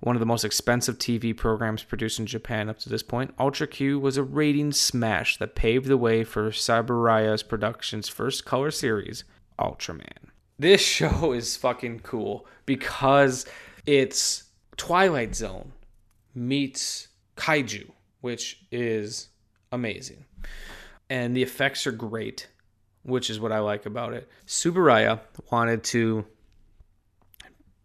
one 0.00 0.16
of 0.16 0.20
the 0.20 0.26
most 0.26 0.44
expensive 0.44 0.98
TV 0.98 1.36
programs 1.36 1.82
produced 1.82 2.18
in 2.18 2.26
Japan 2.26 2.68
up 2.68 2.78
to 2.80 2.88
this 2.88 3.02
point, 3.02 3.34
Ultra 3.38 3.66
Q 3.66 3.98
was 3.98 4.16
a 4.16 4.22
rating 4.22 4.72
smash 4.72 5.38
that 5.38 5.54
paved 5.54 5.86
the 5.86 5.96
way 5.96 6.24
for 6.24 6.50
Tsuburaya's 6.50 7.42
production's 7.42 8.08
first 8.08 8.44
color 8.44 8.70
series, 8.70 9.24
Ultraman. 9.58 10.30
This 10.58 10.80
show 10.84 11.32
is 11.32 11.56
fucking 11.56 12.00
cool 12.00 12.46
because 12.66 13.46
it's 13.86 14.44
Twilight 14.76 15.34
Zone 15.34 15.72
meets 16.34 17.08
Kaiju, 17.36 17.90
which 18.20 18.64
is 18.70 19.28
amazing. 19.72 20.24
And 21.10 21.36
the 21.36 21.42
effects 21.42 21.86
are 21.86 21.92
great, 21.92 22.48
which 23.02 23.30
is 23.30 23.38
what 23.38 23.52
I 23.52 23.58
like 23.58 23.86
about 23.86 24.14
it. 24.14 24.28
Tsuburaya 24.46 25.20
wanted 25.50 25.84
to 25.84 26.24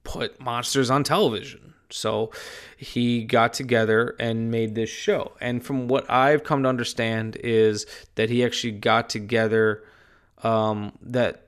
put 0.03 0.39
monsters 0.39 0.89
on 0.89 1.03
television. 1.03 1.68
So 1.91 2.31
he 2.77 3.23
got 3.23 3.53
together 3.53 4.15
and 4.19 4.51
made 4.51 4.75
this 4.75 4.89
show. 4.89 5.33
And 5.41 5.63
from 5.63 5.87
what 5.87 6.09
I've 6.09 6.43
come 6.43 6.63
to 6.63 6.69
understand 6.69 7.37
is 7.43 7.85
that 8.15 8.29
he 8.29 8.43
actually 8.43 8.73
got 8.73 9.09
together 9.09 9.83
um, 10.43 10.93
that 11.01 11.47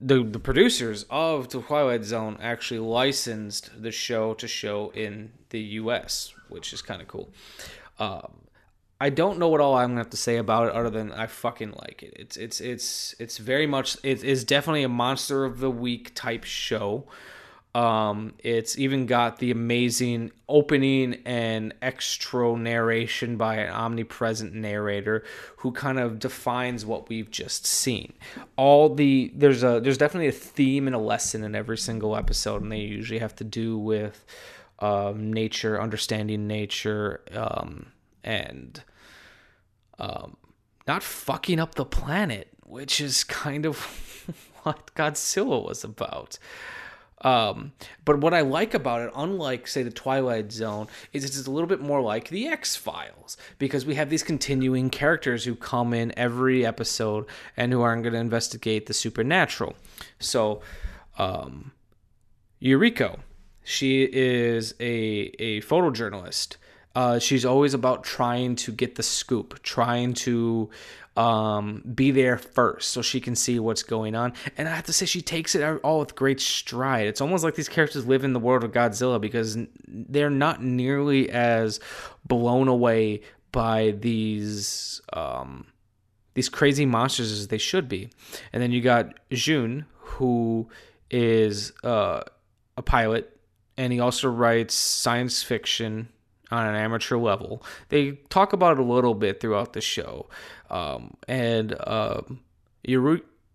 the 0.00 0.22
the 0.24 0.38
producers 0.38 1.04
of 1.10 1.48
Twilight 1.48 2.04
Zone 2.04 2.38
actually 2.40 2.80
licensed 2.80 3.70
the 3.80 3.92
show 3.92 4.34
to 4.34 4.48
show 4.48 4.90
in 4.94 5.32
the 5.50 5.60
U.S., 5.60 6.32
which 6.48 6.72
is 6.72 6.80
kind 6.80 7.02
of 7.02 7.08
cool. 7.08 7.30
Um, 7.98 8.32
I 9.00 9.10
don't 9.10 9.38
know 9.38 9.48
what 9.48 9.60
all 9.60 9.74
I'm 9.74 9.90
gonna 9.90 10.00
have 10.00 10.10
to 10.10 10.16
say 10.16 10.36
about 10.36 10.68
it 10.68 10.74
other 10.74 10.90
than 10.90 11.12
I 11.12 11.26
fucking 11.26 11.72
like 11.72 12.02
it. 12.02 12.14
It's 12.16 12.36
it's 12.36 12.60
it's 12.60 13.14
it's 13.18 13.38
very 13.38 13.66
much 13.66 13.96
it 14.02 14.22
is 14.22 14.44
definitely 14.44 14.82
a 14.82 14.88
monster 14.88 15.44
of 15.44 15.60
the 15.60 15.70
week 15.70 16.14
type 16.14 16.44
show. 16.44 17.06
Um, 17.72 18.34
it's 18.40 18.76
even 18.78 19.06
got 19.06 19.38
the 19.38 19.52
amazing 19.52 20.32
opening 20.48 21.22
and 21.24 21.72
extra 21.80 22.56
narration 22.56 23.36
by 23.36 23.56
an 23.56 23.72
omnipresent 23.72 24.52
narrator 24.54 25.22
who 25.58 25.70
kind 25.70 26.00
of 26.00 26.18
defines 26.18 26.84
what 26.84 27.08
we've 27.08 27.30
just 27.30 27.66
seen. 27.66 28.12
All 28.56 28.92
the 28.92 29.30
there's 29.36 29.62
a 29.62 29.78
there's 29.80 29.98
definitely 29.98 30.26
a 30.26 30.32
theme 30.32 30.88
and 30.88 30.96
a 30.96 31.00
lesson 31.00 31.44
in 31.44 31.54
every 31.54 31.78
single 31.78 32.16
episode, 32.16 32.62
and 32.62 32.72
they 32.72 32.78
usually 32.78 33.20
have 33.20 33.36
to 33.36 33.44
do 33.44 33.78
with 33.78 34.24
um, 34.80 35.32
nature, 35.32 35.80
understanding 35.80 36.48
nature, 36.48 37.20
um, 37.32 37.92
and 38.24 38.82
um, 40.00 40.36
not 40.88 41.04
fucking 41.04 41.60
up 41.60 41.76
the 41.76 41.84
planet, 41.84 42.48
which 42.66 43.00
is 43.00 43.22
kind 43.22 43.64
of 43.64 43.76
what 44.64 44.92
Godzilla 44.96 45.64
was 45.64 45.84
about. 45.84 46.36
Um, 47.22 47.72
but 48.04 48.18
what 48.20 48.32
I 48.32 48.40
like 48.40 48.72
about 48.72 49.02
it, 49.02 49.12
unlike 49.14 49.68
say 49.68 49.82
the 49.82 49.90
Twilight 49.90 50.52
Zone, 50.52 50.88
is 51.12 51.24
it's 51.24 51.46
a 51.46 51.50
little 51.50 51.68
bit 51.68 51.80
more 51.80 52.00
like 52.00 52.28
the 52.28 52.48
X 52.48 52.76
Files 52.76 53.36
because 53.58 53.84
we 53.84 53.94
have 53.96 54.08
these 54.08 54.22
continuing 54.22 54.88
characters 54.90 55.44
who 55.44 55.54
come 55.54 55.92
in 55.92 56.18
every 56.18 56.64
episode 56.64 57.26
and 57.56 57.72
who 57.72 57.82
are 57.82 57.94
going 57.96 58.12
to 58.12 58.18
investigate 58.18 58.86
the 58.86 58.94
supernatural. 58.94 59.74
So, 60.18 60.62
um, 61.18 61.72
Yuriko, 62.62 63.20
she 63.64 64.02
is 64.04 64.74
a 64.80 65.32
a 65.38 65.60
photojournalist. 65.62 66.56
Uh, 66.92 67.20
she's 67.20 67.44
always 67.44 67.72
about 67.72 68.02
trying 68.02 68.56
to 68.56 68.72
get 68.72 68.96
the 68.96 69.02
scoop, 69.02 69.62
trying 69.62 70.12
to 70.12 70.68
um, 71.16 71.82
be 71.94 72.10
there 72.10 72.38
first 72.38 72.90
so 72.90 73.02
she 73.02 73.20
can 73.20 73.34
see 73.34 73.58
what's 73.58 73.82
going 73.82 74.14
on. 74.14 74.32
And 74.56 74.68
I 74.68 74.74
have 74.74 74.86
to 74.86 74.92
say, 74.92 75.06
she 75.06 75.22
takes 75.22 75.54
it 75.54 75.80
all 75.82 75.98
with 75.98 76.14
great 76.14 76.40
stride. 76.40 77.06
It's 77.06 77.20
almost 77.20 77.44
like 77.44 77.54
these 77.54 77.68
characters 77.68 78.06
live 78.06 78.24
in 78.24 78.32
the 78.32 78.40
world 78.40 78.64
of 78.64 78.72
Godzilla 78.72 79.20
because 79.20 79.58
they're 79.86 80.30
not 80.30 80.62
nearly 80.62 81.30
as 81.30 81.80
blown 82.26 82.68
away 82.68 83.22
by 83.52 83.90
these 83.98 85.00
um, 85.12 85.66
these 86.34 86.48
crazy 86.48 86.86
monsters 86.86 87.32
as 87.32 87.48
they 87.48 87.58
should 87.58 87.88
be. 87.88 88.10
And 88.52 88.62
then 88.62 88.70
you 88.70 88.80
got 88.80 89.14
Jun, 89.30 89.86
who 89.98 90.68
is 91.10 91.72
uh, 91.82 92.22
a 92.76 92.82
pilot, 92.82 93.36
and 93.76 93.92
he 93.92 93.98
also 93.98 94.28
writes 94.28 94.74
science 94.74 95.42
fiction 95.42 96.08
on 96.50 96.66
an 96.66 96.74
amateur 96.74 97.16
level. 97.16 97.62
They 97.88 98.12
talk 98.28 98.52
about 98.52 98.72
it 98.72 98.78
a 98.80 98.84
little 98.84 99.14
bit 99.14 99.40
throughout 99.40 99.72
the 99.72 99.80
show, 99.80 100.28
um, 100.70 101.14
and 101.28 101.72
um, 101.86 102.40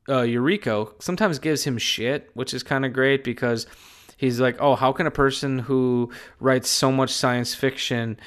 uh, 0.07 0.21
Yuriko 0.21 1.01
sometimes 1.01 1.39
gives 1.39 1.63
him 1.63 1.77
shit, 1.77 2.29
which 2.33 2.53
is 2.53 2.63
kind 2.63 2.85
of 2.85 2.93
great 2.93 3.23
because 3.23 3.67
he's 4.17 4.39
like, 4.39 4.57
"Oh, 4.59 4.75
how 4.75 4.91
can 4.91 5.07
a 5.07 5.11
person 5.11 5.59
who 5.59 6.11
writes 6.39 6.69
so 6.69 6.91
much 6.91 7.11
science 7.11 7.53
fiction 7.53 8.17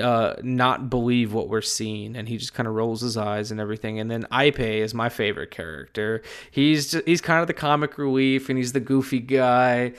uh, 0.00 0.34
not 0.42 0.90
believe 0.90 1.32
what 1.32 1.48
we're 1.48 1.60
seeing?" 1.60 2.16
And 2.16 2.28
he 2.28 2.36
just 2.36 2.54
kind 2.54 2.66
of 2.66 2.74
rolls 2.74 3.00
his 3.00 3.16
eyes 3.16 3.50
and 3.50 3.60
everything. 3.60 4.00
And 4.00 4.10
then 4.10 4.26
Ippei 4.32 4.78
is 4.78 4.94
my 4.94 5.08
favorite 5.08 5.50
character. 5.50 6.22
He's 6.50 6.92
he's 7.04 7.20
kind 7.20 7.40
of 7.40 7.46
the 7.46 7.54
comic 7.54 7.98
relief, 7.98 8.48
and 8.48 8.58
he's 8.58 8.72
the 8.72 8.80
goofy 8.80 9.20
guy. 9.20 9.92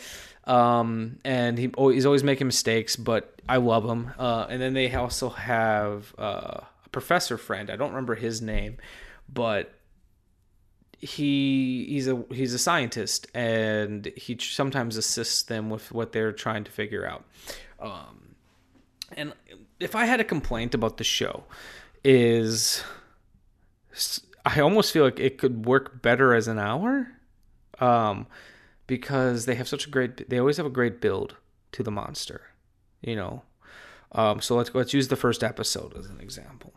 Um, 0.47 1.19
and 1.25 1.57
he 1.59 1.69
he's 1.77 2.05
always 2.05 2.23
making 2.23 2.47
mistakes, 2.47 2.95
but 2.95 3.41
I 3.47 3.57
love 3.57 3.85
him. 3.85 4.13
Uh, 4.17 4.47
and 4.49 4.61
then 4.61 4.73
they 4.73 4.93
also 4.93 5.29
have 5.29 6.15
uh, 6.17 6.61
a 6.85 6.89
professor 6.91 7.37
friend. 7.37 7.69
I 7.69 7.75
don't 7.75 7.89
remember 7.89 8.15
his 8.15 8.41
name, 8.41 8.77
but 9.31 9.73
he 10.99 11.85
he's 11.89 12.07
a 12.07 12.23
he's 12.31 12.53
a 12.53 12.59
scientist 12.59 13.27
and 13.35 14.11
he 14.15 14.35
sometimes 14.39 14.97
assists 14.97 15.43
them 15.43 15.69
with 15.69 15.91
what 15.91 16.11
they're 16.11 16.31
trying 16.31 16.63
to 16.63 16.71
figure 16.71 17.05
out. 17.05 17.25
Um, 17.79 18.35
and 19.15 19.33
if 19.79 19.95
I 19.95 20.05
had 20.05 20.19
a 20.19 20.23
complaint 20.23 20.73
about 20.73 20.97
the 20.97 21.03
show, 21.03 21.43
is 22.03 22.83
I 24.45 24.61
almost 24.61 24.91
feel 24.91 25.03
like 25.03 25.19
it 25.19 25.37
could 25.37 25.65
work 25.65 26.01
better 26.01 26.33
as 26.33 26.47
an 26.47 26.57
hour, 26.57 27.11
um, 27.79 28.27
because 28.87 29.45
they 29.45 29.55
have 29.55 29.67
such 29.67 29.85
a 29.85 29.89
great 29.89 30.29
they 30.29 30.39
always 30.39 30.57
have 30.57 30.65
a 30.65 30.71
great 30.71 30.99
build 31.01 31.35
to 31.73 31.83
the 31.83 31.91
monster, 31.91 32.41
you 33.01 33.15
know. 33.15 33.43
Um, 34.13 34.41
so 34.41 34.55
let's 34.55 34.73
let's 34.73 34.93
use 34.93 35.09
the 35.09 35.15
first 35.15 35.43
episode 35.43 35.95
as 35.97 36.09
an 36.09 36.19
example. 36.19 36.73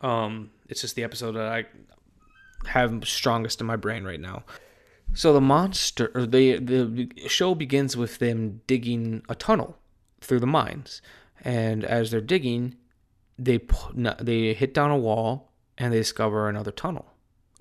Um, 0.00 0.50
it's 0.68 0.80
just 0.80 0.96
the 0.96 1.04
episode 1.04 1.32
that 1.32 1.48
I 1.48 1.64
have 2.68 3.06
strongest 3.06 3.60
in 3.60 3.66
my 3.66 3.76
brain 3.76 4.04
right 4.04 4.20
now. 4.20 4.44
So 5.12 5.32
the 5.32 5.40
monster, 5.40 6.10
or 6.14 6.26
the 6.26 6.58
the 6.58 7.10
show 7.28 7.54
begins 7.54 7.96
with 7.96 8.18
them 8.18 8.62
digging 8.66 9.22
a 9.28 9.34
tunnel 9.34 9.78
through 10.20 10.40
the 10.40 10.46
mines, 10.46 11.02
and 11.42 11.84
as 11.84 12.10
they're 12.10 12.20
digging, 12.20 12.76
they 13.38 13.60
they 14.20 14.54
hit 14.54 14.72
down 14.74 14.90
a 14.90 14.98
wall 14.98 15.52
and 15.76 15.92
they 15.92 15.98
discover 15.98 16.48
another 16.48 16.72
tunnel. 16.72 17.06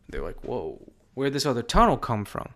They're 0.10 0.24
like, 0.24 0.44
"Whoa, 0.44 0.80
where'd 1.14 1.34
this 1.34 1.46
other 1.46 1.64
tunnel 1.64 1.98
come 1.98 2.26
from?" 2.26 2.54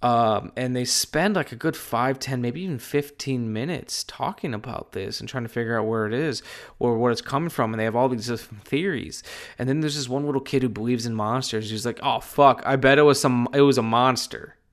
Um, 0.00 0.52
and 0.56 0.76
they 0.76 0.84
spend 0.84 1.34
like 1.34 1.50
a 1.50 1.56
good 1.56 1.76
five, 1.76 2.18
ten, 2.20 2.40
maybe 2.40 2.62
even 2.62 2.78
15 2.78 3.52
minutes 3.52 4.04
talking 4.04 4.54
about 4.54 4.92
this 4.92 5.18
and 5.18 5.28
trying 5.28 5.42
to 5.42 5.48
figure 5.48 5.78
out 5.78 5.86
where 5.86 6.06
it 6.06 6.14
is 6.14 6.42
or 6.78 6.96
what 6.96 7.10
it's 7.10 7.20
coming 7.20 7.48
from. 7.48 7.72
And 7.72 7.80
they 7.80 7.84
have 7.84 7.96
all 7.96 8.08
these 8.08 8.28
different 8.28 8.64
theories. 8.64 9.22
And 9.58 9.68
then 9.68 9.80
there's 9.80 9.96
this 9.96 10.08
one 10.08 10.24
little 10.24 10.40
kid 10.40 10.62
who 10.62 10.68
believes 10.68 11.04
in 11.04 11.14
monsters. 11.14 11.70
He's 11.70 11.86
like, 11.86 11.98
oh, 12.02 12.20
fuck, 12.20 12.62
I 12.64 12.76
bet 12.76 12.98
it 12.98 13.02
was 13.02 13.20
some, 13.20 13.48
it 13.52 13.62
was 13.62 13.78
a 13.78 13.82
monster. 13.82 14.54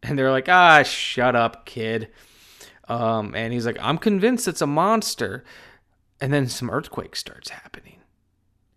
And 0.00 0.16
they're 0.16 0.30
like, 0.30 0.48
ah, 0.48 0.84
shut 0.84 1.34
up, 1.34 1.66
kid. 1.66 2.06
Um, 2.86 3.34
and 3.34 3.52
he's 3.52 3.66
like, 3.66 3.78
I'm 3.80 3.98
convinced 3.98 4.46
it's 4.46 4.62
a 4.62 4.66
monster. 4.66 5.44
And 6.20 6.32
then 6.32 6.46
some 6.46 6.70
earthquake 6.70 7.16
starts 7.16 7.48
happening 7.50 7.98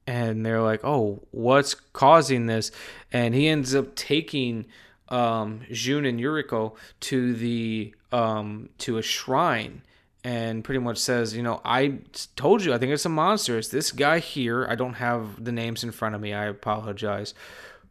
and 0.07 0.45
they're 0.45 0.61
like, 0.61 0.83
"Oh, 0.83 1.25
what's 1.31 1.73
causing 1.73 2.47
this?" 2.47 2.71
And 3.11 3.33
he 3.33 3.47
ends 3.47 3.75
up 3.75 3.95
taking 3.95 4.65
um, 5.12 5.62
Jun 5.72 6.05
and 6.05 6.20
Yuriko 6.20 6.76
to 7.01 7.34
the 7.34 7.93
um, 8.12 8.70
to 8.80 8.97
a 8.97 9.01
shrine 9.01 9.84
and 10.24 10.64
pretty 10.64 10.80
much 10.80 10.97
says, 10.97 11.36
you 11.36 11.41
know, 11.41 11.62
I 11.66 11.99
told 12.36 12.64
you, 12.64 12.74
I 12.74 12.78
think 12.78 12.91
it's 12.91 13.05
a 13.05 13.09
monster. 13.09 13.57
It's 13.57 13.70
this 13.70 13.91
guy 13.91 14.20
here. 14.20 14.68
I 14.70 14.76
don't 14.76 14.93
have 14.95 15.43
the 15.43 15.51
names 15.51 15.84
in 15.84 15.91
front 15.91 16.16
of 16.16 16.22
me. 16.22 16.34
I 16.34 16.45
apologize. 16.45 17.34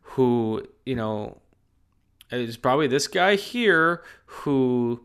Who, 0.03 0.67
you 0.87 0.95
know, 0.95 1.39
is 2.31 2.57
probably 2.57 2.87
this 2.87 3.09
guy 3.09 3.35
here 3.35 4.05
who 4.27 5.01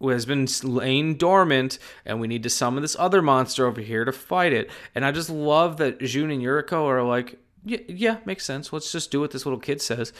has 0.00 0.26
been 0.26 0.46
laying 0.62 1.16
dormant, 1.16 1.78
and 2.04 2.20
we 2.20 2.28
need 2.28 2.44
to 2.44 2.50
summon 2.50 2.82
this 2.82 2.96
other 2.98 3.20
monster 3.20 3.66
over 3.66 3.80
here 3.80 4.04
to 4.04 4.12
fight 4.12 4.52
it. 4.52 4.70
And 4.94 5.04
I 5.04 5.10
just 5.10 5.30
love 5.30 5.78
that 5.78 6.00
Jun 6.00 6.30
and 6.30 6.42
Yuriko 6.42 6.84
are 6.84 7.02
like, 7.02 7.40
yeah, 7.64 7.78
yeah, 7.88 8.18
makes 8.24 8.44
sense. 8.44 8.72
Let's 8.72 8.92
just 8.92 9.10
do 9.10 9.20
what 9.20 9.32
this 9.32 9.44
little 9.44 9.58
kid 9.58 9.82
says 9.82 10.12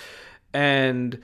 and 0.53 1.21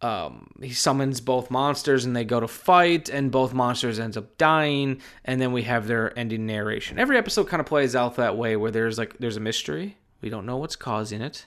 um, 0.00 0.50
he 0.62 0.72
summons 0.72 1.20
both 1.20 1.50
monsters 1.50 2.04
and 2.04 2.14
they 2.14 2.24
go 2.24 2.38
to 2.38 2.46
fight 2.46 3.08
and 3.08 3.32
both 3.32 3.52
monsters 3.52 3.98
ends 3.98 4.16
up 4.16 4.38
dying 4.38 5.00
and 5.24 5.40
then 5.40 5.52
we 5.52 5.62
have 5.62 5.86
their 5.88 6.16
ending 6.16 6.46
narration. 6.46 6.98
Every 6.98 7.18
episode 7.18 7.48
kind 7.48 7.60
of 7.60 7.66
plays 7.66 7.96
out 7.96 8.16
that 8.16 8.36
way 8.36 8.56
where 8.56 8.70
there's 8.70 8.98
like 8.98 9.18
there's 9.18 9.36
a 9.36 9.40
mystery. 9.40 9.96
We 10.20 10.30
don't 10.30 10.46
know 10.46 10.56
what's 10.56 10.76
causing 10.76 11.20
it. 11.20 11.46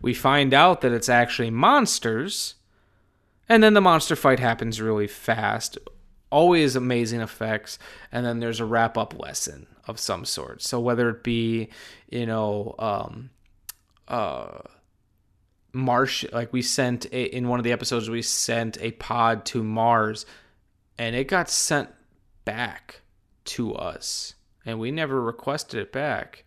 We 0.00 0.14
find 0.14 0.52
out 0.52 0.80
that 0.80 0.92
it's 0.92 1.08
actually 1.08 1.50
monsters 1.50 2.56
and 3.48 3.62
then 3.62 3.74
the 3.74 3.80
monster 3.80 4.16
fight 4.16 4.40
happens 4.40 4.80
really 4.80 5.06
fast. 5.06 5.78
Always 6.30 6.74
amazing 6.74 7.20
effects 7.20 7.78
and 8.10 8.26
then 8.26 8.40
there's 8.40 8.60
a 8.60 8.64
wrap 8.64 8.98
up 8.98 9.16
lesson 9.16 9.68
of 9.86 10.00
some 10.00 10.24
sort. 10.24 10.60
So 10.60 10.80
whether 10.80 11.08
it 11.08 11.22
be 11.22 11.68
you 12.10 12.26
know 12.26 12.74
um 12.80 13.30
uh 14.08 14.58
Mars, 15.72 16.24
like 16.32 16.52
we 16.52 16.62
sent 16.62 17.06
a, 17.06 17.24
in 17.24 17.48
one 17.48 17.58
of 17.58 17.64
the 17.64 17.72
episodes, 17.72 18.10
we 18.10 18.22
sent 18.22 18.80
a 18.80 18.92
pod 18.92 19.44
to 19.46 19.62
Mars, 19.62 20.26
and 20.98 21.16
it 21.16 21.28
got 21.28 21.48
sent 21.48 21.88
back 22.44 23.00
to 23.44 23.74
us, 23.74 24.34
and 24.66 24.78
we 24.78 24.90
never 24.90 25.20
requested 25.20 25.80
it 25.80 25.92
back. 25.92 26.44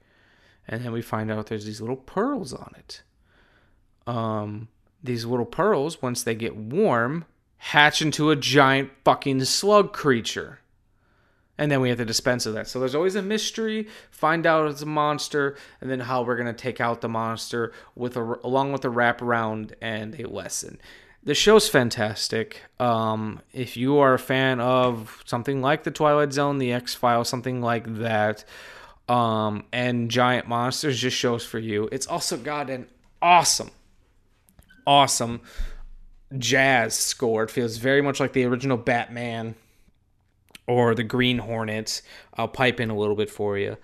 And 0.67 0.83
then 0.83 0.91
we 0.91 1.01
find 1.01 1.31
out 1.31 1.47
there's 1.47 1.65
these 1.65 1.81
little 1.81 1.95
pearls 1.95 2.53
on 2.53 2.73
it. 2.77 3.03
Um, 4.07 4.67
these 5.03 5.25
little 5.25 5.45
pearls, 5.45 6.01
once 6.01 6.23
they 6.23 6.35
get 6.35 6.55
warm, 6.55 7.25
hatch 7.57 8.01
into 8.01 8.31
a 8.31 8.35
giant 8.35 8.91
fucking 9.03 9.43
slug 9.45 9.93
creature 9.93 10.59
and 11.57 11.71
then 11.71 11.81
we 11.81 11.89
have 11.89 11.97
to 11.97 12.05
dispense 12.05 12.45
of 12.45 12.53
that. 12.53 12.67
So 12.67 12.79
there's 12.79 12.95
always 12.95 13.15
a 13.15 13.21
mystery, 13.21 13.87
find 14.11 14.45
out 14.45 14.69
it's 14.69 14.81
a 14.81 14.85
monster, 14.85 15.55
and 15.81 15.89
then 15.89 16.01
how 16.01 16.23
we're 16.23 16.37
gonna 16.37 16.53
take 16.53 16.81
out 16.81 17.01
the 17.01 17.09
monster 17.09 17.71
with 17.95 18.17
a 18.17 18.39
along 18.43 18.71
with 18.71 18.85
a 18.85 18.89
wraparound 18.89 19.73
and 19.81 20.19
a 20.19 20.27
lesson. 20.27 20.79
The 21.23 21.33
show's 21.33 21.67
fantastic. 21.67 22.61
Um, 22.79 23.41
if 23.51 23.75
you 23.77 23.97
are 23.97 24.13
a 24.13 24.19
fan 24.19 24.59
of 24.59 25.23
something 25.25 25.59
like 25.59 25.83
The 25.83 25.89
Twilight 25.89 26.33
Zone, 26.33 26.59
The 26.59 26.71
X 26.71 26.93
Files, 26.93 27.29
something 27.29 27.61
like 27.61 27.97
that, 27.97 28.45
um, 29.09 29.63
and 29.73 30.11
giant 30.11 30.47
monsters, 30.47 30.99
just 30.99 31.17
shows 31.17 31.43
for 31.43 31.57
you. 31.57 31.89
It's 31.91 32.05
also 32.05 32.37
got 32.37 32.69
an 32.69 32.87
awesome, 33.23 33.71
awesome 34.85 35.41
jazz 36.37 36.95
score. 36.95 37.43
It 37.43 37.51
feels 37.51 37.77
very 37.77 38.03
much 38.03 38.19
like 38.19 38.33
the 38.33 38.45
original 38.45 38.77
Batman 38.77 39.55
or 40.67 40.95
the 40.95 41.03
Green 41.03 41.39
Hornets. 41.39 42.01
I'll 42.35 42.47
pipe 42.47 42.79
in 42.79 42.89
a 42.89 42.97
little 42.97 43.15
bit 43.15 43.29
for 43.29 43.57
you. 43.57 43.77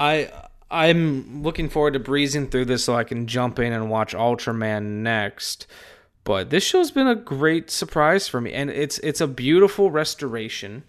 I 0.00 0.32
I'm 0.70 1.42
looking 1.42 1.68
forward 1.68 1.92
to 1.92 2.00
breezing 2.00 2.48
through 2.48 2.64
this 2.64 2.84
so 2.84 2.94
I 2.94 3.04
can 3.04 3.26
jump 3.26 3.58
in 3.58 3.72
and 3.72 3.90
watch 3.90 4.14
Ultraman 4.14 5.02
next. 5.02 5.66
But 6.24 6.50
this 6.50 6.64
show's 6.64 6.90
been 6.90 7.06
a 7.06 7.14
great 7.14 7.70
surprise 7.70 8.26
for 8.26 8.40
me, 8.40 8.52
and 8.52 8.70
it's 8.70 8.98
it's 8.98 9.20
a 9.20 9.26
beautiful 9.26 9.90
restoration. 9.90 10.84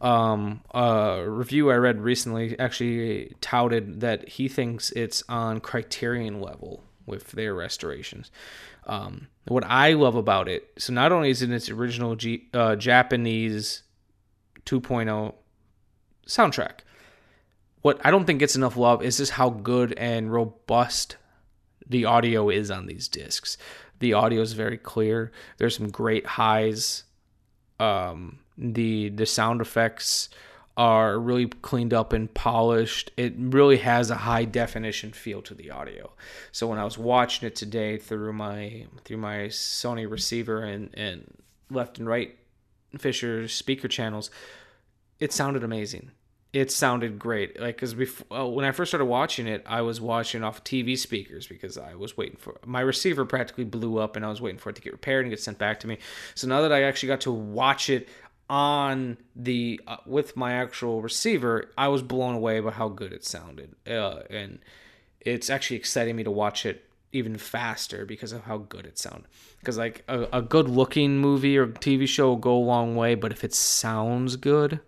Um, 0.00 0.62
a 0.72 1.24
review 1.26 1.70
I 1.70 1.76
read 1.76 2.00
recently 2.02 2.58
actually 2.58 3.34
touted 3.40 4.00
that 4.00 4.28
he 4.28 4.48
thinks 4.48 4.90
it's 4.92 5.22
on 5.28 5.60
Criterion 5.60 6.40
level 6.40 6.82
with 7.06 7.32
their 7.32 7.54
restorations. 7.54 8.30
Um, 8.86 9.28
what 9.46 9.64
I 9.64 9.94
love 9.94 10.14
about 10.14 10.48
it, 10.48 10.70
so 10.78 10.92
not 10.92 11.12
only 11.12 11.30
is 11.30 11.42
it 11.42 11.50
its 11.50 11.70
original 11.70 12.16
G, 12.16 12.48
uh, 12.52 12.76
Japanese 12.76 13.82
2.0 14.66 15.34
soundtrack, 16.26 16.80
what 17.84 18.00
I 18.02 18.10
don't 18.10 18.24
think 18.24 18.38
gets 18.38 18.56
enough 18.56 18.78
love 18.78 19.02
is 19.02 19.18
just 19.18 19.32
how 19.32 19.50
good 19.50 19.92
and 19.98 20.32
robust 20.32 21.18
the 21.86 22.06
audio 22.06 22.48
is 22.48 22.70
on 22.70 22.86
these 22.86 23.08
discs. 23.08 23.58
The 23.98 24.14
audio 24.14 24.40
is 24.40 24.54
very 24.54 24.78
clear. 24.78 25.30
There's 25.58 25.76
some 25.76 25.90
great 25.90 26.24
highs. 26.24 27.04
Um, 27.78 28.38
the 28.56 29.10
the 29.10 29.26
sound 29.26 29.60
effects 29.60 30.30
are 30.78 31.18
really 31.18 31.46
cleaned 31.46 31.92
up 31.92 32.14
and 32.14 32.32
polished. 32.32 33.10
It 33.18 33.34
really 33.36 33.76
has 33.76 34.08
a 34.08 34.14
high 34.14 34.46
definition 34.46 35.12
feel 35.12 35.42
to 35.42 35.52
the 35.52 35.70
audio. 35.70 36.14
So 36.52 36.66
when 36.66 36.78
I 36.78 36.84
was 36.84 36.96
watching 36.96 37.46
it 37.46 37.54
today 37.54 37.98
through 37.98 38.32
my 38.32 38.86
through 39.04 39.18
my 39.18 39.48
Sony 39.48 40.10
receiver 40.10 40.62
and 40.62 40.88
and 40.94 41.36
left 41.68 41.98
and 41.98 42.08
right 42.08 42.34
Fisher 42.98 43.46
speaker 43.46 43.88
channels, 43.88 44.30
it 45.20 45.34
sounded 45.34 45.62
amazing. 45.62 46.12
It 46.54 46.70
sounded 46.70 47.18
great. 47.18 47.60
Like 47.60 47.74
because 47.74 47.94
before 47.94 48.38
uh, 48.38 48.46
when 48.46 48.64
I 48.64 48.70
first 48.70 48.92
started 48.92 49.06
watching 49.06 49.48
it, 49.48 49.64
I 49.66 49.80
was 49.80 50.00
watching 50.00 50.44
off 50.44 50.62
TV 50.62 50.96
speakers 50.96 51.48
because 51.48 51.76
I 51.76 51.96
was 51.96 52.16
waiting 52.16 52.36
for 52.36 52.58
my 52.64 52.80
receiver 52.80 53.24
practically 53.24 53.64
blew 53.64 53.98
up 53.98 54.14
and 54.14 54.24
I 54.24 54.28
was 54.28 54.40
waiting 54.40 54.60
for 54.60 54.70
it 54.70 54.76
to 54.76 54.82
get 54.82 54.92
repaired 54.92 55.24
and 55.24 55.30
get 55.30 55.40
sent 55.40 55.58
back 55.58 55.80
to 55.80 55.88
me. 55.88 55.98
So 56.36 56.46
now 56.46 56.62
that 56.62 56.72
I 56.72 56.84
actually 56.84 57.08
got 57.08 57.22
to 57.22 57.32
watch 57.32 57.90
it 57.90 58.08
on 58.48 59.16
the 59.34 59.80
uh, 59.88 59.96
with 60.06 60.36
my 60.36 60.52
actual 60.52 61.02
receiver, 61.02 61.72
I 61.76 61.88
was 61.88 62.02
blown 62.02 62.36
away 62.36 62.60
by 62.60 62.70
how 62.70 62.88
good 62.88 63.12
it 63.12 63.24
sounded, 63.24 63.74
uh, 63.88 64.20
and 64.30 64.60
it's 65.20 65.50
actually 65.50 65.78
exciting 65.78 66.14
me 66.14 66.22
to 66.22 66.30
watch 66.30 66.64
it 66.64 66.88
even 67.10 67.36
faster 67.36 68.06
because 68.06 68.30
of 68.30 68.42
how 68.42 68.58
good 68.58 68.86
it 68.86 68.96
sounded. 68.96 69.26
Because 69.58 69.76
like 69.76 70.04
a, 70.06 70.28
a 70.32 70.42
good 70.42 70.68
looking 70.68 71.18
movie 71.18 71.58
or 71.58 71.66
TV 71.66 72.06
show 72.06 72.28
will 72.28 72.36
go 72.36 72.54
a 72.54 72.58
long 72.58 72.94
way, 72.94 73.16
but 73.16 73.32
if 73.32 73.42
it 73.42 73.54
sounds 73.54 74.36
good, 74.36 74.78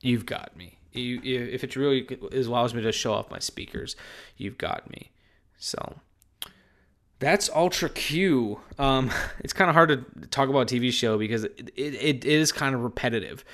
you've 0.00 0.26
got 0.26 0.56
me. 0.56 0.77
You, 0.98 1.20
if 1.22 1.64
it 1.64 1.76
really 1.76 2.06
allows 2.32 2.74
me 2.74 2.82
to 2.82 2.92
show 2.92 3.12
off 3.12 3.30
my 3.30 3.38
speakers, 3.38 3.96
you've 4.36 4.58
got 4.58 4.90
me. 4.90 5.10
So 5.56 5.96
that's 7.18 7.50
Ultra 7.50 7.88
Q. 7.88 8.60
Um, 8.78 9.10
it's 9.40 9.52
kind 9.52 9.68
of 9.68 9.74
hard 9.74 9.88
to 9.90 10.26
talk 10.28 10.48
about 10.48 10.68
TV 10.68 10.92
show 10.92 11.18
because 11.18 11.44
it, 11.44 11.70
it, 11.76 11.94
it 11.94 12.24
is 12.24 12.52
kind 12.52 12.74
of 12.74 12.82
repetitive. 12.82 13.44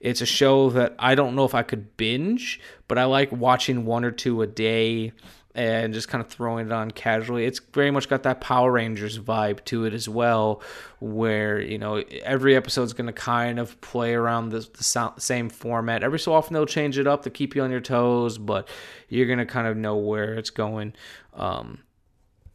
It's 0.00 0.20
a 0.20 0.26
show 0.26 0.70
that 0.70 0.94
I 0.98 1.14
don't 1.14 1.34
know 1.34 1.44
if 1.44 1.54
I 1.54 1.62
could 1.62 1.96
binge, 1.96 2.60
but 2.88 2.98
I 2.98 3.04
like 3.04 3.32
watching 3.32 3.86
one 3.86 4.04
or 4.04 4.10
two 4.10 4.42
a 4.42 4.46
day 4.46 5.12
and 5.54 5.94
just 5.94 6.08
kind 6.08 6.22
of 6.22 6.28
throwing 6.28 6.66
it 6.66 6.72
on 6.72 6.90
casually. 6.90 7.44
It's 7.44 7.60
very 7.72 7.90
much 7.90 8.08
got 8.08 8.24
that 8.24 8.40
Power 8.40 8.72
Rangers 8.72 9.18
vibe 9.18 9.64
to 9.66 9.84
it 9.84 9.94
as 9.94 10.08
well, 10.08 10.62
where 11.00 11.60
you 11.60 11.78
know 11.78 12.02
every 12.22 12.56
episode 12.56 12.82
is 12.82 12.92
going 12.92 13.06
to 13.06 13.12
kind 13.12 13.58
of 13.58 13.80
play 13.80 14.14
around 14.14 14.50
the, 14.50 14.68
the 14.76 14.84
sound, 14.84 15.22
same 15.22 15.48
format. 15.48 16.02
Every 16.02 16.18
so 16.18 16.32
often 16.32 16.54
they'll 16.54 16.66
change 16.66 16.98
it 16.98 17.06
up 17.06 17.22
to 17.22 17.30
keep 17.30 17.54
you 17.54 17.62
on 17.62 17.70
your 17.70 17.80
toes, 17.80 18.38
but 18.38 18.68
you're 19.08 19.26
going 19.26 19.38
to 19.38 19.46
kind 19.46 19.66
of 19.66 19.76
know 19.76 19.96
where 19.96 20.34
it's 20.34 20.50
going. 20.50 20.94
Um, 21.34 21.78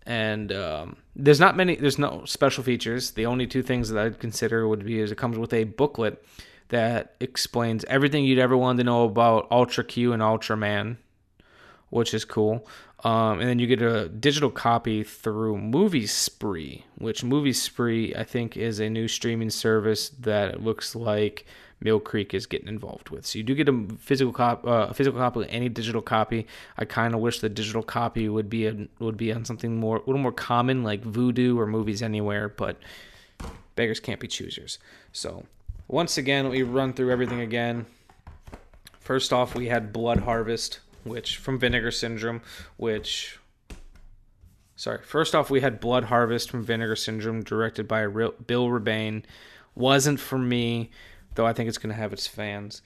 and 0.09 0.51
um, 0.51 0.97
there's 1.15 1.39
not 1.39 1.55
many 1.55 1.76
there's 1.76 1.99
no 1.99 2.23
special 2.26 2.63
features 2.63 3.11
the 3.11 3.27
only 3.27 3.45
two 3.45 3.61
things 3.61 3.89
that 3.89 4.03
i'd 4.03 4.19
consider 4.19 4.67
would 4.67 4.84
be 4.84 4.99
is 4.99 5.11
it 5.11 5.17
comes 5.17 5.38
with 5.38 5.53
a 5.53 5.65
booklet 5.65 6.26
that 6.69 7.15
explains 7.19 7.85
everything 7.85 8.26
you'd 8.26 8.39
ever 8.39 8.57
want 8.57 8.77
to 8.80 8.84
know 8.84 9.03
about 9.05 9.47
ultra 9.51 9.84
q 9.84 10.11
and 10.11 10.21
ultraman 10.21 10.97
which 11.91 12.13
is 12.13 12.26
cool 12.26 12.67
um, 13.03 13.39
and 13.39 13.47
then 13.47 13.59
you 13.59 13.67
get 13.67 13.81
a 13.81 14.09
digital 14.09 14.49
copy 14.49 15.03
through 15.03 15.57
MovieSpree 15.57 16.84
which 16.97 17.23
MovieSpree 17.23 18.17
i 18.17 18.23
think 18.23 18.57
is 18.57 18.80
a 18.80 18.89
new 18.89 19.07
streaming 19.07 19.49
service 19.49 20.09
that 20.09 20.61
looks 20.61 20.95
like 20.95 21.45
Mill 21.81 21.99
Creek 21.99 22.34
is 22.34 22.45
getting 22.45 22.67
involved 22.67 23.09
with. 23.09 23.26
So 23.26 23.38
you 23.38 23.43
do 23.43 23.55
get 23.55 23.69
a 23.69 23.85
physical 23.99 24.34
copy, 24.34 24.67
uh, 24.67 24.88
a 24.88 24.93
physical 24.93 25.19
copy, 25.19 25.45
any 25.49 25.69
digital 25.69 26.01
copy. 26.01 26.45
I 26.77 26.85
kind 26.85 27.13
of 27.13 27.21
wish 27.21 27.39
the 27.39 27.49
digital 27.49 27.84
copy 27.84 28.27
would 28.27 28.49
be 28.49 28.67
a, 28.67 28.88
would 28.99 29.17
be 29.17 29.31
on 29.31 29.45
something 29.45 29.77
more 29.77 29.97
a 29.97 29.99
little 30.01 30.17
more 30.17 30.31
common 30.31 30.84
like 30.84 31.03
Vudu 31.03 31.57
or 31.57 31.65
Movies 31.65 32.01
Anywhere, 32.01 32.49
but 32.49 32.77
beggars 33.76 33.99
can't 33.99 34.19
be 34.19 34.27
choosers. 34.27 34.77
So 35.13 35.45
once 35.88 36.17
again, 36.17 36.49
me 36.49 36.63
run 36.63 36.93
through 36.93 37.11
everything 37.11 37.39
again. 37.39 37.85
First 38.99 39.31
off, 39.31 39.55
we 39.55 39.67
had 39.67 39.93
Blood 39.93 40.19
Harvest, 40.19 40.80
which 41.03 41.38
from 41.38 41.59
Vinegar 41.59 41.91
Syndrome, 41.91 42.41
which 42.77 43.39
sorry. 44.76 44.99
First 45.03 45.35
off, 45.35 45.49
we 45.49 45.61
had 45.61 45.80
Blood 45.80 46.05
Harvest 46.05 46.49
from 46.49 46.63
Vinegar 46.63 46.95
Syndrome, 46.95 47.43
directed 47.43 47.88
by 47.88 48.07
Bill 48.07 48.67
Rebane. 48.67 49.23
Wasn't 49.76 50.19
for 50.19 50.38
me 50.38 50.91
though 51.35 51.45
I 51.45 51.53
think 51.53 51.69
it's 51.69 51.77
going 51.77 51.95
to 51.95 52.01
have 52.01 52.13
its 52.13 52.27
fans. 52.27 52.81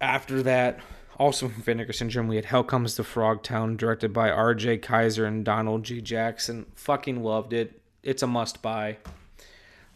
After 0.00 0.42
that, 0.42 0.78
also 1.18 1.48
from 1.48 1.62
Vinegar 1.62 1.92
Syndrome, 1.92 2.28
we 2.28 2.36
had 2.36 2.44
Hell 2.44 2.64
Comes 2.64 2.94
to 2.94 3.02
Frogtown, 3.02 3.76
directed 3.76 4.12
by 4.12 4.30
R.J. 4.30 4.78
Kizer 4.78 5.26
and 5.26 5.44
Donald 5.44 5.82
G. 5.82 6.00
Jackson. 6.00 6.66
Fucking 6.74 7.22
loved 7.22 7.52
it. 7.52 7.80
It's 8.02 8.22
a 8.22 8.26
must 8.26 8.62
buy. 8.62 8.98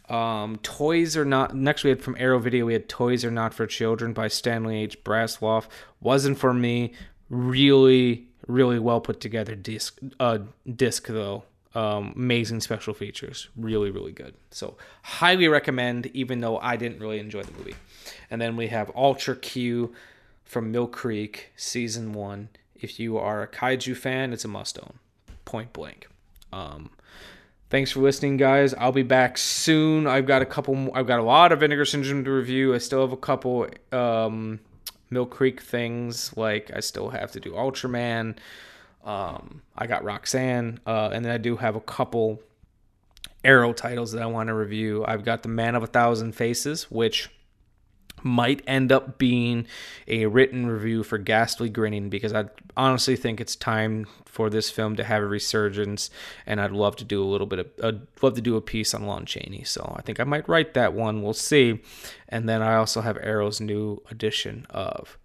Um, 0.09 0.57
Toys 0.63 1.15
are 1.15 1.23
not. 1.23 1.55
Next, 1.55 1.85
we 1.85 1.91
had 1.91 2.01
from 2.01 2.17
Arrow 2.19 2.39
Video, 2.39 2.65
we 2.65 2.73
had 2.73 2.89
Toys 2.89 3.23
Are 3.23 3.31
Not 3.31 3.53
for 3.53 3.65
Children 3.65 4.11
by 4.11 4.27
Stanley 4.27 4.81
H. 4.81 5.01
Brassloff. 5.05 5.67
Wasn't 6.01 6.37
for 6.37 6.53
me. 6.53 6.93
Really, 7.31 8.27
really 8.45 8.77
well 8.77 8.99
put 8.99 9.21
together 9.21 9.55
disc. 9.55 9.97
Uh, 10.19 10.39
disc 10.75 11.07
though. 11.07 11.43
Um, 11.73 12.11
amazing 12.17 12.59
special 12.59 12.93
features, 12.93 13.47
really, 13.55 13.91
really 13.91 14.11
good. 14.11 14.33
So, 14.49 14.75
highly 15.03 15.47
recommend, 15.47 16.07
even 16.07 16.41
though 16.41 16.57
I 16.57 16.75
didn't 16.75 16.99
really 16.99 17.19
enjoy 17.19 17.43
the 17.43 17.53
movie. 17.53 17.75
And 18.29 18.41
then 18.41 18.57
we 18.57 18.67
have 18.67 18.91
Ultra 18.93 19.37
Q 19.37 19.93
from 20.43 20.73
Mill 20.73 20.87
Creek, 20.87 21.53
season 21.55 22.11
one. 22.11 22.49
If 22.75 22.99
you 22.99 23.17
are 23.17 23.41
a 23.41 23.47
kaiju 23.47 23.95
fan, 23.95 24.33
it's 24.33 24.43
a 24.43 24.49
must 24.49 24.79
own, 24.79 24.99
point 25.45 25.71
blank. 25.71 26.09
Um, 26.51 26.89
thanks 27.69 27.91
for 27.91 28.01
listening, 28.01 28.35
guys. 28.35 28.73
I'll 28.73 28.91
be 28.91 29.03
back 29.03 29.37
soon. 29.37 30.07
I've 30.07 30.25
got 30.25 30.41
a 30.41 30.45
couple, 30.45 30.91
I've 30.93 31.07
got 31.07 31.19
a 31.19 31.23
lot 31.23 31.53
of 31.53 31.61
Vinegar 31.61 31.85
Syndrome 31.85 32.25
to 32.25 32.31
review. 32.31 32.75
I 32.75 32.79
still 32.79 32.99
have 32.99 33.13
a 33.13 33.17
couple 33.17 33.69
um, 33.93 34.59
Mill 35.11 35.25
Creek 35.25 35.61
things, 35.61 36.35
like 36.35 36.71
I 36.73 36.79
still 36.79 37.09
have 37.09 37.31
to 37.33 37.39
do 37.39 37.51
Ultraman. 37.51 38.37
Um, 39.03 39.61
I 39.77 39.87
got 39.87 40.03
Roxanne, 40.03 40.79
uh, 40.85 41.09
and 41.11 41.25
then 41.25 41.31
I 41.31 41.37
do 41.37 41.57
have 41.57 41.75
a 41.75 41.81
couple 41.81 42.41
Arrow 43.43 43.73
titles 43.73 44.11
that 44.13 44.21
I 44.21 44.27
want 44.27 44.47
to 44.47 44.53
review. 44.53 45.03
I've 45.05 45.25
got 45.25 45.43
The 45.43 45.49
Man 45.49 45.75
of 45.75 45.83
a 45.83 45.87
Thousand 45.87 46.33
Faces, 46.33 46.89
which 46.89 47.29
might 48.23 48.61
end 48.67 48.91
up 48.91 49.17
being 49.17 49.67
a 50.07 50.25
written 50.25 50.67
review 50.67 51.03
for 51.03 51.17
Ghastly 51.17 51.69
Grinning 51.69 52.09
because 52.09 52.33
I 52.33 52.45
honestly 52.77 53.15
think 53.15 53.41
it's 53.41 53.55
time 53.55 54.07
for 54.25 54.49
this 54.49 54.69
film 54.69 54.95
to 54.95 55.03
have 55.03 55.21
a 55.21 55.27
resurgence, 55.27 56.09
and 56.45 56.61
I'd 56.61 56.71
love 56.71 56.95
to 56.97 57.03
do 57.03 57.23
a 57.23 57.25
little 57.25 57.47
bit 57.47 57.59
of, 57.59 57.67
I'd 57.83 58.01
love 58.21 58.35
to 58.35 58.41
do 58.41 58.55
a 58.55 58.61
piece 58.61 58.93
on 58.93 59.05
Lon 59.05 59.25
Chaney. 59.25 59.63
So 59.63 59.93
I 59.97 60.01
think 60.01 60.19
I 60.19 60.23
might 60.23 60.47
write 60.47 60.73
that 60.73 60.93
one. 60.93 61.21
We'll 61.21 61.33
see. 61.33 61.81
And 62.29 62.47
then 62.47 62.61
I 62.61 62.75
also 62.75 63.01
have 63.01 63.17
Arrow's 63.17 63.59
new 63.59 64.01
edition 64.09 64.65
of 64.69 65.17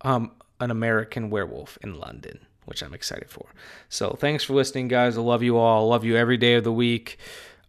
um, 0.00 0.32
An 0.60 0.70
American 0.70 1.30
Werewolf 1.30 1.78
in 1.82 1.98
London 1.98 2.46
which 2.66 2.82
I'm 2.82 2.94
excited 2.94 3.28
for. 3.30 3.52
So 3.88 4.16
thanks 4.18 4.44
for 4.44 4.54
listening, 4.54 4.88
guys. 4.88 5.18
I 5.18 5.20
love 5.20 5.42
you 5.42 5.58
all. 5.58 5.84
I 5.84 5.92
love 5.92 6.04
you 6.04 6.16
every 6.16 6.36
day 6.36 6.54
of 6.54 6.64
the 6.64 6.72
week. 6.72 7.18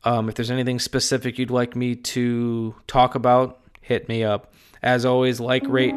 Um, 0.04 0.30
if 0.30 0.36
there's 0.36 0.52
anything 0.52 0.80
specific 0.80 1.40
you'd 1.40 1.52
like 1.52 1.76
me 1.76 1.96
to 1.96 2.76
talk 2.88 3.16
about, 3.16 3.60
hit 3.82 4.08
me 4.08 4.24
up. 4.24 4.54
As 4.86 5.04
always, 5.04 5.40
like, 5.40 5.64
rate, 5.68 5.96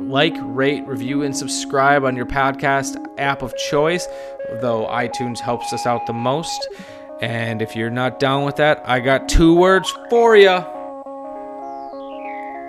like, 0.00 0.34
rate, 0.40 0.86
review, 0.86 1.22
and 1.22 1.36
subscribe 1.36 2.04
on 2.04 2.16
your 2.16 2.26
podcast 2.26 2.96
app 3.18 3.42
of 3.42 3.54
choice. 3.56 4.06
Though 4.60 4.86
iTunes 4.90 5.38
helps 5.38 5.72
us 5.72 5.86
out 5.86 6.06
the 6.06 6.14
most. 6.14 6.68
And 7.20 7.60
if 7.60 7.76
you're 7.76 7.90
not 7.90 8.18
down 8.18 8.44
with 8.44 8.56
that, 8.56 8.82
I 8.86 9.00
got 9.00 9.28
two 9.28 9.54
words 9.54 9.92
for 10.08 10.36
you. 10.36 10.64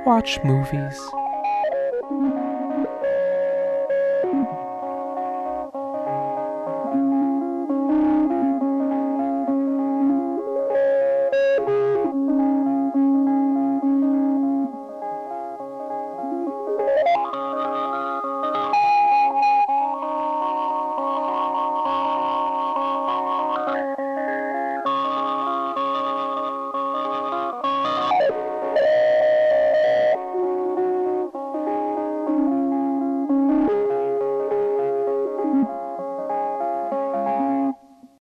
Watch 0.06 0.40
movies. 0.44 1.00